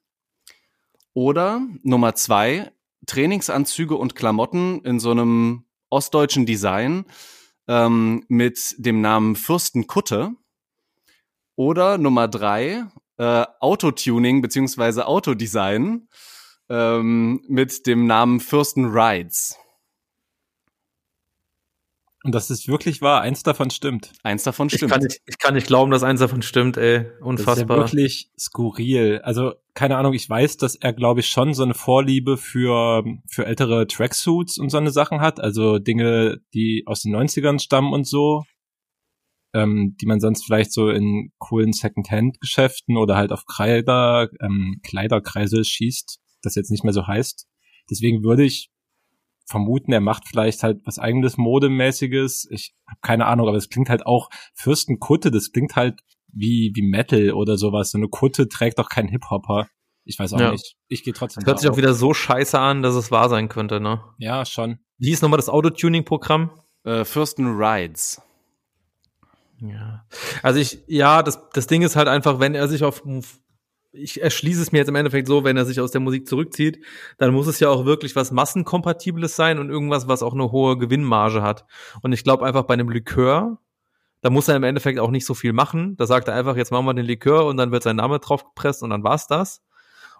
Oder 1.13 1.61
Nummer 1.81 2.13
zwei, 2.15 2.71
Trainingsanzüge 3.05 3.95
und 3.95 4.15
Klamotten 4.15 4.83
in 4.83 4.99
so 4.99 5.11
einem 5.11 5.65
ostdeutschen 5.89 6.45
Design 6.45 7.05
ähm, 7.67 8.25
mit 8.27 8.75
dem 8.77 9.01
Namen 9.01 9.35
Fürstenkutte. 9.35 10.33
Oder 11.55 11.97
Nummer 11.97 12.27
drei, 12.27 12.85
äh, 13.17 13.45
Autotuning 13.59 14.41
beziehungsweise 14.41 15.07
Autodesign 15.07 16.07
ähm, 16.69 17.41
mit 17.47 17.87
dem 17.87 18.05
Namen 18.05 18.39
Fürsten 18.39 18.85
Rides. 18.85 19.57
Und 22.23 22.33
das 22.33 22.49
ist 22.49 22.67
wirklich 22.67 23.01
wahr. 23.01 23.21
Eins 23.21 23.43
davon 23.43 23.69
stimmt. 23.69 24.11
Eins 24.23 24.43
davon 24.43 24.69
stimmt. 24.69 24.83
Ich 24.83 24.89
kann 24.89 25.03
nicht, 25.03 25.21
ich 25.25 25.37
kann 25.37 25.53
nicht 25.53 25.67
glauben, 25.67 25.91
dass 25.91 26.03
eins 26.03 26.19
davon 26.19 26.41
stimmt, 26.41 26.77
ey. 26.77 27.05
Unfassbar. 27.21 27.53
Das 27.53 27.57
ist 27.57 27.69
ja 27.69 27.99
wirklich 27.99 28.31
skurril. 28.37 29.21
Also, 29.23 29.53
keine 29.75 29.97
Ahnung, 29.97 30.13
ich 30.13 30.27
weiß, 30.27 30.57
dass 30.57 30.75
er, 30.75 30.93
glaube 30.93 31.19
ich, 31.19 31.27
schon 31.27 31.53
so 31.53 31.63
eine 31.63 31.75
Vorliebe 31.75 32.37
für, 32.37 33.03
für 33.29 33.45
ältere 33.45 33.85
Tracksuits 33.87 34.57
und 34.57 34.69
so 34.69 34.77
eine 34.77 34.91
Sachen 34.91 35.21
hat. 35.21 35.39
Also 35.39 35.77
Dinge, 35.77 36.39
die 36.53 36.83
aus 36.87 37.01
den 37.01 37.15
90ern 37.15 37.59
stammen 37.59 37.93
und 37.93 38.07
so. 38.07 38.43
Ähm, 39.53 39.95
die 40.01 40.05
man 40.05 40.19
sonst 40.19 40.43
vielleicht 40.43 40.73
so 40.73 40.89
in 40.89 41.31
coolen 41.37 41.71
Secondhand-Geschäften 41.71 42.97
oder 42.97 43.15
halt 43.15 43.31
auf 43.31 43.45
Kleider, 43.45 44.27
ähm, 44.41 44.81
Kleiderkreise 44.83 45.63
schießt 45.63 46.19
das 46.41 46.55
jetzt 46.55 46.71
nicht 46.71 46.83
mehr 46.83 46.93
so 46.93 47.07
heißt. 47.07 47.47
Deswegen 47.89 48.23
würde 48.23 48.43
ich 48.43 48.69
vermuten, 49.47 49.91
er 49.91 50.01
macht 50.01 50.27
vielleicht 50.27 50.63
halt 50.63 50.81
was 50.85 50.99
eigenes 50.99 51.37
Modemäßiges. 51.37 52.47
Ich 52.51 52.75
habe 52.87 52.99
keine 53.01 53.25
Ahnung, 53.25 53.47
aber 53.47 53.57
es 53.57 53.69
klingt 53.69 53.89
halt 53.89 54.05
auch 54.05 54.29
Fürstenkutte, 54.53 55.31
das 55.31 55.51
klingt 55.51 55.75
halt 55.75 56.01
wie, 56.31 56.71
wie 56.75 56.81
Metal 56.83 57.31
oder 57.31 57.57
sowas. 57.57 57.91
So 57.91 57.97
eine 57.97 58.09
Kutte 58.09 58.47
trägt 58.49 58.79
doch 58.79 58.89
kein 58.89 59.07
Hip-Hopper. 59.07 59.67
Ich 60.03 60.19
weiß 60.19 60.33
auch 60.33 60.39
ja. 60.39 60.51
nicht. 60.51 60.75
Ich 60.87 61.03
gehe 61.03 61.13
trotzdem. 61.13 61.43
Das 61.43 61.47
hört 61.47 61.59
sich 61.59 61.69
auch 61.69 61.77
wieder 61.77 61.93
so 61.93 62.13
scheiße 62.13 62.57
an, 62.57 62.81
dass 62.81 62.95
es 62.95 63.11
wahr 63.11 63.29
sein 63.29 63.49
könnte, 63.49 63.79
ne? 63.79 64.01
Ja, 64.17 64.45
schon. 64.45 64.79
Wie 64.97 65.11
ist 65.11 65.21
nochmal 65.21 65.37
das 65.37 65.49
Autotuning-Programm? 65.49 66.51
Äh, 66.83 67.03
Fürsten 67.03 67.57
Rides. 67.57 68.21
Ja. 69.59 70.05
Also 70.43 70.59
ich, 70.59 70.79
ja, 70.87 71.23
das, 71.23 71.49
das 71.51 71.67
Ding 71.67 71.81
ist 71.81 71.95
halt 71.95 72.07
einfach, 72.07 72.39
wenn 72.39 72.55
er 72.55 72.67
sich 72.67 72.83
auf 72.83 73.03
ich 73.97 74.21
erschließe 74.21 74.61
es 74.61 74.71
mir 74.71 74.79
jetzt 74.79 74.87
im 74.87 74.95
Endeffekt 74.95 75.27
so, 75.27 75.43
wenn 75.43 75.57
er 75.57 75.65
sich 75.65 75.79
aus 75.79 75.91
der 75.91 76.01
Musik 76.01 76.27
zurückzieht, 76.27 76.79
dann 77.17 77.33
muss 77.33 77.47
es 77.47 77.59
ja 77.59 77.69
auch 77.69 77.85
wirklich 77.85 78.15
was 78.15 78.31
Massenkompatibles 78.31 79.35
sein 79.35 79.59
und 79.59 79.69
irgendwas, 79.69 80.07
was 80.07 80.23
auch 80.23 80.33
eine 80.33 80.51
hohe 80.51 80.77
Gewinnmarge 80.77 81.41
hat. 81.41 81.65
Und 82.01 82.13
ich 82.13 82.23
glaube 82.23 82.45
einfach 82.45 82.63
bei 82.63 82.73
einem 82.73 82.89
Likör, 82.89 83.57
da 84.21 84.29
muss 84.29 84.47
er 84.47 84.55
im 84.55 84.63
Endeffekt 84.63 84.99
auch 84.99 85.11
nicht 85.11 85.25
so 85.25 85.33
viel 85.33 85.53
machen. 85.53 85.95
Da 85.97 86.05
sagt 86.05 86.27
er 86.27 86.35
einfach, 86.35 86.55
jetzt 86.55 86.71
machen 86.71 86.85
wir 86.85 86.93
den 86.93 87.05
Likör 87.05 87.45
und 87.45 87.57
dann 87.57 87.71
wird 87.71 87.83
sein 87.83 87.97
Name 87.97 88.19
draufgepresst 88.19 88.83
und 88.83 88.89
dann 88.89 89.03
war's 89.03 89.27
das. 89.27 89.61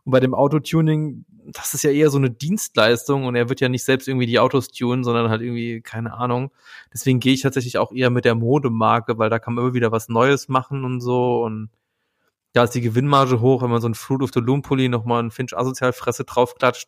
Und 0.04 0.12
bei 0.12 0.20
dem 0.20 0.34
Autotuning, 0.34 1.26
das 1.48 1.74
ist 1.74 1.84
ja 1.84 1.92
eher 1.92 2.10
so 2.10 2.18
eine 2.18 2.30
Dienstleistung 2.30 3.26
und 3.26 3.36
er 3.36 3.50
wird 3.50 3.60
ja 3.60 3.70
nicht 3.70 3.84
selbst 3.84 4.08
irgendwie 4.08 4.26
die 4.26 4.40
Autos 4.40 4.70
tunen, 4.70 5.04
sondern 5.04 5.30
halt 5.30 5.42
irgendwie, 5.42 5.82
keine 5.82 6.14
Ahnung. 6.14 6.52
Deswegen 6.94 7.20
gehe 7.20 7.34
ich 7.34 7.42
tatsächlich 7.42 7.78
auch 7.78 7.92
eher 7.92 8.10
mit 8.10 8.26
der 8.26 8.36
Modemarke, 8.36 9.18
weil 9.18 9.30
da 9.30 9.40
kann 9.40 9.54
man 9.54 9.66
immer 9.66 9.74
wieder 9.74 9.92
was 9.92 10.10
Neues 10.10 10.48
machen 10.48 10.86
und 10.86 11.02
so 11.02 11.44
und 11.44 11.70
da 12.58 12.64
ist 12.64 12.74
die 12.74 12.82
Gewinnmarge 12.82 13.40
hoch, 13.40 13.62
wenn 13.62 13.70
man 13.70 13.82
so 13.82 13.88
ein 13.88 13.94
Fruit 13.94 14.24
of 14.24 14.32
the 14.34 14.40
Loom 14.40 14.64
Pulli 14.64 14.90
nochmal 14.90 15.22
ein 15.22 15.30
Finch 15.30 15.56
Asozial 15.56 15.94
Fresse 15.94 16.24
draufklatscht. 16.24 16.88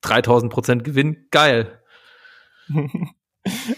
3000 0.00 0.50
Prozent 0.50 0.84
Gewinn, 0.84 1.26
geil. 1.30 1.82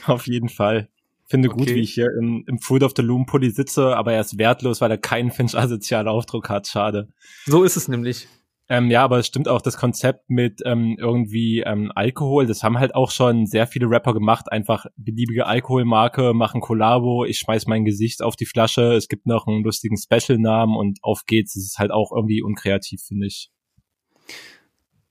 Auf 0.06 0.28
jeden 0.28 0.48
Fall. 0.48 0.88
Finde 1.26 1.48
okay. 1.48 1.58
gut, 1.58 1.68
wie 1.74 1.80
ich 1.80 1.94
hier 1.94 2.08
im, 2.16 2.44
im 2.46 2.60
Fruit 2.60 2.84
of 2.84 2.92
the 2.96 3.02
Loom 3.02 3.26
Pulli 3.26 3.50
sitze, 3.50 3.96
aber 3.96 4.12
er 4.12 4.20
ist 4.20 4.38
wertlos, 4.38 4.80
weil 4.80 4.92
er 4.92 4.98
keinen 4.98 5.32
Finch 5.32 5.56
asozialen 5.56 6.06
Aufdruck 6.06 6.48
hat. 6.48 6.68
Schade. 6.68 7.08
So 7.46 7.64
ist 7.64 7.76
es 7.76 7.88
nämlich. 7.88 8.28
Ähm, 8.68 8.90
ja, 8.90 9.04
aber 9.04 9.18
es 9.18 9.26
stimmt 9.26 9.46
auch 9.46 9.60
das 9.60 9.76
Konzept 9.76 10.30
mit 10.30 10.62
ähm, 10.64 10.96
irgendwie 10.98 11.60
ähm, 11.60 11.92
Alkohol. 11.94 12.46
Das 12.46 12.62
haben 12.62 12.78
halt 12.78 12.94
auch 12.94 13.10
schon 13.10 13.46
sehr 13.46 13.66
viele 13.66 13.90
Rapper 13.90 14.14
gemacht. 14.14 14.50
Einfach 14.50 14.86
beliebige 14.96 15.46
Alkoholmarke, 15.46 16.32
machen 16.32 16.62
Kollabo. 16.62 17.26
Ich 17.26 17.38
schmeiß 17.38 17.66
mein 17.66 17.84
Gesicht 17.84 18.22
auf 18.22 18.36
die 18.36 18.46
Flasche. 18.46 18.94
Es 18.94 19.08
gibt 19.08 19.26
noch 19.26 19.46
einen 19.46 19.62
lustigen 19.62 19.98
Special-Namen 19.98 20.76
und 20.76 20.98
auf 21.02 21.26
geht's. 21.26 21.56
Es 21.56 21.64
ist 21.64 21.78
halt 21.78 21.90
auch 21.90 22.10
irgendwie 22.10 22.42
unkreativ, 22.42 23.02
finde 23.02 23.26
ich. 23.26 23.50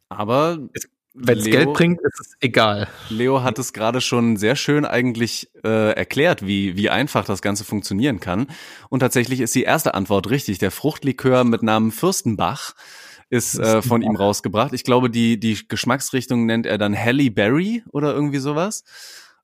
Aber 0.09 0.57
wenn 1.13 1.37
es 1.37 1.45
Geld 1.45 1.73
bringt, 1.73 2.01
ist 2.01 2.19
es 2.19 2.33
egal. 2.39 2.87
Leo 3.09 3.43
hat 3.43 3.59
es 3.59 3.71
gerade 3.71 4.01
schon 4.01 4.35
sehr 4.35 4.55
schön 4.55 4.83
eigentlich 4.83 5.47
äh, 5.63 5.91
erklärt, 5.93 6.45
wie, 6.47 6.75
wie 6.75 6.89
einfach 6.89 7.23
das 7.23 7.43
Ganze 7.43 7.63
funktionieren 7.63 8.19
kann. 8.19 8.47
Und 8.89 9.01
tatsächlich 9.01 9.41
ist 9.41 9.53
die 9.53 9.61
erste 9.61 9.93
Antwort 9.93 10.31
richtig. 10.31 10.57
Der 10.57 10.71
Fruchtlikör 10.71 11.43
mit 11.43 11.61
Namen 11.61 11.91
Fürstenbach 11.91 12.73
ist 13.33 13.57
äh, 13.57 13.81
von 13.81 14.03
ihm 14.03 14.15
rausgebracht. 14.15 14.73
Ich 14.73 14.83
glaube, 14.83 15.09
die, 15.09 15.39
die 15.39 15.67
Geschmacksrichtung 15.67 16.45
nennt 16.45 16.67
er 16.67 16.77
dann 16.77 16.95
Halle 16.95 17.31
Berry 17.31 17.83
oder 17.91 18.13
irgendwie 18.13 18.37
sowas. 18.37 18.83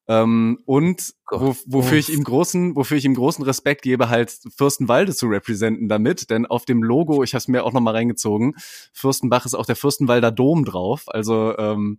Ähm, 0.08 0.60
und 0.66 1.16
wo, 1.32 1.56
wofür 1.66 1.98
ich 1.98 2.14
ihm 2.14 2.24
großen, 2.24 2.76
wofür 2.76 2.98
ich 2.98 3.06
ihm 3.06 3.16
großen 3.16 3.44
Respekt 3.44 3.82
gebe, 3.82 4.10
halt 4.10 4.32
Fürstenwalde 4.56 5.16
zu 5.16 5.26
representen 5.26 5.90
damit, 5.90 6.30
denn 6.30 6.46
auf 6.46 6.66
dem 6.66 6.84
Logo, 6.84 7.24
ich 7.24 7.34
habe 7.34 7.40
es 7.40 7.48
mir 7.48 7.64
auch 7.64 7.74
noch 7.74 7.82
mal 7.82 7.96
reingezogen, 7.96 8.54
Fürstenbach 8.94 9.48
ist 9.48 9.56
auch 9.56 9.66
der 9.66 9.76
Fürstenwalder 9.76 10.32
Dom 10.32 10.66
drauf. 10.66 11.06
Also 11.08 11.58
ähm, 11.58 11.98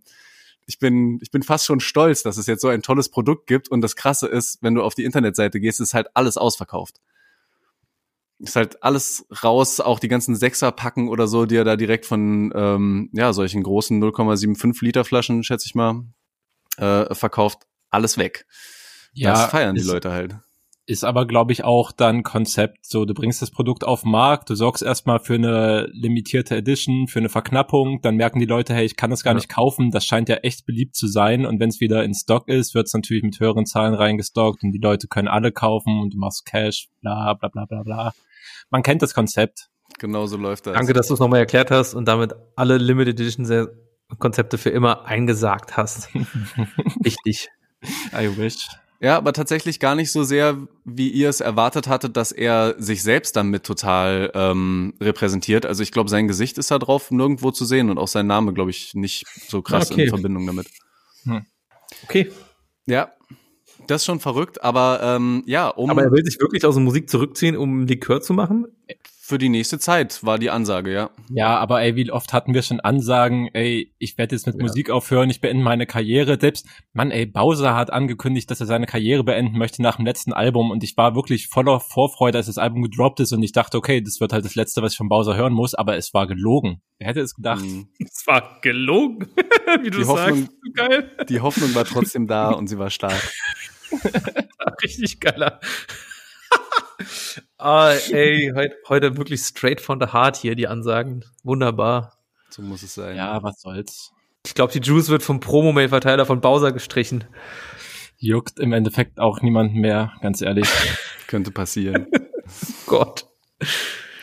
ich 0.67 0.79
bin, 0.79 1.19
ich 1.21 1.31
bin 1.31 1.43
fast 1.43 1.65
schon 1.65 1.81
stolz, 1.81 2.23
dass 2.23 2.37
es 2.37 2.47
jetzt 2.47 2.61
so 2.61 2.69
ein 2.69 2.81
tolles 2.81 3.09
Produkt 3.09 3.47
gibt. 3.47 3.67
Und 3.67 3.81
das 3.81 3.97
Krasse 3.97 4.27
ist, 4.27 4.59
wenn 4.61 4.75
du 4.75 4.83
auf 4.83 4.95
die 4.95 5.03
Internetseite 5.03 5.59
gehst, 5.59 5.81
ist 5.81 5.93
halt 5.93 6.07
alles 6.13 6.37
ausverkauft 6.37 7.01
ist 8.41 8.55
halt 8.55 8.83
alles 8.83 9.25
raus, 9.43 9.79
auch 9.79 9.99
die 9.99 10.07
ganzen 10.07 10.35
Sechser-Packen 10.35 11.09
oder 11.09 11.27
so, 11.27 11.45
die 11.45 11.55
er 11.55 11.63
da 11.63 11.75
direkt 11.75 12.05
von 12.05 12.51
ähm, 12.55 13.09
ja 13.13 13.33
solchen 13.33 13.63
großen 13.63 14.01
0,75 14.01 14.83
Liter 14.83 15.05
Flaschen, 15.05 15.43
schätze 15.43 15.67
ich 15.67 15.75
mal, 15.75 16.05
äh, 16.77 17.13
verkauft. 17.13 17.59
Alles 17.89 18.17
weg. 18.17 18.45
Ja, 19.13 19.33
das 19.33 19.45
feiern 19.51 19.75
die 19.75 19.81
Leute 19.81 20.11
halt. 20.11 20.35
Ist 20.87 21.03
aber, 21.03 21.27
glaube 21.27 21.51
ich, 21.51 21.63
auch 21.63 21.91
dann 21.91 22.23
Konzept. 22.23 22.85
So, 22.85 23.05
du 23.05 23.13
bringst 23.13 23.41
das 23.41 23.51
Produkt 23.51 23.83
auf 23.83 24.01
den 24.01 24.11
Markt, 24.11 24.49
du 24.49 24.55
sorgst 24.55 24.81
erstmal 24.81 25.19
für 25.19 25.35
eine 25.35 25.87
limitierte 25.91 26.55
Edition, 26.57 27.07
für 27.07 27.19
eine 27.19 27.29
Verknappung, 27.29 28.01
dann 28.01 28.15
merken 28.15 28.39
die 28.39 28.45
Leute, 28.45 28.73
hey, 28.73 28.85
ich 28.85 28.95
kann 28.95 29.11
das 29.11 29.23
gar 29.23 29.31
ja. 29.31 29.35
nicht 29.35 29.49
kaufen, 29.49 29.91
das 29.91 30.05
scheint 30.05 30.27
ja 30.27 30.37
echt 30.37 30.65
beliebt 30.65 30.95
zu 30.95 31.07
sein. 31.07 31.45
Und 31.45 31.59
wenn 31.59 31.69
es 31.69 31.81
wieder 31.81 32.03
in 32.03 32.13
Stock 32.13 32.47
ist, 32.47 32.73
wird 32.73 32.87
es 32.87 32.93
natürlich 32.93 33.23
mit 33.23 33.39
höheren 33.39 33.65
Zahlen 33.65 33.93
reingestockt 33.93 34.63
und 34.63 34.71
die 34.71 34.79
Leute 34.79 35.07
können 35.07 35.27
alle 35.27 35.51
kaufen 35.51 35.99
und 35.99 36.15
du 36.15 36.17
machst 36.17 36.45
Cash, 36.45 36.89
bla 37.01 37.35
bla 37.35 37.49
bla 37.49 37.65
bla 37.65 37.83
bla 37.83 38.13
man 38.71 38.81
kennt 38.81 39.01
das 39.01 39.13
Konzept. 39.13 39.69
Genau 39.99 40.25
so 40.25 40.37
läuft 40.37 40.65
das. 40.65 40.73
Danke, 40.73 40.93
dass 40.93 41.07
du 41.07 41.13
es 41.13 41.19
nochmal 41.19 41.39
erklärt 41.39 41.69
hast 41.69 41.93
und 41.93 42.05
damit 42.05 42.33
alle 42.55 42.77
Limited 42.77 43.19
Edition 43.19 43.45
Konzepte 44.17 44.57
für 44.57 44.69
immer 44.69 45.05
eingesagt 45.05 45.77
hast. 45.77 46.09
Wichtig. 47.01 47.49
I 48.13 48.37
wish. 48.37 48.67
Ja, 48.99 49.17
aber 49.17 49.33
tatsächlich 49.33 49.79
gar 49.79 49.95
nicht 49.95 50.11
so 50.11 50.23
sehr, 50.23 50.57
wie 50.85 51.09
ihr 51.09 51.27
es 51.27 51.41
erwartet 51.41 51.87
hattet, 51.87 52.17
dass 52.17 52.31
er 52.31 52.75
sich 52.77 53.01
selbst 53.01 53.35
damit 53.35 53.63
total 53.63 54.31
ähm, 54.35 54.93
repräsentiert. 55.01 55.65
Also 55.65 55.81
ich 55.81 55.91
glaube, 55.91 56.09
sein 56.09 56.27
Gesicht 56.27 56.59
ist 56.59 56.69
da 56.69 56.77
drauf 56.77 57.09
nirgendwo 57.09 57.49
zu 57.49 57.65
sehen 57.65 57.89
und 57.89 57.97
auch 57.97 58.07
sein 58.07 58.27
Name, 58.27 58.53
glaube 58.53 58.69
ich, 58.69 58.93
nicht 58.93 59.25
so 59.47 59.63
krass 59.63 59.91
okay. 59.91 60.03
in 60.03 60.09
Verbindung 60.09 60.45
damit. 60.45 60.67
Hm. 61.23 61.45
Okay. 62.03 62.31
Ja, 62.85 63.11
das 63.87 64.01
ist 64.01 64.05
schon 64.05 64.19
verrückt, 64.19 64.63
aber 64.63 64.99
ähm, 65.03 65.43
ja, 65.45 65.67
um. 65.69 65.89
Aber 65.89 66.03
er 66.03 66.11
will 66.11 66.23
sich 66.25 66.39
wirklich 66.39 66.65
aus 66.65 66.75
der 66.75 66.83
Musik 66.83 67.09
zurückziehen, 67.09 67.57
um 67.57 67.85
Likör 67.87 68.21
zu 68.21 68.33
machen? 68.33 68.67
Für 69.31 69.37
die 69.37 69.47
nächste 69.47 69.79
Zeit 69.79 70.25
war 70.25 70.37
die 70.37 70.49
Ansage, 70.49 70.91
ja. 70.91 71.09
Ja, 71.29 71.57
aber 71.57 71.81
ey, 71.81 71.95
wie 71.95 72.11
oft 72.11 72.33
hatten 72.33 72.53
wir 72.53 72.63
schon 72.63 72.81
Ansagen, 72.81 73.47
ey, 73.53 73.93
ich 73.97 74.17
werde 74.17 74.35
jetzt 74.35 74.45
mit 74.45 74.57
ja. 74.57 74.61
Musik 74.61 74.89
aufhören, 74.89 75.29
ich 75.29 75.39
beende 75.39 75.63
meine 75.63 75.85
Karriere. 75.85 76.37
Selbst, 76.37 76.67
Mann, 76.91 77.11
ey, 77.11 77.27
Bowser 77.27 77.73
hat 77.73 77.93
angekündigt, 77.93 78.51
dass 78.51 78.59
er 78.59 78.65
seine 78.65 78.87
Karriere 78.87 79.23
beenden 79.23 79.57
möchte 79.57 79.81
nach 79.81 79.95
dem 79.95 80.05
letzten 80.05 80.33
Album 80.33 80.69
und 80.69 80.83
ich 80.83 80.97
war 80.97 81.15
wirklich 81.15 81.47
voller 81.47 81.79
Vorfreude, 81.79 82.39
als 82.39 82.47
das 82.47 82.57
Album 82.57 82.81
gedroppt 82.81 83.21
ist 83.21 83.31
und 83.31 83.41
ich 83.41 83.53
dachte, 83.53 83.77
okay, 83.77 84.01
das 84.01 84.19
wird 84.19 84.33
halt 84.33 84.43
das 84.43 84.55
letzte, 84.55 84.81
was 84.81 84.91
ich 84.91 84.97
von 84.97 85.07
Bowser 85.07 85.37
hören 85.37 85.53
muss, 85.53 85.75
aber 85.75 85.95
es 85.95 86.13
war 86.13 86.27
gelogen. 86.27 86.81
Wer 86.99 87.07
hätte 87.07 87.21
es 87.21 87.33
gedacht? 87.33 87.63
Mhm. 87.63 87.87
Es 87.99 88.27
war 88.27 88.59
gelogen, 88.59 89.29
wie 89.81 89.91
du 89.91 89.99
die 89.99 90.03
sagst. 90.03 90.27
Hoffnung, 90.27 90.49
Geil. 90.75 91.09
Die 91.29 91.39
Hoffnung 91.39 91.73
war 91.73 91.85
trotzdem 91.85 92.27
da 92.27 92.49
und 92.49 92.67
sie 92.67 92.77
war 92.77 92.89
stark. 92.89 93.31
Richtig 94.83 95.21
geiler. 95.21 95.61
ah, 97.57 97.93
ey, 98.11 98.51
heute, 98.55 98.75
heute 98.87 99.17
wirklich 99.17 99.41
straight 99.41 99.81
from 99.81 99.99
the 99.99 100.07
heart 100.07 100.37
hier, 100.37 100.55
die 100.55 100.67
Ansagen. 100.67 101.25
Wunderbar. 101.43 102.17
So 102.49 102.61
muss 102.61 102.83
es 102.83 102.93
sein. 102.93 103.15
Ja, 103.15 103.41
was 103.43 103.61
soll's. 103.61 104.11
Ich 104.45 104.53
glaube, 104.53 104.73
die 104.73 104.79
Juice 104.79 105.09
wird 105.09 105.23
vom 105.23 105.39
Promo-Mail-Verteiler 105.39 106.25
von 106.25 106.41
Bowser 106.41 106.71
gestrichen. 106.71 107.25
Juckt 108.17 108.59
im 108.59 108.73
Endeffekt 108.73 109.19
auch 109.19 109.41
niemanden 109.41 109.79
mehr, 109.79 110.13
ganz 110.21 110.41
ehrlich. 110.41 110.67
Könnte 111.27 111.51
passieren. 111.51 112.07
Gott. 112.85 113.27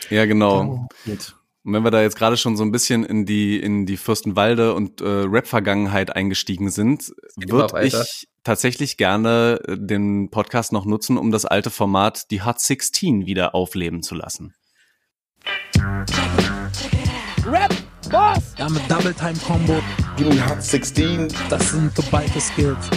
Ja, 0.09 0.25
genau. 0.25 0.87
Oh, 1.07 1.11
und 1.63 1.73
wenn 1.73 1.83
wir 1.83 1.91
da 1.91 2.01
jetzt 2.01 2.17
gerade 2.17 2.37
schon 2.37 2.55
so 2.55 2.63
ein 2.63 2.71
bisschen 2.71 3.03
in 3.03 3.25
die 3.25 3.59
in 3.59 3.85
die 3.85 3.97
Fürstenwalde 3.97 4.73
und 4.73 5.01
äh, 5.01 5.05
Rap-Vergangenheit 5.05 6.15
eingestiegen 6.15 6.69
sind, 6.69 7.13
würde 7.35 7.85
ich 7.85 8.27
tatsächlich 8.43 8.97
gerne 8.97 9.59
äh, 9.67 9.77
den 9.77 10.29
Podcast 10.29 10.73
noch 10.73 10.85
nutzen, 10.85 11.17
um 11.17 11.31
das 11.31 11.45
alte 11.45 11.69
Format 11.69 12.31
die 12.31 12.43
Hot 12.43 12.59
16 12.59 13.25
wieder 13.25 13.55
aufleben 13.55 14.03
zu 14.03 14.15
lassen. 14.15 14.53
Rap 17.45 17.73
Boss! 18.09 18.55
Ja, 18.57 18.69
mit 18.69 18.81
Double 18.89 19.13
Time 19.13 19.37
Combo. 19.45 19.81
Give 20.17 20.29
me 20.29 20.49
Hot 20.49 20.63
16. 20.63 21.27
Das 21.49 21.71
sind 21.71 21.95
the 21.95 22.01
Biker 22.09 22.39
Skills. 22.39 22.89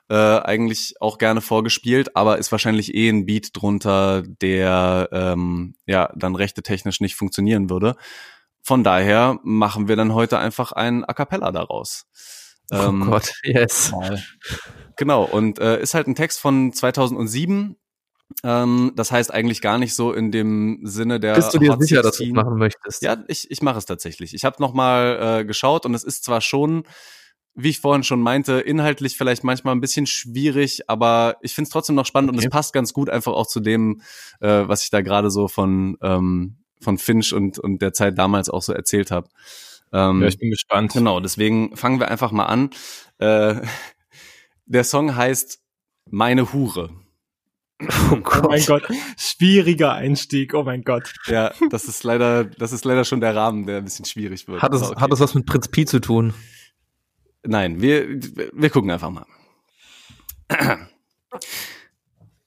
äh, 0.08 0.14
eigentlich 0.14 0.94
auch 1.00 1.18
gerne 1.18 1.42
vorgespielt, 1.42 2.16
aber 2.16 2.38
ist 2.38 2.50
wahrscheinlich 2.50 2.94
eh 2.94 3.10
ein 3.10 3.26
Beat 3.26 3.50
drunter, 3.52 4.22
der 4.22 5.10
ähm, 5.12 5.74
ja 5.86 6.10
dann 6.16 6.34
rechte 6.34 6.62
technisch 6.62 7.00
nicht 7.00 7.16
funktionieren 7.16 7.68
würde. 7.68 7.96
Von 8.62 8.84
daher 8.84 9.38
machen 9.42 9.88
wir 9.88 9.96
dann 9.96 10.14
heute 10.14 10.38
einfach 10.38 10.72
ein 10.72 11.04
A 11.04 11.12
cappella 11.12 11.52
daraus. 11.52 12.06
Oh 12.70 12.76
ähm, 12.76 13.04
Gott, 13.04 13.34
yes. 13.42 13.92
Genau, 14.96 15.24
und 15.24 15.58
äh, 15.58 15.80
ist 15.80 15.94
halt 15.94 16.06
ein 16.06 16.14
Text 16.14 16.40
von 16.40 16.72
2007, 16.72 17.76
ähm, 18.44 18.92
das 18.96 19.12
heißt 19.12 19.32
eigentlich 19.32 19.60
gar 19.60 19.78
nicht 19.78 19.94
so 19.94 20.12
in 20.12 20.30
dem 20.30 20.80
Sinne 20.82 21.20
der. 21.20 21.34
Bist 21.34 21.54
du 21.54 21.58
dir 21.58 21.72
Hot 21.72 21.82
sicher, 21.82 22.02
16. 22.02 22.02
dass 22.02 22.16
du 22.18 22.24
es 22.24 22.32
machen 22.32 22.58
möchtest? 22.58 23.02
Ja, 23.02 23.22
ich, 23.28 23.50
ich 23.50 23.62
mache 23.62 23.78
es 23.78 23.86
tatsächlich. 23.86 24.34
Ich 24.34 24.44
habe 24.44 24.56
nochmal 24.60 25.40
äh, 25.40 25.44
geschaut 25.44 25.86
und 25.86 25.94
es 25.94 26.04
ist 26.04 26.24
zwar 26.24 26.40
schon, 26.40 26.84
wie 27.54 27.70
ich 27.70 27.80
vorhin 27.80 28.02
schon 28.02 28.20
meinte, 28.20 28.54
inhaltlich 28.60 29.16
vielleicht 29.16 29.44
manchmal 29.44 29.74
ein 29.74 29.80
bisschen 29.80 30.06
schwierig, 30.06 30.88
aber 30.88 31.36
ich 31.42 31.54
finde 31.54 31.66
es 31.66 31.72
trotzdem 31.72 31.96
noch 31.96 32.06
spannend 32.06 32.30
okay. 32.30 32.38
und 32.38 32.44
es 32.44 32.50
passt 32.50 32.72
ganz 32.72 32.92
gut 32.92 33.10
einfach 33.10 33.32
auch 33.32 33.46
zu 33.46 33.60
dem, 33.60 34.00
äh, 34.40 34.66
was 34.66 34.84
ich 34.84 34.90
da 34.90 35.02
gerade 35.02 35.30
so 35.30 35.48
von, 35.48 35.96
ähm, 36.02 36.56
von 36.80 36.98
Finch 36.98 37.32
und, 37.32 37.58
und 37.58 37.82
der 37.82 37.92
Zeit 37.92 38.18
damals 38.18 38.48
auch 38.48 38.62
so 38.62 38.72
erzählt 38.72 39.10
habe. 39.10 39.28
Ähm, 39.92 40.22
ja, 40.22 40.28
ich 40.28 40.38
bin 40.38 40.50
gespannt. 40.50 40.92
Genau, 40.94 41.20
deswegen 41.20 41.76
fangen 41.76 42.00
wir 42.00 42.08
einfach 42.08 42.32
mal 42.32 42.46
an. 42.46 42.70
Äh, 43.18 43.56
der 44.64 44.84
Song 44.84 45.14
heißt 45.14 45.60
Meine 46.10 46.52
Hure. 46.52 46.90
Oh, 48.10 48.18
oh, 48.24 48.48
mein 48.48 48.64
Gott, 48.64 48.84
schwieriger 49.16 49.92
Einstieg, 49.92 50.54
oh 50.54 50.62
mein 50.62 50.82
Gott. 50.82 51.12
Ja, 51.26 51.52
das 51.70 51.84
ist 51.84 52.04
leider, 52.04 52.44
das 52.44 52.72
ist 52.72 52.84
leider 52.84 53.04
schon 53.04 53.20
der 53.20 53.34
Rahmen, 53.34 53.66
der 53.66 53.78
ein 53.78 53.84
bisschen 53.84 54.04
schwierig 54.04 54.46
wird. 54.48 54.62
Hat 54.62 54.74
es, 54.74 54.82
okay. 54.82 55.00
hat 55.00 55.12
es 55.12 55.20
was 55.20 55.34
mit 55.34 55.46
Prinz 55.46 55.68
Pi 55.68 55.84
zu 55.84 56.00
tun? 56.00 56.34
Nein, 57.44 57.80
wir, 57.80 58.08
wir 58.52 58.70
gucken 58.70 58.90
einfach 58.90 59.10
mal. 59.10 59.26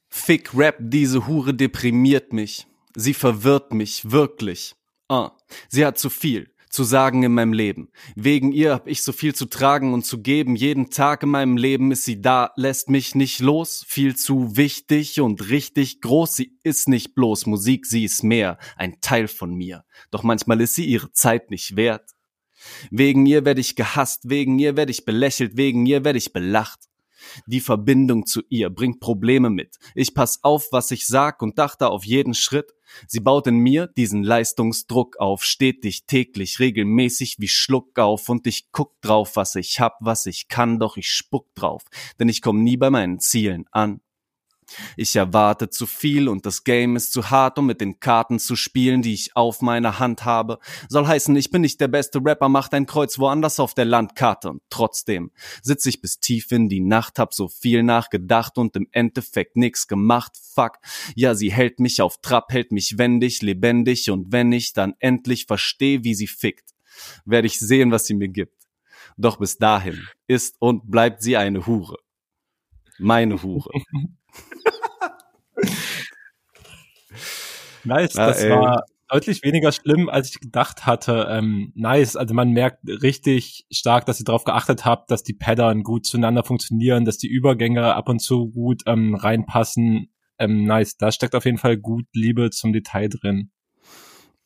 Fick 0.07 0.55
Rap, 0.55 0.77
diese 0.79 1.27
Hure 1.27 1.53
deprimiert 1.53 2.31
mich. 2.31 2.65
Sie 2.95 3.13
verwirrt 3.13 3.73
mich, 3.73 4.09
wirklich. 4.11 4.75
Ah, 5.09 5.31
sie 5.67 5.85
hat 5.85 5.97
zu 5.97 6.09
viel 6.09 6.54
zu 6.75 6.83
sagen 6.83 7.23
in 7.23 7.33
meinem 7.33 7.53
Leben. 7.53 7.89
Wegen 8.15 8.51
ihr 8.51 8.73
hab 8.73 8.87
ich 8.87 9.01
so 9.01 9.11
viel 9.11 9.33
zu 9.33 9.45
tragen 9.45 9.93
und 9.93 10.05
zu 10.05 10.21
geben. 10.21 10.55
Jeden 10.55 10.89
Tag 10.89 11.23
in 11.23 11.29
meinem 11.29 11.57
Leben 11.57 11.91
ist 11.91 12.03
sie 12.03 12.21
da, 12.21 12.51
lässt 12.55 12.89
mich 12.89 13.15
nicht 13.15 13.39
los. 13.39 13.83
Viel 13.87 14.15
zu 14.15 14.57
wichtig 14.57 15.21
und 15.21 15.49
richtig 15.49 16.01
groß. 16.01 16.35
Sie 16.35 16.59
ist 16.63 16.87
nicht 16.87 17.15
bloß 17.15 17.45
Musik, 17.47 17.85
sie 17.85 18.03
ist 18.03 18.23
mehr, 18.23 18.59
ein 18.75 18.99
Teil 19.01 19.27
von 19.27 19.53
mir. 19.55 19.85
Doch 20.11 20.23
manchmal 20.23 20.61
ist 20.61 20.75
sie 20.75 20.85
ihre 20.85 21.11
Zeit 21.11 21.49
nicht 21.49 21.75
wert. 21.75 22.11
Wegen 22.91 23.25
ihr 23.25 23.45
werde 23.45 23.61
ich 23.61 23.75
gehasst, 23.75 24.29
wegen 24.29 24.59
ihr 24.59 24.75
werde 24.75 24.91
ich 24.91 25.05
belächelt, 25.05 25.57
wegen 25.57 25.85
ihr 25.85 26.03
werde 26.03 26.17
ich 26.17 26.33
belacht. 26.33 26.79
Die 27.47 27.59
Verbindung 27.59 28.25
zu 28.25 28.41
ihr 28.49 28.69
bringt 28.69 28.99
Probleme 28.99 29.49
mit. 29.49 29.77
Ich 29.93 30.13
pass 30.13 30.43
auf, 30.43 30.67
was 30.71 30.91
ich 30.91 31.07
sag 31.07 31.41
und 31.41 31.57
dachte 31.57 31.89
auf 31.89 32.05
jeden 32.05 32.33
Schritt. 32.33 32.71
Sie 33.07 33.19
baut 33.19 33.47
in 33.47 33.57
mir 33.57 33.87
diesen 33.87 34.23
Leistungsdruck 34.23 35.17
auf, 35.17 35.43
stetig, 35.43 36.05
täglich, 36.05 36.59
regelmäßig 36.59 37.35
wie 37.39 37.47
Schluck 37.47 37.97
auf 37.99 38.29
und 38.29 38.47
ich 38.47 38.71
guck 38.71 38.99
drauf, 39.01 39.35
was 39.35 39.55
ich 39.55 39.79
hab, 39.79 39.97
was 40.01 40.25
ich 40.25 40.47
kann, 40.47 40.79
doch 40.79 40.97
ich 40.97 41.07
spuck 41.07 41.53
drauf, 41.55 41.83
denn 42.19 42.29
ich 42.29 42.41
komm 42.41 42.63
nie 42.63 42.77
bei 42.77 42.89
meinen 42.89 43.19
Zielen 43.19 43.65
an. 43.71 44.01
Ich 44.97 45.15
erwarte 45.15 45.69
zu 45.69 45.85
viel 45.85 46.27
und 46.27 46.45
das 46.45 46.63
Game 46.63 46.95
ist 46.95 47.11
zu 47.11 47.29
hart, 47.29 47.59
um 47.59 47.65
mit 47.65 47.81
den 47.81 47.99
Karten 47.99 48.39
zu 48.39 48.55
spielen, 48.55 49.01
die 49.01 49.13
ich 49.13 49.35
auf 49.35 49.61
meiner 49.61 49.99
Hand 49.99 50.25
habe. 50.25 50.59
Soll 50.89 51.07
heißen, 51.07 51.35
ich 51.35 51.51
bin 51.51 51.61
nicht 51.61 51.79
der 51.81 51.87
beste 51.87 52.19
Rapper, 52.23 52.49
macht 52.49 52.73
ein 52.73 52.85
Kreuz 52.85 53.19
woanders 53.19 53.59
auf 53.59 53.73
der 53.73 53.85
Landkarte 53.85 54.49
und 54.49 54.61
trotzdem 54.69 55.31
sitz 55.61 55.85
ich 55.85 56.01
bis 56.01 56.19
tief 56.19 56.51
in 56.51 56.69
die 56.69 56.81
Nacht, 56.81 57.19
hab 57.19 57.33
so 57.33 57.47
viel 57.47 57.83
nachgedacht 57.83 58.57
und 58.57 58.75
im 58.75 58.87
Endeffekt 58.91 59.55
nix 59.57 59.87
gemacht. 59.87 60.33
Fuck. 60.53 60.79
Ja, 61.15 61.35
sie 61.35 61.51
hält 61.51 61.79
mich 61.79 62.01
auf 62.01 62.17
Trab, 62.21 62.51
hält 62.51 62.71
mich 62.71 62.97
wendig, 62.97 63.41
lebendig 63.41 64.09
und 64.09 64.31
wenn 64.31 64.51
ich 64.51 64.73
dann 64.73 64.95
endlich 64.99 65.45
versteh, 65.45 66.03
wie 66.03 66.15
sie 66.15 66.27
fickt, 66.27 66.71
werde 67.25 67.47
ich 67.47 67.59
sehen, 67.59 67.91
was 67.91 68.05
sie 68.05 68.13
mir 68.13 68.29
gibt. 68.29 68.65
Doch 69.17 69.37
bis 69.37 69.57
dahin 69.57 70.07
ist 70.27 70.55
und 70.59 70.89
bleibt 70.89 71.21
sie 71.21 71.37
eine 71.37 71.65
Hure. 71.65 71.97
Meine 72.97 73.41
Hure. 73.43 73.69
nice, 77.83 78.13
das 78.13 78.41
ey. 78.41 78.49
war 78.51 78.85
deutlich 79.09 79.43
weniger 79.43 79.71
schlimm, 79.71 80.09
als 80.09 80.29
ich 80.29 80.39
gedacht 80.39 80.85
hatte. 80.85 81.27
Ähm, 81.29 81.71
nice, 81.75 82.15
also 82.15 82.33
man 82.33 82.51
merkt 82.51 82.79
richtig 82.87 83.65
stark, 83.71 84.05
dass 84.05 84.19
ihr 84.19 84.25
darauf 84.25 84.43
geachtet 84.43 84.85
habt, 84.85 85.11
dass 85.11 85.23
die 85.23 85.33
Pattern 85.33 85.83
gut 85.83 86.05
zueinander 86.05 86.43
funktionieren, 86.43 87.05
dass 87.05 87.17
die 87.17 87.29
Übergänge 87.29 87.93
ab 87.95 88.09
und 88.09 88.19
zu 88.19 88.49
gut 88.49 88.83
ähm, 88.85 89.15
reinpassen. 89.15 90.11
Ähm, 90.37 90.65
nice, 90.65 90.97
da 90.97 91.11
steckt 91.11 91.35
auf 91.35 91.45
jeden 91.45 91.57
Fall 91.57 91.77
gut 91.77 92.05
Liebe 92.13 92.49
zum 92.49 92.73
Detail 92.73 93.09
drin. 93.09 93.51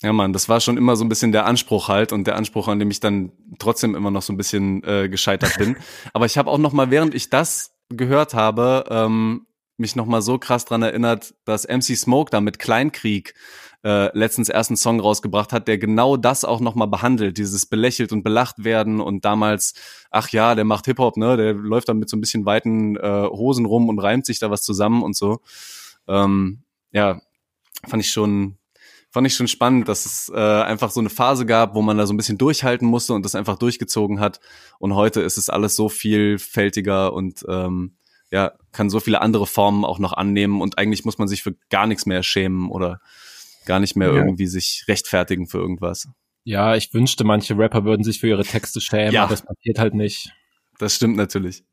Ja, 0.02 0.14
Mann, 0.14 0.32
das 0.32 0.48
war 0.48 0.62
schon 0.62 0.78
immer 0.78 0.96
so 0.96 1.04
ein 1.04 1.10
bisschen 1.10 1.34
der 1.34 1.46
Anspruch 1.46 1.90
halt 1.90 2.14
und 2.14 2.26
der 2.26 2.38
Anspruch, 2.38 2.70
an 2.70 2.80
dem 2.80 2.90
ich 2.90 3.02
dann 3.02 3.34
trotzdem 3.60 3.96
immer 3.96 4.12
noch 4.12 4.22
so 4.22 4.32
ein 4.32 4.38
bisschen 4.38 4.82
äh, 4.84 5.10
gescheitert 5.10 5.58
bin. 5.58 5.76
Aber 6.14 6.26
ich 6.26 6.38
habe 6.38 6.50
auch 6.50 6.58
noch 6.58 6.72
mal, 6.72 6.90
während 6.90 7.14
ich 7.16 7.30
das 7.30 7.76
gehört 7.90 8.34
habe, 8.34 8.86
ähm, 8.90 9.48
mich 9.78 9.96
noch 9.96 10.06
mal 10.06 10.22
so 10.22 10.38
krass 10.38 10.66
dran 10.66 10.82
erinnert, 10.82 11.34
dass 11.46 11.68
MC 11.68 11.96
Smoke 11.96 12.30
da 12.32 12.42
mit 12.42 12.60
Kleinkrieg 12.60 13.34
äh, 13.84 14.16
letztens 14.18 14.50
ersten 14.50 14.76
Song 14.76 15.00
rausgebracht 15.00 15.54
hat, 15.54 15.68
der 15.68 15.78
genau 15.78 16.18
das 16.18 16.44
auch 16.44 16.60
noch 16.60 16.76
mal 16.76 16.86
behandelt, 16.86 17.38
dieses 17.38 17.66
belächelt 17.66 18.12
und 18.12 18.24
belacht 18.24 18.64
werden 18.64 19.00
und 19.00 19.24
damals, 19.24 19.74
ach 20.12 20.30
ja, 20.30 20.54
der 20.54 20.66
macht 20.66 20.86
Hip 20.86 21.00
Hop, 21.00 21.16
ne, 21.16 21.38
der 21.38 21.54
läuft 21.54 21.88
dann 21.88 21.98
mit 21.98 22.10
so 22.10 22.18
ein 22.18 22.22
bisschen 22.22 22.46
weiten 22.46 22.98
äh, 22.98 23.28
Hosen 23.30 23.66
rum 23.66 23.88
und 23.88 24.00
reimt 24.00 24.26
sich 24.26 24.40
da 24.40 24.52
was 24.52 24.64
zusammen 24.64 25.02
und 25.02 25.16
so. 25.16 25.40
Ähm, 26.08 26.64
ja, 26.92 27.22
fand 27.88 28.04
ich 28.04 28.12
schon 28.12 28.59
fand 29.12 29.28
ich 29.28 29.36
schon 29.36 29.48
spannend, 29.48 29.88
dass 29.88 30.06
es 30.06 30.32
äh, 30.34 30.38
einfach 30.38 30.92
so 30.92 31.00
eine 31.00 31.10
Phase 31.10 31.46
gab, 31.46 31.76
wo 31.76 31.82
man 31.82 31.98
da 31.98 32.06
so 32.06 32.14
ein 32.14 32.18
bisschen 32.18 32.38
durchhalten 32.38 32.88
musste 32.88 33.14
und 33.14 33.26
das 33.26 33.36
einfach 33.36 33.58
durchgezogen 33.58 34.20
hat. 34.20 34.40
Und 34.78 34.96
heute 34.96 35.22
ist 35.22 35.38
es 35.38 35.50
alles 35.50 35.76
so 35.76 35.90
vielfältiger 35.90 37.14
und 37.14 37.44
ähm, 37.48 37.96
ja, 38.32 38.54
kann 38.72 38.90
so 38.90 39.00
viele 39.00 39.22
andere 39.22 39.48
Formen 39.48 39.86
auch 39.86 40.00
noch 40.00 40.14
annehmen 40.14 40.62
und 40.62 40.78
eigentlich 40.78 41.06
muss 41.06 41.18
man 41.18 41.28
sich 41.28 41.42
für 41.42 41.56
gar 41.70 41.88
nichts 41.88 42.06
mehr 42.06 42.22
schämen 42.22 42.70
oder 42.70 43.02
gar 43.66 43.80
nicht 43.80 43.96
mehr 43.96 44.10
ja. 44.10 44.16
irgendwie 44.16 44.48
sich 44.48 44.86
rechtfertigen 44.88 45.48
für 45.48 45.58
irgendwas. 45.58 46.08
Ja, 46.44 46.76
ich 46.76 46.94
wünschte, 46.94 47.24
manche 47.24 47.58
Rapper 47.58 47.86
würden 47.86 48.04
sich 48.04 48.20
für 48.20 48.28
ihre 48.28 48.44
Texte 48.44 48.82
schämen, 48.82 49.14
ja. 49.14 49.24
aber 49.24 49.32
das 49.32 49.42
passiert 49.42 49.80
halt 49.80 49.94
nicht. 49.94 50.32
Das 50.78 50.96
stimmt 50.96 51.18
natürlich. 51.18 51.64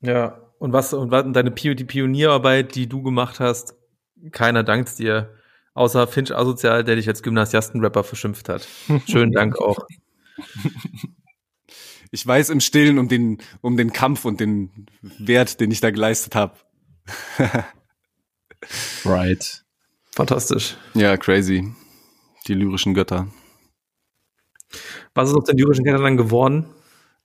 Ja, 0.00 0.40
und 0.58 0.72
was, 0.72 0.94
und 0.94 1.10
was, 1.10 1.24
deine 1.32 1.50
die 1.50 1.84
Pionierarbeit, 1.84 2.74
die 2.74 2.88
du 2.88 3.02
gemacht 3.02 3.40
hast, 3.40 3.74
keiner 4.30 4.62
dankt 4.62 4.98
dir. 4.98 5.34
Außer 5.74 6.06
Finch 6.06 6.34
Asozial, 6.34 6.84
der 6.84 6.96
dich 6.96 7.08
als 7.08 7.22
Gymnasiastenrapper 7.22 8.04
verschimpft 8.04 8.48
hat. 8.48 8.66
Schönen 9.06 9.32
Dank 9.32 9.58
auch. 9.58 9.78
Ich 12.12 12.24
weiß 12.24 12.50
im 12.50 12.60
Stillen 12.60 12.98
um 12.98 13.08
den, 13.08 13.38
um 13.60 13.76
den 13.76 13.92
Kampf 13.92 14.24
und 14.24 14.38
den 14.38 14.86
Wert, 15.02 15.58
den 15.60 15.72
ich 15.72 15.80
da 15.80 15.90
geleistet 15.90 16.36
habe. 16.36 16.54
right. 19.04 19.64
Fantastisch. 20.12 20.76
Ja, 20.94 21.16
crazy. 21.16 21.74
Die 22.46 22.54
lyrischen 22.54 22.94
Götter. 22.94 23.26
Was 25.12 25.30
ist 25.30 25.34
aus 25.34 25.44
den 25.44 25.58
lyrischen 25.58 25.84
Göttern 25.84 26.04
dann 26.04 26.16
geworden? 26.16 26.66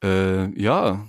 Äh, 0.04 0.60
ja. 0.60 1.08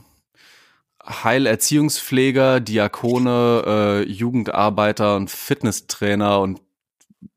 Heilerziehungspfleger, 1.03 2.61
Diakone, 2.61 3.65
äh, 3.67 4.11
Jugendarbeiter 4.11 5.17
und 5.17 5.31
Fitnesstrainer 5.31 6.41
und 6.41 6.61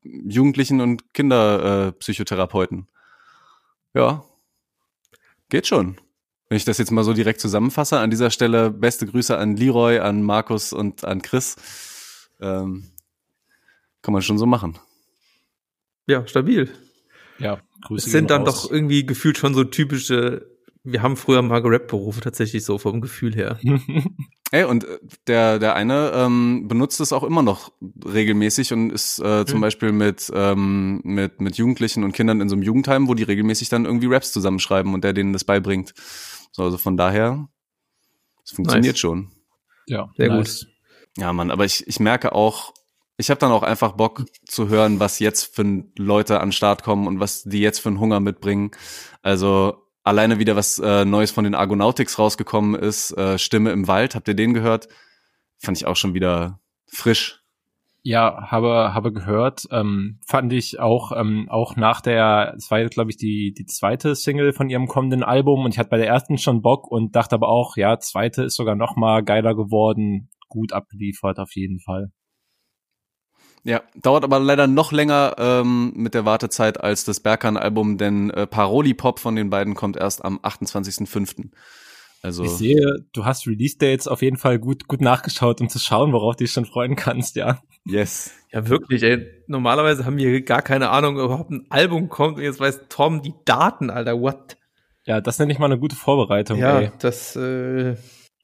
Jugendlichen 0.03 0.81
und 0.81 1.13
Kinderpsychotherapeuten. 1.13 2.87
Äh, 3.93 3.99
ja, 3.99 4.23
geht 5.49 5.67
schon. 5.67 5.99
Wenn 6.49 6.57
ich 6.57 6.65
das 6.65 6.77
jetzt 6.77 6.91
mal 6.91 7.03
so 7.03 7.13
direkt 7.13 7.39
zusammenfasse, 7.39 7.99
an 7.99 8.09
dieser 8.09 8.29
Stelle 8.29 8.69
beste 8.69 9.05
Grüße 9.05 9.37
an 9.37 9.55
Leroy, 9.55 9.99
an 9.99 10.21
Markus 10.23 10.73
und 10.73 11.03
an 11.03 11.21
Chris. 11.21 11.55
Ähm, 12.39 12.91
kann 14.01 14.13
man 14.13 14.21
schon 14.21 14.37
so 14.37 14.45
machen. 14.45 14.77
Ja, 16.07 16.27
stabil. 16.27 16.69
Ja, 17.39 17.61
Grüße. 17.81 18.07
Es 18.07 18.11
sind 18.11 18.29
dann 18.29 18.43
raus. 18.43 18.63
doch 18.63 18.71
irgendwie 18.71 19.05
gefühlt 19.05 19.37
schon 19.37 19.53
so 19.53 19.63
typische 19.63 20.53
wir 20.83 21.01
haben 21.01 21.17
früher 21.17 21.41
mal 21.41 21.61
Rap-Berufe 21.61 22.21
tatsächlich 22.21 22.65
so 22.65 22.77
vom 22.77 23.01
Gefühl 23.01 23.33
her. 23.35 23.59
Ey, 24.53 24.65
und 24.65 24.83
äh, 24.83 24.99
der, 25.25 25.57
der 25.57 25.75
eine 25.75 26.11
ähm, 26.13 26.67
benutzt 26.67 27.01
es 27.01 27.11
auch 27.11 27.23
immer 27.23 27.41
noch 27.41 27.71
regelmäßig 28.05 28.71
und 28.71 28.91
ist 28.91 29.17
äh, 29.17 29.47
zum 29.47 29.57
mhm. 29.57 29.61
Beispiel 29.61 29.91
mit, 29.91 30.31
ähm, 30.31 31.01
mit, 31.03 31.41
mit 31.41 31.57
Jugendlichen 31.57 32.03
und 32.03 32.11
Kindern 32.11 32.39
in 32.39 32.49
so 32.49 32.55
einem 32.55 32.61
Jugendheim, 32.61 33.07
wo 33.07 33.15
die 33.15 33.23
regelmäßig 33.23 33.69
dann 33.69 33.85
irgendwie 33.85 34.05
Raps 34.13 34.31
zusammenschreiben 34.31 34.93
und 34.93 35.03
der 35.03 35.13
denen 35.13 35.33
das 35.33 35.43
beibringt. 35.43 35.95
So, 36.51 36.61
also 36.61 36.77
von 36.77 36.97
daher, 36.97 37.49
es 38.45 38.51
funktioniert 38.51 38.93
nice. 38.93 38.99
schon. 38.99 39.31
Ja, 39.87 40.11
sehr 40.17 40.29
nice. 40.29 40.65
gut. 40.65 40.73
Ja, 41.17 41.33
Mann, 41.33 41.49
aber 41.49 41.65
ich, 41.65 41.87
ich 41.87 41.99
merke 41.99 42.33
auch, 42.33 42.75
ich 43.17 43.31
habe 43.31 43.39
dann 43.39 43.51
auch 43.51 43.63
einfach 43.63 43.93
Bock 43.93 44.23
zu 44.45 44.69
hören, 44.69 44.99
was 44.99 45.17
jetzt 45.17 45.55
für 45.55 45.83
Leute 45.97 46.41
an 46.41 46.51
Start 46.51 46.83
kommen 46.83 47.07
und 47.07 47.19
was 47.19 47.41
die 47.41 47.59
jetzt 47.59 47.79
für 47.79 47.89
einen 47.89 47.99
Hunger 47.99 48.19
mitbringen. 48.19 48.69
Also 49.23 49.82
alleine 50.03 50.39
wieder 50.39 50.55
was 50.55 50.79
äh, 50.79 51.05
Neues 51.05 51.31
von 51.31 51.43
den 51.43 51.55
Argonautics 51.55 52.19
rausgekommen 52.19 52.75
ist, 52.75 53.11
äh, 53.17 53.37
Stimme 53.37 53.71
im 53.71 53.87
Wald, 53.87 54.15
habt 54.15 54.27
ihr 54.27 54.35
den 54.35 54.53
gehört? 54.53 54.87
Fand 55.59 55.77
ich 55.77 55.85
auch 55.85 55.95
schon 55.95 56.13
wieder 56.13 56.59
frisch. 56.87 57.39
Ja, 58.05 58.51
habe 58.51 58.93
habe 58.93 59.13
gehört, 59.13 59.65
ähm, 59.71 60.19
fand 60.27 60.51
ich 60.51 60.77
auch 60.77 61.13
ähm, 61.13 61.47
auch 61.49 61.77
nach 61.77 62.01
der, 62.01 62.53
es 62.57 62.69
war 62.69 62.79
jetzt 62.79 62.95
glaube 62.95 63.11
ich 63.11 63.17
die 63.17 63.53
die 63.57 63.65
zweite 63.65 64.13
Single 64.13 64.51
von 64.51 64.69
ihrem 64.69 64.87
kommenden 64.87 65.23
Album 65.23 65.63
und 65.63 65.71
ich 65.71 65.79
hatte 65.79 65.89
bei 65.89 65.97
der 65.97 66.07
ersten 66.07 66.37
schon 66.37 66.61
Bock 66.61 66.91
und 66.91 67.15
dachte 67.15 67.35
aber 67.35 67.47
auch, 67.47 67.77
ja, 67.77 67.99
zweite 67.99 68.43
ist 68.43 68.57
sogar 68.57 68.75
noch 68.75 68.97
mal 68.97 69.23
geiler 69.23 69.55
geworden, 69.55 70.29
gut 70.49 70.73
abgeliefert 70.73 71.39
auf 71.39 71.55
jeden 71.55 71.79
Fall. 71.79 72.11
Ja, 73.65 73.81
dauert 73.95 74.25
aber 74.25 74.39
leider 74.39 74.67
noch 74.67 74.91
länger 74.91 75.35
ähm, 75.37 75.93
mit 75.95 76.13
der 76.13 76.25
Wartezeit 76.25 76.81
als 76.81 77.05
das 77.05 77.21
Berkan-Album, 77.21 77.97
denn 77.97 78.29
äh, 78.29 78.45
Paroli 78.45 78.93
Pop 78.93 79.19
von 79.19 79.35
den 79.35 79.49
beiden 79.49 79.73
kommt 79.73 79.95
erst 79.95 80.25
am 80.25 80.39
28.05. 80.39 81.49
Also 82.21 82.43
ich 82.43 82.51
sehe, 82.51 83.05
du 83.11 83.25
hast 83.25 83.47
Release 83.47 83.77
Dates 83.77 84.07
auf 84.07 84.21
jeden 84.21 84.37
Fall 84.37 84.57
gut 84.57 84.87
gut 84.87 85.01
nachgeschaut, 85.01 85.59
um 85.59 85.67
zu 85.67 85.77
schauen, 85.77 86.13
worauf 86.13 86.37
du 86.37 86.45
dich 86.45 86.53
schon 86.53 86.65
freuen 86.65 86.95
kannst, 86.95 87.35
ja. 87.35 87.61
Yes. 87.85 88.31
Ja, 88.51 88.67
wirklich, 88.69 89.03
ey. 89.03 89.27
Normalerweise 89.47 90.05
haben 90.05 90.17
wir 90.17 90.41
gar 90.41 90.61
keine 90.61 90.89
Ahnung, 90.89 91.17
ob 91.17 91.25
überhaupt 91.25 91.51
ein 91.51 91.65
Album 91.69 92.07
kommt 92.07 92.37
und 92.37 92.43
jetzt 92.43 92.61
weiß 92.61 92.83
Tom 92.87 93.21
die 93.21 93.33
Daten, 93.43 93.89
Alter, 93.89 94.19
what? 94.21 94.57
Ja, 95.05 95.19
das 95.19 95.37
nenne 95.39 95.51
ich 95.51 95.59
mal 95.59 95.65
eine 95.65 95.79
gute 95.79 95.97
Vorbereitung, 95.97 96.59
ja, 96.59 96.79
ey. 96.79 96.91
das 96.99 97.35
äh, 97.35 97.95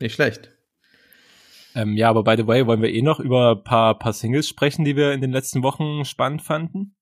nicht 0.02 0.14
schlecht. 0.14 0.52
Ähm, 1.76 1.96
ja, 1.96 2.10
aber 2.10 2.24
by 2.24 2.36
the 2.38 2.48
way, 2.48 2.66
wollen 2.66 2.82
wir 2.82 2.92
eh 2.92 3.02
noch 3.02 3.20
über 3.20 3.52
ein 3.58 3.64
paar, 3.64 3.98
paar 3.98 4.14
Singles 4.14 4.48
sprechen, 4.48 4.86
die 4.86 4.96
wir 4.96 5.14
in 5.14 5.22
den 5.22 5.32
letzten 5.32 5.64
Wochen 5.64 6.06
spannend 6.06 6.42
fanden? 6.42 6.96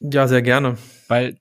Ja, 0.00 0.26
sehr 0.28 0.42
gerne. 0.42 0.76
Weil, 1.08 1.38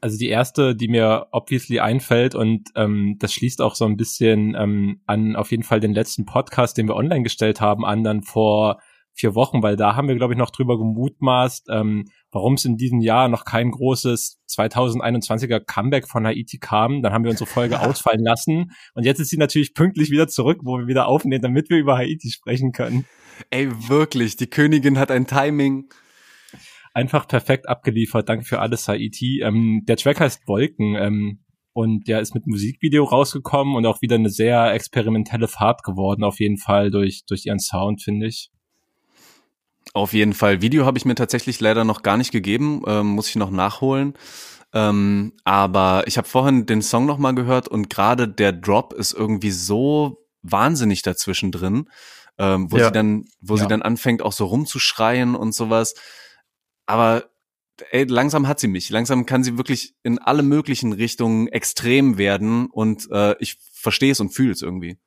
also 0.00 0.18
die 0.18 0.28
erste, 0.28 0.76
die 0.76 0.88
mir 0.88 1.28
obviously 1.32 1.80
einfällt 1.80 2.34
und 2.34 2.70
ähm, 2.76 3.16
das 3.18 3.32
schließt 3.32 3.60
auch 3.60 3.74
so 3.74 3.84
ein 3.84 3.96
bisschen 3.96 4.54
ähm, 4.54 5.00
an 5.06 5.36
auf 5.36 5.50
jeden 5.50 5.62
Fall 5.62 5.80
den 5.80 5.94
letzten 5.94 6.24
Podcast, 6.24 6.76
den 6.76 6.88
wir 6.88 6.96
online 6.96 7.22
gestellt 7.22 7.60
haben, 7.60 7.84
an 7.84 8.04
dann 8.04 8.22
vor 8.22 8.80
vier 9.14 9.34
Wochen, 9.34 9.62
weil 9.62 9.76
da 9.76 9.94
haben 9.94 10.08
wir, 10.08 10.16
glaube 10.16 10.34
ich, 10.34 10.38
noch 10.38 10.50
drüber 10.50 10.76
gemutmaßt, 10.76 11.68
ähm, 11.70 12.04
warum 12.30 12.54
es 12.54 12.64
in 12.64 12.76
diesem 12.76 13.00
Jahr 13.00 13.28
noch 13.28 13.44
kein 13.44 13.70
großes 13.70 14.40
2021er 14.50 15.60
Comeback 15.60 16.08
von 16.08 16.26
Haiti 16.26 16.58
kam. 16.58 17.00
Dann 17.02 17.12
haben 17.12 17.24
wir 17.24 17.30
unsere 17.30 17.48
Folge 17.48 17.80
ausfallen 17.88 18.22
lassen. 18.22 18.72
Und 18.94 19.04
jetzt 19.04 19.20
ist 19.20 19.30
sie 19.30 19.36
natürlich 19.36 19.74
pünktlich 19.74 20.10
wieder 20.10 20.26
zurück, 20.28 20.60
wo 20.64 20.78
wir 20.78 20.86
wieder 20.86 21.06
aufnehmen, 21.06 21.42
damit 21.42 21.70
wir 21.70 21.78
über 21.78 21.96
Haiti 21.96 22.30
sprechen 22.30 22.72
können. 22.72 23.06
Ey, 23.50 23.68
wirklich, 23.88 24.36
die 24.36 24.48
Königin 24.48 24.98
hat 24.98 25.10
ein 25.10 25.26
Timing. 25.26 25.88
Einfach 26.92 27.26
perfekt 27.26 27.68
abgeliefert. 27.68 28.28
Danke 28.28 28.44
für 28.44 28.60
alles, 28.60 28.86
Haiti. 28.88 29.40
Ähm, 29.42 29.82
der 29.86 29.96
Track 29.96 30.20
heißt 30.20 30.46
Wolken. 30.46 30.94
Ähm, 30.96 31.40
und 31.72 32.06
der 32.06 32.20
ist 32.20 32.34
mit 32.34 32.46
Musikvideo 32.46 33.02
rausgekommen 33.02 33.74
und 33.74 33.84
auch 33.84 34.00
wieder 34.00 34.14
eine 34.14 34.30
sehr 34.30 34.72
experimentelle 34.72 35.48
Fahrt 35.48 35.82
geworden, 35.82 36.22
auf 36.22 36.38
jeden 36.38 36.56
Fall 36.56 36.92
durch, 36.92 37.24
durch 37.26 37.46
ihren 37.46 37.58
Sound, 37.58 38.00
finde 38.00 38.28
ich. 38.28 38.52
Auf 39.94 40.12
jeden 40.12 40.34
Fall. 40.34 40.60
Video 40.60 40.86
habe 40.86 40.98
ich 40.98 41.04
mir 41.04 41.14
tatsächlich 41.14 41.60
leider 41.60 41.84
noch 41.84 42.02
gar 42.02 42.16
nicht 42.16 42.32
gegeben, 42.32 42.82
ähm, 42.86 43.06
muss 43.06 43.28
ich 43.28 43.36
noch 43.36 43.50
nachholen. 43.50 44.14
Ähm, 44.72 45.34
aber 45.44 46.02
ich 46.08 46.18
habe 46.18 46.26
vorhin 46.26 46.66
den 46.66 46.82
Song 46.82 47.06
noch 47.06 47.18
mal 47.18 47.32
gehört 47.32 47.68
und 47.68 47.88
gerade 47.88 48.26
der 48.26 48.50
Drop 48.50 48.92
ist 48.92 49.12
irgendwie 49.12 49.52
so 49.52 50.26
wahnsinnig 50.42 51.02
dazwischen 51.02 51.52
drin, 51.52 51.88
ähm, 52.38 52.72
wo 52.72 52.78
ja. 52.78 52.86
sie 52.86 52.92
dann, 52.92 53.24
wo 53.40 53.54
ja. 53.54 53.62
sie 53.62 53.68
dann 53.68 53.82
anfängt 53.82 54.20
auch 54.20 54.32
so 54.32 54.46
rumzuschreien 54.46 55.36
und 55.36 55.54
sowas. 55.54 55.94
Aber 56.86 57.30
ey, 57.92 58.02
langsam 58.02 58.48
hat 58.48 58.58
sie 58.58 58.66
mich. 58.66 58.90
Langsam 58.90 59.26
kann 59.26 59.44
sie 59.44 59.56
wirklich 59.58 59.94
in 60.02 60.18
alle 60.18 60.42
möglichen 60.42 60.92
Richtungen 60.92 61.46
extrem 61.46 62.18
werden 62.18 62.66
und 62.66 63.08
äh, 63.12 63.36
ich 63.38 63.58
verstehe 63.72 64.10
es 64.10 64.18
und 64.18 64.30
fühle 64.30 64.50
es 64.50 64.60
irgendwie. 64.60 64.98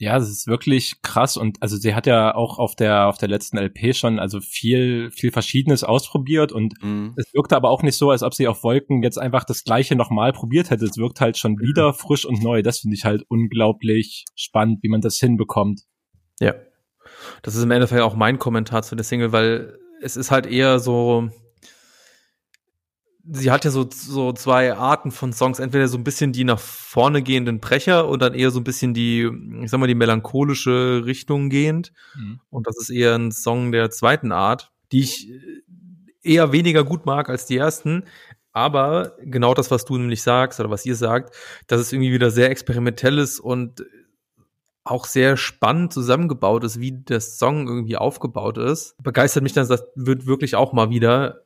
Ja, 0.00 0.16
es 0.16 0.30
ist 0.30 0.46
wirklich 0.46 1.02
krass 1.02 1.36
und 1.36 1.60
also 1.60 1.76
sie 1.76 1.92
hat 1.92 2.06
ja 2.06 2.32
auch 2.32 2.60
auf 2.60 2.76
der 2.76 3.08
auf 3.08 3.18
der 3.18 3.28
letzten 3.28 3.58
LP 3.58 3.96
schon 3.96 4.20
also 4.20 4.40
viel 4.40 5.10
viel 5.10 5.32
Verschiedenes 5.32 5.82
ausprobiert 5.82 6.52
und 6.52 6.74
mhm. 6.80 7.14
es 7.16 7.34
wirkte 7.34 7.56
aber 7.56 7.70
auch 7.70 7.82
nicht 7.82 7.96
so, 7.96 8.10
als 8.10 8.22
ob 8.22 8.32
sie 8.32 8.46
auf 8.46 8.62
Wolken 8.62 9.02
jetzt 9.02 9.18
einfach 9.18 9.42
das 9.42 9.64
Gleiche 9.64 9.96
nochmal 9.96 10.32
probiert 10.32 10.70
hätte. 10.70 10.84
Es 10.84 10.98
wirkt 10.98 11.20
halt 11.20 11.36
schon 11.36 11.54
mhm. 11.54 11.62
wieder 11.62 11.92
frisch 11.92 12.24
und 12.24 12.42
neu. 12.42 12.62
Das 12.62 12.78
finde 12.78 12.94
ich 12.94 13.04
halt 13.04 13.24
unglaublich 13.28 14.24
spannend, 14.36 14.78
wie 14.82 14.88
man 14.88 15.00
das 15.00 15.18
hinbekommt. 15.18 15.82
Ja, 16.38 16.54
das 17.42 17.56
ist 17.56 17.64
im 17.64 17.70
Endeffekt 17.72 18.02
auch 18.02 18.14
mein 18.14 18.38
Kommentar 18.38 18.82
zu 18.82 18.94
der 18.94 19.04
Single, 19.04 19.32
weil 19.32 19.76
es 20.00 20.16
ist 20.16 20.30
halt 20.30 20.46
eher 20.46 20.78
so 20.78 21.28
sie 23.30 23.50
hat 23.50 23.64
ja 23.64 23.70
so, 23.70 23.88
so 23.90 24.32
zwei 24.32 24.74
Arten 24.74 25.10
von 25.10 25.32
Songs, 25.32 25.58
entweder 25.58 25.88
so 25.88 25.98
ein 25.98 26.04
bisschen 26.04 26.32
die 26.32 26.44
nach 26.44 26.58
vorne 26.58 27.22
gehenden 27.22 27.60
Brecher 27.60 28.08
und 28.08 28.20
dann 28.22 28.34
eher 28.34 28.50
so 28.50 28.60
ein 28.60 28.64
bisschen 28.64 28.94
die, 28.94 29.28
ich 29.62 29.70
sag 29.70 29.80
mal, 29.80 29.86
die 29.86 29.94
melancholische 29.94 31.02
Richtung 31.04 31.50
gehend. 31.50 31.92
Mhm. 32.16 32.40
Und 32.50 32.66
das 32.66 32.76
ist 32.78 32.90
eher 32.90 33.14
ein 33.14 33.32
Song 33.32 33.72
der 33.72 33.90
zweiten 33.90 34.32
Art, 34.32 34.72
die 34.92 35.00
ich 35.00 35.28
eher 36.22 36.52
weniger 36.52 36.84
gut 36.84 37.06
mag 37.06 37.28
als 37.28 37.46
die 37.46 37.56
ersten. 37.56 38.04
Aber 38.52 39.16
genau 39.22 39.54
das, 39.54 39.70
was 39.70 39.84
du 39.84 39.98
nämlich 39.98 40.22
sagst 40.22 40.58
oder 40.58 40.70
was 40.70 40.86
ihr 40.86 40.96
sagt, 40.96 41.34
dass 41.66 41.80
es 41.80 41.92
irgendwie 41.92 42.12
wieder 42.12 42.30
sehr 42.30 42.50
experimentell 42.50 43.18
ist 43.18 43.40
und 43.40 43.84
auch 44.84 45.04
sehr 45.04 45.36
spannend 45.36 45.92
zusammengebaut 45.92 46.64
ist, 46.64 46.80
wie 46.80 46.92
der 46.92 47.20
Song 47.20 47.68
irgendwie 47.68 47.96
aufgebaut 47.98 48.56
ist, 48.56 48.96
begeistert 49.02 49.42
mich 49.42 49.52
dann, 49.52 49.68
das 49.68 49.84
wird 49.94 50.26
wirklich 50.26 50.56
auch 50.56 50.72
mal 50.72 50.88
wieder 50.88 51.42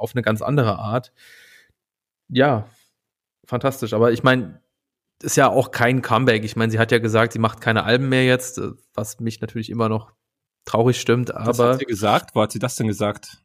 auf 0.00 0.14
eine 0.14 0.22
ganz 0.22 0.42
andere 0.42 0.78
Art. 0.78 1.12
Ja, 2.28 2.66
fantastisch. 3.44 3.92
Aber 3.92 4.12
ich 4.12 4.22
meine, 4.22 4.60
ist 5.22 5.36
ja 5.36 5.48
auch 5.48 5.70
kein 5.70 6.02
Comeback. 6.02 6.44
Ich 6.44 6.56
meine, 6.56 6.72
sie 6.72 6.78
hat 6.78 6.92
ja 6.92 6.98
gesagt, 6.98 7.32
sie 7.32 7.38
macht 7.38 7.60
keine 7.60 7.84
Alben 7.84 8.08
mehr 8.08 8.24
jetzt, 8.24 8.58
äh, 8.58 8.70
was 8.94 9.20
mich 9.20 9.40
natürlich 9.40 9.70
immer 9.70 9.88
noch 9.88 10.12
traurig 10.64 11.00
stimmt. 11.00 11.34
Aber 11.34 11.48
was 11.48 11.58
hat 11.58 11.78
sie 11.80 11.84
gesagt? 11.84 12.34
Wo 12.34 12.42
hat 12.42 12.52
sie 12.52 12.58
das 12.58 12.76
denn 12.76 12.86
gesagt? 12.86 13.38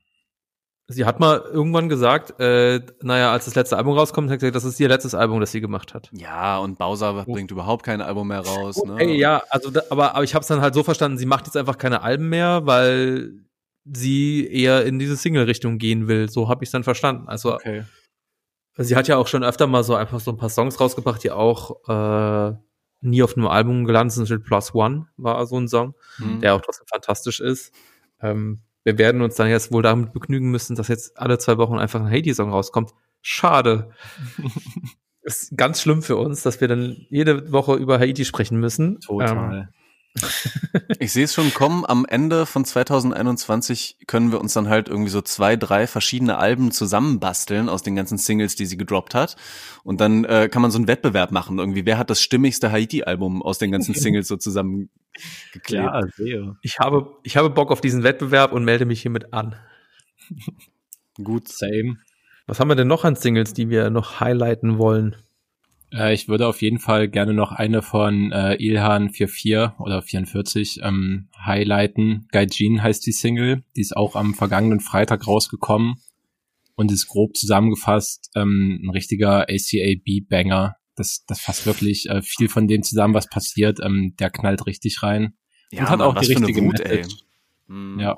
Sie 0.88 1.04
hat 1.04 1.20
mal 1.20 1.40
irgendwann 1.40 1.90
gesagt, 1.90 2.40
äh, 2.40 2.80
naja, 3.02 3.32
als 3.32 3.46
das 3.46 3.56
letzte 3.56 3.76
Album 3.76 3.98
rauskommt, 3.98 4.30
hat 4.30 4.40
sie 4.40 4.46
gesagt, 4.46 4.56
das 4.56 4.66
ist 4.66 4.80
ihr 4.80 4.88
letztes 4.88 5.16
Album, 5.16 5.40
das 5.40 5.52
sie 5.52 5.60
gemacht 5.60 5.96
hat. 5.96 6.12
Ja, 6.12 6.60
und 6.60 6.78
Bowser 6.78 7.26
oh. 7.28 7.32
bringt 7.32 7.50
überhaupt 7.50 7.84
kein 7.84 8.02
Album 8.02 8.28
mehr 8.28 8.42
raus. 8.42 8.84
Ne? 8.86 8.94
Okay, 8.94 9.16
ja, 9.16 9.42
also 9.50 9.72
da, 9.72 9.82
aber, 9.90 10.14
aber 10.14 10.24
ich 10.24 10.36
habe 10.36 10.44
es 10.44 10.48
dann 10.48 10.62
halt 10.62 10.76
so 10.76 10.84
verstanden, 10.84 11.18
sie 11.18 11.26
macht 11.26 11.48
jetzt 11.48 11.58
einfach 11.58 11.80
keine 11.80 12.04
Alben 12.04 12.30
mehr, 12.30 12.68
weil 12.68 13.45
sie 13.86 14.48
eher 14.48 14.86
in 14.86 15.00
diese 15.00 15.16
Single-Richtung 15.16 15.78
gehen 15.78 16.08
will. 16.08 16.30
So 16.30 16.50
habe 16.50 16.64
ich 16.64 16.68
es 16.68 16.72
dann 16.72 16.84
verstanden. 16.84 17.28
Also 17.28 17.54
okay. 17.54 17.84
sie 18.78 18.96
hat 18.96 19.08
ja 19.08 19.18
auch 19.18 19.28
schon 19.28 19.44
öfter 19.44 19.68
mal 19.68 19.84
so 19.84 19.96
einfach 19.96 20.20
so 20.20 20.32
ein 20.32 20.38
paar 20.38 20.50
Songs 20.50 20.80
rausgebracht, 20.80 21.24
die 21.24 21.32
auch 21.32 21.88
äh, 21.88 22.56
nie 23.02 23.24
auf 23.24 23.38
einem 23.38 23.48
Album 23.48 23.86
gelandet 23.86 24.14
sind. 24.14 24.44
Plus 24.44 24.74
One 24.74 25.08
war 25.18 25.46
so 25.46 25.58
ein 25.58 25.68
Song, 25.68 25.94
mhm. 26.18 26.42
der 26.42 26.56
auch 26.56 26.62
trotzdem 26.62 26.88
fantastisch 26.88 27.40
ist. 27.40 27.74
Ähm, 28.22 28.62
wir 28.84 28.98
werden 28.98 29.22
uns 29.22 29.36
dann 29.36 29.50
jetzt 29.50 29.72
wohl 29.72 29.84
damit 29.84 30.14
begnügen 30.14 30.52
müssen, 30.52 30.76
dass 30.76 30.88
jetzt 30.88 31.18
alle 31.18 31.38
zwei 31.38 31.58
Wochen 31.58 31.78
einfach 31.78 32.02
ein 32.02 32.10
Haiti-Song 32.10 32.52
rauskommt. 32.52 32.92
Schade. 33.22 33.92
ist 35.26 35.58
ganz 35.58 35.82
schlimm 35.82 36.04
für 36.04 36.18
uns, 36.18 36.44
dass 36.44 36.62
wir 36.62 36.68
dann 36.68 37.06
jede 37.10 37.52
Woche 37.52 37.76
über 37.76 38.00
Haiti 38.00 38.26
sprechen 38.26 38.60
müssen. 38.60 39.00
Total. 39.00 39.58
Ähm, 39.58 39.68
ich 41.00 41.12
sehe 41.12 41.26
es 41.26 41.34
schon 41.34 41.54
kommen, 41.54 41.86
am 41.86 42.06
Ende 42.06 42.46
von 42.46 42.64
2021 42.64 43.98
können 44.08 44.32
wir 44.32 44.40
uns 44.40 44.54
dann 44.54 44.70
halt 44.70 44.88
irgendwie 44.88 45.10
so 45.10 45.22
zwei, 45.22 45.56
drei 45.56 45.88
verschiedene 45.88 46.38
Alben 46.38 46.72
zusammenbasteln 46.72 47.70
aus 47.70 47.84
den 47.84 47.96
ganzen 47.96 48.18
Singles, 48.18 48.56
die 48.56 48.66
sie 48.66 48.78
gedroppt 48.78 49.14
hat. 49.14 49.36
Und 49.84 50.02
dann 50.02 50.24
äh, 50.26 50.50
kann 50.50 50.62
man 50.62 50.72
so 50.72 50.78
einen 50.78 50.88
Wettbewerb 50.88 51.32
machen. 51.32 51.60
Irgendwie, 51.60 51.86
wer 51.86 51.98
hat 51.98 52.10
das 52.10 52.22
stimmigste 52.22 52.72
Haiti-Album 52.72 53.42
aus 53.42 53.58
den 53.58 53.72
ganzen 53.72 53.94
Singles 53.96 54.28
so 54.28 54.38
zusammengeklebt? 54.38 54.90
Ja, 55.70 56.02
sehr. 56.16 56.56
Ich 56.62 56.80
habe, 56.80 57.18
ich 57.24 57.38
habe 57.38 57.50
Bock 57.50 57.72
auf 57.72 57.82
diesen 57.82 58.04
Wettbewerb 58.04 58.54
und 58.54 58.64
melde 58.64 58.86
mich 58.86 59.02
hiermit 59.02 59.34
an. 59.34 59.56
Gut. 61.22 61.50
Same. 61.50 61.98
Was 62.48 62.60
haben 62.60 62.70
wir 62.70 62.76
denn 62.76 62.88
noch 62.88 63.04
an 63.04 63.16
Singles, 63.16 63.54
die 63.54 63.70
wir 63.70 63.90
noch 63.90 64.20
highlighten 64.20 64.78
wollen? 64.78 65.16
Äh, 65.94 66.14
ich 66.14 66.28
würde 66.28 66.48
auf 66.48 66.62
jeden 66.62 66.80
Fall 66.80 67.08
gerne 67.08 67.34
noch 67.34 67.52
eine 67.52 67.82
von 67.82 68.32
äh, 68.32 68.56
Ilhan 68.56 69.10
44 69.10 69.80
oder 69.80 70.02
44 70.02 70.80
ähm, 70.84 71.30
highlighten. 71.38 72.28
Gaijin 72.32 72.82
heißt 72.82 73.06
die 73.06 73.12
Single. 73.12 73.64
Die 73.76 73.82
ist 73.82 73.96
auch 73.96 74.16
am 74.16 74.34
vergangenen 74.34 74.80
Freitag 74.80 75.28
rausgekommen 75.28 75.96
und 76.76 76.92
ist 76.92 77.08
grob 77.08 77.36
zusammengefasst 77.36 78.32
ähm, 78.36 78.82
ein 78.84 78.90
richtiger 78.90 79.44
ACA-Beat-Banger. 79.50 80.76
Das, 80.96 81.26
das 81.28 81.42
fasst 81.42 81.66
wirklich 81.66 82.10
äh, 82.10 82.22
viel 82.22 82.48
von 82.48 82.68
dem 82.68 82.84
zusammen, 82.84 83.14
was 83.14 83.30
passiert. 83.30 83.80
Ähm, 83.84 84.16
der 84.20 84.30
knallt 84.30 84.66
richtig 84.66 85.04
rein. 85.04 85.34
Ja, 85.72 85.82
und 85.82 85.90
hat 85.90 86.00
Mann, 86.00 86.08
auch 86.08 86.20
die 86.20 86.34
richtige 86.34 86.62
Wut, 86.62 86.80
Message. 86.80 87.16
Mhm. 87.68 88.00
Ja. 88.00 88.18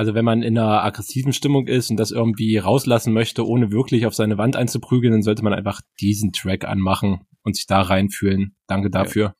Also 0.00 0.14
wenn 0.14 0.24
man 0.24 0.40
in 0.40 0.56
einer 0.56 0.82
aggressiven 0.82 1.34
Stimmung 1.34 1.66
ist 1.66 1.90
und 1.90 1.98
das 1.98 2.10
irgendwie 2.10 2.56
rauslassen 2.56 3.12
möchte, 3.12 3.46
ohne 3.46 3.70
wirklich 3.70 4.06
auf 4.06 4.14
seine 4.14 4.38
Wand 4.38 4.56
einzuprügeln, 4.56 5.12
dann 5.12 5.22
sollte 5.22 5.44
man 5.44 5.52
einfach 5.52 5.82
diesen 6.00 6.32
Track 6.32 6.64
anmachen 6.64 7.26
und 7.42 7.54
sich 7.54 7.66
da 7.66 7.82
reinfühlen. 7.82 8.56
Danke 8.66 8.88
dafür. 8.88 9.24
Ja. 9.26 9.34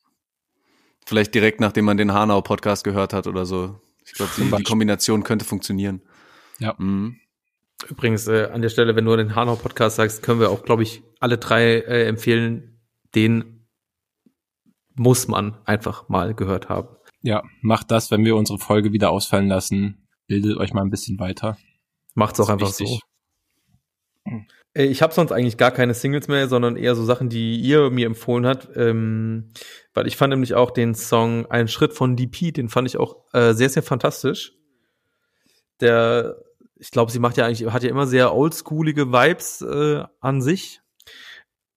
Vielleicht 1.03 1.33
direkt 1.33 1.61
nachdem 1.61 1.85
man 1.85 1.97
den 1.97 2.13
Hanau-Podcast 2.13 2.83
gehört 2.83 3.11
hat 3.11 3.25
oder 3.25 3.47
so. 3.47 3.81
Ich 4.05 4.13
glaube, 4.13 4.33
die, 4.37 4.55
die, 4.55 4.61
Kombination 4.61 5.23
könnte 5.23 5.45
funktionieren. 5.45 6.03
Ja. 6.59 6.75
Mhm. 6.77 7.15
Übrigens, 7.89 8.27
äh, 8.27 8.49
an 8.53 8.61
der 8.61 8.69
Stelle, 8.69 8.95
wenn 8.95 9.05
du 9.05 9.15
den 9.15 9.33
Hanau-Podcast 9.33 9.95
sagst, 9.95 10.21
können 10.21 10.39
wir 10.39 10.51
auch, 10.51 10.61
glaube 10.61 10.83
ich, 10.83 11.01
alle 11.19 11.39
drei 11.39 11.79
äh, 11.79 12.05
empfehlen, 12.05 12.79
den 13.15 13.65
muss 14.93 15.27
man 15.27 15.57
einfach 15.65 16.07
mal 16.07 16.35
gehört 16.35 16.69
haben. 16.69 16.89
Ja, 17.23 17.41
macht 17.61 17.89
das, 17.89 18.11
wenn 18.11 18.23
wir 18.25 18.35
unsere 18.35 18.59
Folge 18.59 18.93
wieder 18.93 19.09
ausfallen 19.09 19.47
lassen 19.47 20.00
bildet 20.31 20.57
euch 20.57 20.73
mal 20.73 20.81
ein 20.81 20.89
bisschen 20.89 21.19
weiter. 21.19 21.57
Macht's 22.15 22.39
auch 22.39 22.47
einfach 22.47 22.69
wichtig. 22.69 23.01
so. 24.25 24.39
Äh, 24.73 24.85
ich 24.85 25.01
habe 25.01 25.13
sonst 25.13 25.33
eigentlich 25.33 25.57
gar 25.57 25.71
keine 25.71 25.93
Singles 25.93 26.29
mehr, 26.29 26.47
sondern 26.47 26.77
eher 26.77 26.95
so 26.95 27.03
Sachen, 27.03 27.27
die 27.27 27.59
ihr 27.59 27.89
mir 27.89 28.05
empfohlen 28.05 28.45
habt. 28.45 28.69
Ähm, 28.77 29.51
weil 29.93 30.07
ich 30.07 30.15
fand 30.15 30.31
nämlich 30.31 30.53
auch 30.53 30.71
den 30.71 30.95
Song 30.95 31.47
Ein 31.47 31.67
Schritt 31.67 31.91
von 31.91 32.15
DP, 32.15 32.53
den 32.53 32.69
fand 32.69 32.87
ich 32.87 32.95
auch 32.95 33.25
äh, 33.33 33.53
sehr, 33.53 33.67
sehr 33.67 33.83
fantastisch. 33.83 34.53
Der, 35.81 36.37
ich 36.75 36.91
glaube, 36.91 37.11
sie 37.11 37.19
macht 37.19 37.35
ja 37.35 37.45
eigentlich, 37.45 37.69
hat 37.69 37.83
ja 37.83 37.89
immer 37.89 38.07
sehr 38.07 38.33
oldschoolige 38.33 39.11
Vibes 39.11 39.61
äh, 39.61 40.05
an 40.21 40.41
sich. 40.41 40.79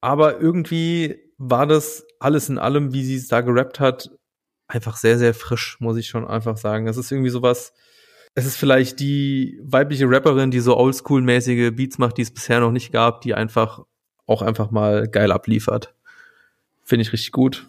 Aber 0.00 0.40
irgendwie 0.40 1.18
war 1.38 1.66
das 1.66 2.07
alles 2.20 2.48
in 2.48 2.59
allem, 2.59 2.92
wie 2.92 3.02
sie 3.02 3.16
es 3.16 3.26
da 3.26 3.40
gerappt 3.40 3.80
hat, 3.80 4.12
einfach 4.68 4.96
sehr, 4.96 5.18
sehr 5.18 5.34
frisch, 5.34 5.78
muss 5.80 5.96
ich 5.96 6.07
schon 6.07 6.24
einfach 6.24 6.57
sagen. 6.57 6.86
Das 6.86 6.96
ist 6.98 7.11
irgendwie 7.11 7.30
sowas, 7.30 7.72
es 8.35 8.47
ist 8.47 8.57
vielleicht 8.57 9.01
die 9.01 9.61
weibliche 9.62 10.09
Rapperin, 10.09 10.51
die 10.51 10.61
so 10.61 10.76
oldschool-mäßige 10.76 11.70
Beats 11.70 11.99
macht, 11.99 12.18
die 12.18 12.22
es 12.22 12.32
bisher 12.32 12.61
noch 12.61 12.72
nicht 12.72 12.93
gab, 12.93 13.20
die 13.20 13.35
einfach 13.35 13.80
auch 14.26 14.43
einfach 14.43 14.70
mal 14.70 15.07
geil 15.09 15.30
abliefert. 15.30 15.95
Finde 16.82 17.03
ich 17.03 17.12
richtig 17.12 17.32
gut. 17.32 17.66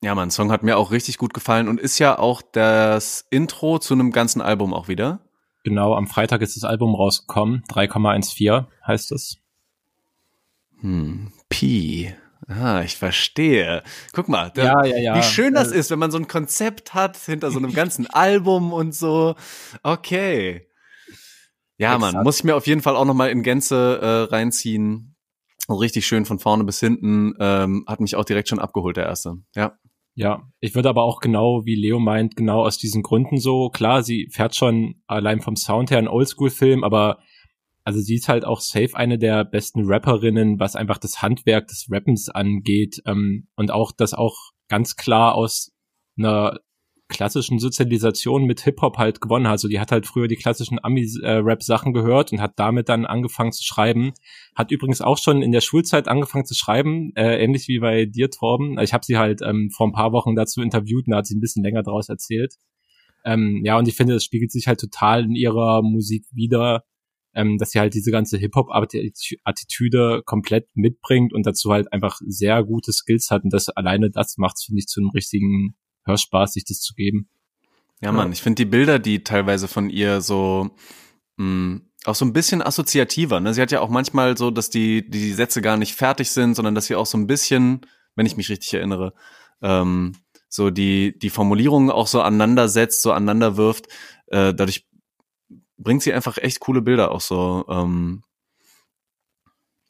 Ja, 0.00 0.14
man, 0.14 0.30
Song 0.30 0.52
hat 0.52 0.62
mir 0.62 0.76
auch 0.76 0.92
richtig 0.92 1.18
gut 1.18 1.34
gefallen 1.34 1.66
und 1.66 1.80
ist 1.80 1.98
ja 1.98 2.18
auch 2.18 2.40
das 2.40 3.26
Intro 3.30 3.78
zu 3.80 3.94
einem 3.94 4.12
ganzen 4.12 4.40
Album 4.40 4.72
auch 4.72 4.86
wieder. 4.86 5.20
Genau, 5.64 5.94
am 5.94 6.06
Freitag 6.06 6.40
ist 6.40 6.56
das 6.56 6.64
Album 6.64 6.94
rausgekommen. 6.94 7.64
3,14 7.68 8.66
heißt 8.86 9.10
es. 9.10 9.38
Hm, 10.80 11.32
Pi. 11.48 12.14
Ah, 12.48 12.82
ich 12.82 12.96
verstehe. 12.96 13.82
Guck 14.14 14.28
mal, 14.28 14.50
da, 14.54 14.64
ja, 14.64 14.84
ja, 14.86 14.96
ja. 14.96 15.16
wie 15.16 15.22
schön 15.22 15.52
das 15.52 15.70
ist, 15.70 15.90
wenn 15.90 15.98
man 15.98 16.10
so 16.10 16.16
ein 16.16 16.28
Konzept 16.28 16.94
hat 16.94 17.18
hinter 17.18 17.50
so 17.50 17.58
einem 17.58 17.72
ganzen 17.74 18.06
Album 18.06 18.72
und 18.72 18.94
so. 18.94 19.34
Okay. 19.82 20.66
Ja, 21.76 21.94
Exakt. 21.94 22.14
man, 22.14 22.24
muss 22.24 22.38
ich 22.38 22.44
mir 22.44 22.56
auf 22.56 22.66
jeden 22.66 22.80
Fall 22.80 22.96
auch 22.96 23.04
nochmal 23.04 23.30
in 23.30 23.42
Gänze 23.42 24.00
äh, 24.00 24.34
reinziehen. 24.34 25.14
Richtig 25.68 26.06
schön 26.06 26.24
von 26.24 26.38
vorne 26.38 26.64
bis 26.64 26.80
hinten. 26.80 27.34
Ähm, 27.38 27.84
hat 27.86 28.00
mich 28.00 28.16
auch 28.16 28.24
direkt 28.24 28.48
schon 28.48 28.58
abgeholt, 28.58 28.96
der 28.96 29.06
erste. 29.06 29.34
Ja. 29.54 29.78
Ja, 30.14 30.42
ich 30.58 30.74
würde 30.74 30.88
aber 30.88 31.04
auch 31.04 31.20
genau, 31.20 31.64
wie 31.64 31.76
Leo 31.76 32.00
meint, 32.00 32.34
genau 32.34 32.62
aus 32.62 32.76
diesen 32.76 33.04
Gründen 33.04 33.38
so, 33.38 33.70
klar, 33.70 34.02
sie 34.02 34.28
fährt 34.32 34.56
schon 34.56 34.96
allein 35.06 35.40
vom 35.40 35.54
Sound 35.54 35.92
her 35.92 35.98
einen 35.98 36.08
Oldschool-Film, 36.08 36.82
aber 36.82 37.18
also 37.88 38.00
sie 38.00 38.16
ist 38.16 38.28
halt 38.28 38.44
auch 38.44 38.60
safe 38.60 38.94
eine 38.94 39.16
der 39.16 39.46
besten 39.46 39.86
Rapperinnen, 39.86 40.60
was 40.60 40.76
einfach 40.76 40.98
das 40.98 41.22
Handwerk 41.22 41.68
des 41.68 41.86
Rappens 41.90 42.28
angeht 42.28 43.00
ähm, 43.06 43.48
und 43.56 43.70
auch 43.70 43.92
das 43.96 44.12
auch 44.12 44.50
ganz 44.68 44.96
klar 44.96 45.34
aus 45.34 45.72
einer 46.18 46.58
klassischen 47.08 47.58
Sozialisation 47.58 48.44
mit 48.44 48.60
Hip-Hop 48.60 48.98
halt 48.98 49.22
gewonnen 49.22 49.46
hat. 49.46 49.52
Also 49.52 49.68
die 49.68 49.80
hat 49.80 49.90
halt 49.90 50.06
früher 50.06 50.28
die 50.28 50.36
klassischen 50.36 50.78
Ami-Rap-Sachen 50.84 51.94
gehört 51.94 52.30
und 52.30 52.42
hat 52.42 52.58
damit 52.58 52.90
dann 52.90 53.06
angefangen 53.06 53.52
zu 53.52 53.64
schreiben. 53.64 54.12
Hat 54.54 54.70
übrigens 54.70 55.00
auch 55.00 55.16
schon 55.16 55.40
in 55.40 55.52
der 55.52 55.62
Schulzeit 55.62 56.08
angefangen 56.08 56.44
zu 56.44 56.54
schreiben, 56.54 57.12
äh, 57.16 57.42
ähnlich 57.42 57.68
wie 57.68 57.78
bei 57.78 58.04
dir, 58.04 58.28
Torben. 58.28 58.78
Ich 58.80 58.92
habe 58.92 59.06
sie 59.06 59.16
halt 59.16 59.40
ähm, 59.40 59.70
vor 59.74 59.86
ein 59.86 59.92
paar 59.92 60.12
Wochen 60.12 60.34
dazu 60.34 60.60
interviewt 60.60 61.06
und 61.06 61.12
da 61.12 61.16
hat 61.16 61.26
sie 61.26 61.38
ein 61.38 61.40
bisschen 61.40 61.64
länger 61.64 61.84
draus 61.84 62.10
erzählt. 62.10 62.52
Ähm, 63.24 63.62
ja, 63.64 63.78
und 63.78 63.88
ich 63.88 63.96
finde, 63.96 64.12
das 64.12 64.24
spiegelt 64.24 64.52
sich 64.52 64.66
halt 64.66 64.78
total 64.78 65.24
in 65.24 65.34
ihrer 65.34 65.80
Musik 65.80 66.26
wieder, 66.34 66.84
ähm, 67.34 67.58
dass 67.58 67.70
sie 67.70 67.80
halt 67.80 67.94
diese 67.94 68.10
ganze 68.10 68.38
Hip-Hop-Attitüde 68.38 70.22
komplett 70.24 70.68
mitbringt 70.74 71.32
und 71.32 71.46
dazu 71.46 71.72
halt 71.72 71.92
einfach 71.92 72.20
sehr 72.26 72.62
gute 72.64 72.92
Skills 72.92 73.30
hat. 73.30 73.44
Und 73.44 73.52
das 73.52 73.68
alleine 73.68 74.10
das 74.10 74.38
macht 74.38 74.62
finde 74.64 74.80
ich, 74.80 74.86
zu 74.86 75.00
einem 75.00 75.10
richtigen 75.10 75.76
Hörspaß, 76.04 76.54
sich 76.54 76.64
das 76.64 76.80
zu 76.80 76.94
geben. 76.94 77.28
Ja, 78.00 78.12
Mann, 78.12 78.32
ich 78.32 78.42
finde 78.42 78.64
die 78.64 78.70
Bilder, 78.70 78.98
die 78.98 79.24
teilweise 79.24 79.66
von 79.66 79.90
ihr 79.90 80.20
so 80.20 80.70
mh, 81.36 81.44
mm, 81.44 81.88
auch 82.04 82.14
so 82.14 82.24
ein 82.24 82.32
bisschen 82.32 82.62
assoziativer. 82.62 83.40
Ne? 83.40 83.54
Sie 83.54 83.60
hat 83.60 83.72
ja 83.72 83.80
auch 83.80 83.90
manchmal 83.90 84.36
so, 84.36 84.50
dass 84.50 84.70
die, 84.70 85.08
die 85.08 85.32
Sätze 85.32 85.62
gar 85.62 85.76
nicht 85.76 85.94
fertig 85.94 86.30
sind, 86.30 86.54
sondern 86.54 86.74
dass 86.74 86.86
sie 86.86 86.94
auch 86.94 87.06
so 87.06 87.18
ein 87.18 87.26
bisschen, 87.26 87.80
wenn 88.14 88.26
ich 88.26 88.36
mich 88.36 88.48
richtig 88.48 88.72
erinnere, 88.74 89.14
ähm, 89.62 90.14
so 90.48 90.70
die, 90.70 91.18
die 91.18 91.30
Formulierungen 91.30 91.90
auch 91.90 92.06
so 92.06 92.22
aneinander 92.22 92.68
setzt, 92.68 93.02
so 93.02 93.12
aneinander 93.12 93.56
wirft. 93.56 93.88
Äh, 94.28 94.54
dadurch 94.54 94.87
bringt 95.78 96.02
sie 96.02 96.12
einfach 96.12 96.38
echt 96.38 96.60
coole 96.60 96.82
Bilder 96.82 97.10
auch 97.10 97.20
so, 97.20 97.64
ähm, 97.68 98.22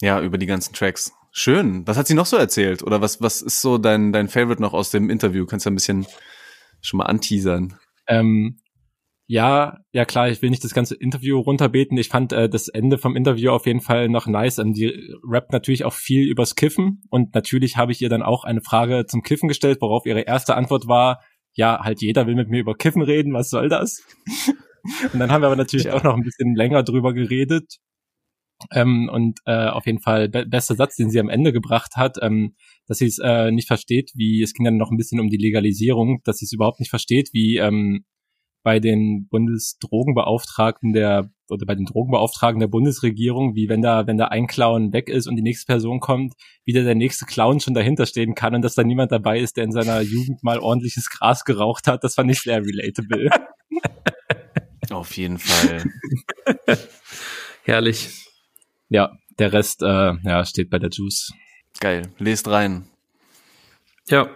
ja, 0.01 0.20
über 0.20 0.39
die 0.39 0.47
ganzen 0.47 0.74
Tracks. 0.74 1.12
Schön. 1.32 1.86
Was 1.86 1.97
hat 1.97 2.07
sie 2.07 2.14
noch 2.14 2.26
so 2.26 2.36
erzählt? 2.36 2.82
Oder 2.82 3.01
was, 3.01 3.20
was 3.20 3.43
ist 3.43 3.61
so 3.61 3.78
dein, 3.78 4.12
dein 4.12 4.28
Favorite 4.28 4.62
noch 4.62 4.72
aus 4.72 4.91
dem 4.91 5.11
Interview? 5.11 5.47
Kannst 5.47 5.66
du 5.66 5.70
ein 5.70 5.74
bisschen 5.74 6.07
schon 6.80 6.99
mal 6.99 7.07
anteasern? 7.07 7.78
Ähm, 8.07 8.61
ja, 9.26 9.78
ja 9.93 10.05
klar, 10.07 10.30
ich 10.30 10.41
will 10.41 10.49
nicht 10.51 10.64
das 10.64 10.72
ganze 10.72 10.95
Interview 10.95 11.39
runterbeten. 11.39 11.99
Ich 11.99 12.09
fand 12.09 12.32
äh, 12.32 12.49
das 12.49 12.68
Ende 12.68 12.97
vom 12.97 13.14
Interview 13.14 13.51
auf 13.51 13.66
jeden 13.66 13.82
Fall 13.82 14.09
noch 14.09 14.26
nice. 14.26 14.59
Ähm, 14.59 14.72
die 14.72 15.14
rappt 15.22 15.53
natürlich 15.53 15.84
auch 15.84 15.93
viel 15.93 16.26
übers 16.26 16.55
Kiffen 16.55 17.03
und 17.11 17.34
natürlich 17.34 17.76
habe 17.76 17.93
ich 17.93 18.01
ihr 18.01 18.09
dann 18.09 18.22
auch 18.22 18.45
eine 18.45 18.62
Frage 18.62 19.05
zum 19.07 19.22
Kiffen 19.22 19.49
gestellt, 19.49 19.78
worauf 19.80 20.07
ihre 20.07 20.22
erste 20.22 20.57
Antwort 20.57 20.89
war, 20.89 21.20
ja, 21.53 21.80
halt 21.82 22.01
jeder 22.01 22.26
will 22.26 22.36
mit 22.36 22.49
mir 22.49 22.61
über 22.61 22.74
Kiffen 22.74 23.03
reden, 23.03 23.34
was 23.34 23.51
soll 23.51 23.68
das? 23.68 24.03
und 25.12 25.18
dann 25.18 25.30
haben 25.30 25.43
wir 25.43 25.47
aber 25.47 25.57
natürlich 25.57 25.86
ja. 25.86 25.95
auch 25.95 26.03
noch 26.03 26.14
ein 26.14 26.22
bisschen 26.22 26.55
länger 26.55 26.82
drüber 26.82 27.12
geredet 27.12 27.78
ähm, 28.72 29.09
und 29.12 29.39
äh, 29.47 29.68
auf 29.68 29.86
jeden 29.86 30.01
Fall 30.01 30.28
be 30.28 30.45
bester 30.47 30.74
Satz, 30.74 30.97
den 30.97 31.11
sie 31.11 31.20
am 31.20 31.28
Ende 31.28 31.53
gebracht 31.53 31.97
hat, 31.97 32.16
ähm, 32.22 32.55
dass 32.86 32.99
sie 32.99 33.07
es 33.07 33.18
äh, 33.22 33.51
nicht 33.51 33.68
versteht, 33.68 34.11
wie 34.14 34.43
es 34.43 34.53
ging 34.53 34.64
dann 34.64 34.76
noch 34.76 34.91
ein 34.91 34.97
bisschen 34.97 35.20
um 35.20 35.28
die 35.28 35.36
Legalisierung, 35.36 36.20
dass 36.24 36.39
sie 36.39 36.45
es 36.45 36.53
überhaupt 36.53 36.80
nicht 36.80 36.91
versteht, 36.91 37.30
wie 37.32 37.59
ähm, 37.59 38.05
bei 38.64 38.80
den 38.80 39.28
Bundesdrogenbeauftragten 39.30 40.93
der 40.93 41.30
oder 41.51 41.64
bei 41.64 41.74
den 41.74 41.86
Drogenbeauftragten 41.86 42.61
der 42.61 42.66
Bundesregierung, 42.66 43.55
wie 43.55 43.68
wenn 43.68 43.80
da 43.80 44.07
wenn 44.07 44.18
da 44.18 44.26
ein 44.26 44.47
Clown 44.49 44.93
weg 44.93 45.09
ist 45.09 45.26
und 45.28 45.36
die 45.36 45.43
nächste 45.43 45.66
Person 45.66 46.01
kommt, 46.01 46.34
wie 46.64 46.72
der, 46.72 46.84
der 46.84 46.97
nächste 46.97 47.24
Clown 47.24 47.61
schon 47.61 47.74
dahinter 47.74 48.07
stehen 48.07 48.34
kann 48.34 48.55
und 48.55 48.62
dass 48.62 48.74
da 48.74 48.82
niemand 48.82 49.12
dabei 49.12 49.39
ist, 49.39 49.57
der 49.57 49.64
in 49.64 49.72
seiner 49.72 50.01
Jugend 50.03 50.43
mal 50.43 50.59
ordentliches 50.59 51.09
Gras 51.09 51.45
geraucht 51.45 51.86
hat, 51.86 52.05
das 52.05 52.16
fand 52.16 52.30
ich 52.30 52.41
sehr 52.41 52.62
relatable. 52.62 53.30
Auf 54.91 55.16
jeden 55.16 55.39
Fall. 55.39 55.84
Herrlich. 57.64 58.26
Ja, 58.89 59.18
der 59.39 59.53
Rest 59.53 59.82
äh, 59.82 60.14
ja, 60.22 60.45
steht 60.45 60.70
bei 60.70 60.78
der 60.78 60.91
Juice. 60.91 61.32
Geil, 61.80 62.12
lest 62.18 62.49
rein. 62.49 62.89
Ja, 64.09 64.30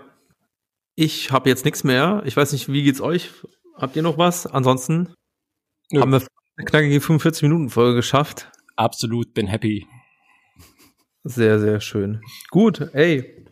ich 0.94 1.30
habe 1.30 1.48
jetzt 1.48 1.64
nichts 1.64 1.84
mehr. 1.84 2.22
Ich 2.26 2.36
weiß 2.36 2.52
nicht, 2.52 2.70
wie 2.70 2.82
geht's 2.82 3.00
euch? 3.00 3.30
Habt 3.76 3.96
ihr 3.96 4.02
noch 4.02 4.18
was? 4.18 4.46
Ansonsten 4.46 5.14
ja. 5.90 6.02
haben 6.02 6.12
wir 6.12 6.22
eine 6.56 6.66
knackige 6.66 7.00
45 7.00 7.42
Minuten 7.42 7.70
Folge 7.70 7.96
geschafft. 7.96 8.50
Absolut, 8.76 9.32
bin 9.32 9.46
happy. 9.46 9.86
Sehr, 11.24 11.58
sehr 11.58 11.80
schön. 11.80 12.20
Gut, 12.50 12.80
ey. 12.92 13.46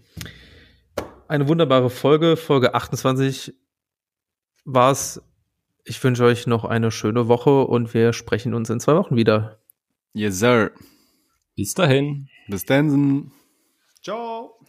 Eine 1.28 1.48
wunderbare 1.48 1.88
Folge, 1.88 2.36
Folge 2.36 2.74
28 2.74 3.54
war's. 4.64 5.22
Ich 5.84 6.02
wünsche 6.02 6.24
euch 6.24 6.46
noch 6.46 6.64
eine 6.64 6.90
schöne 6.90 7.28
Woche 7.28 7.64
und 7.66 7.94
wir 7.94 8.12
sprechen 8.12 8.54
uns 8.54 8.70
in 8.70 8.80
zwei 8.80 8.94
Wochen 8.94 9.16
wieder. 9.16 9.60
Yes, 10.12 10.38
sir. 10.38 10.72
Bis 11.56 11.74
dahin. 11.74 12.28
Bis 12.48 12.64
dann. 12.64 13.32
Ciao. 14.02 14.59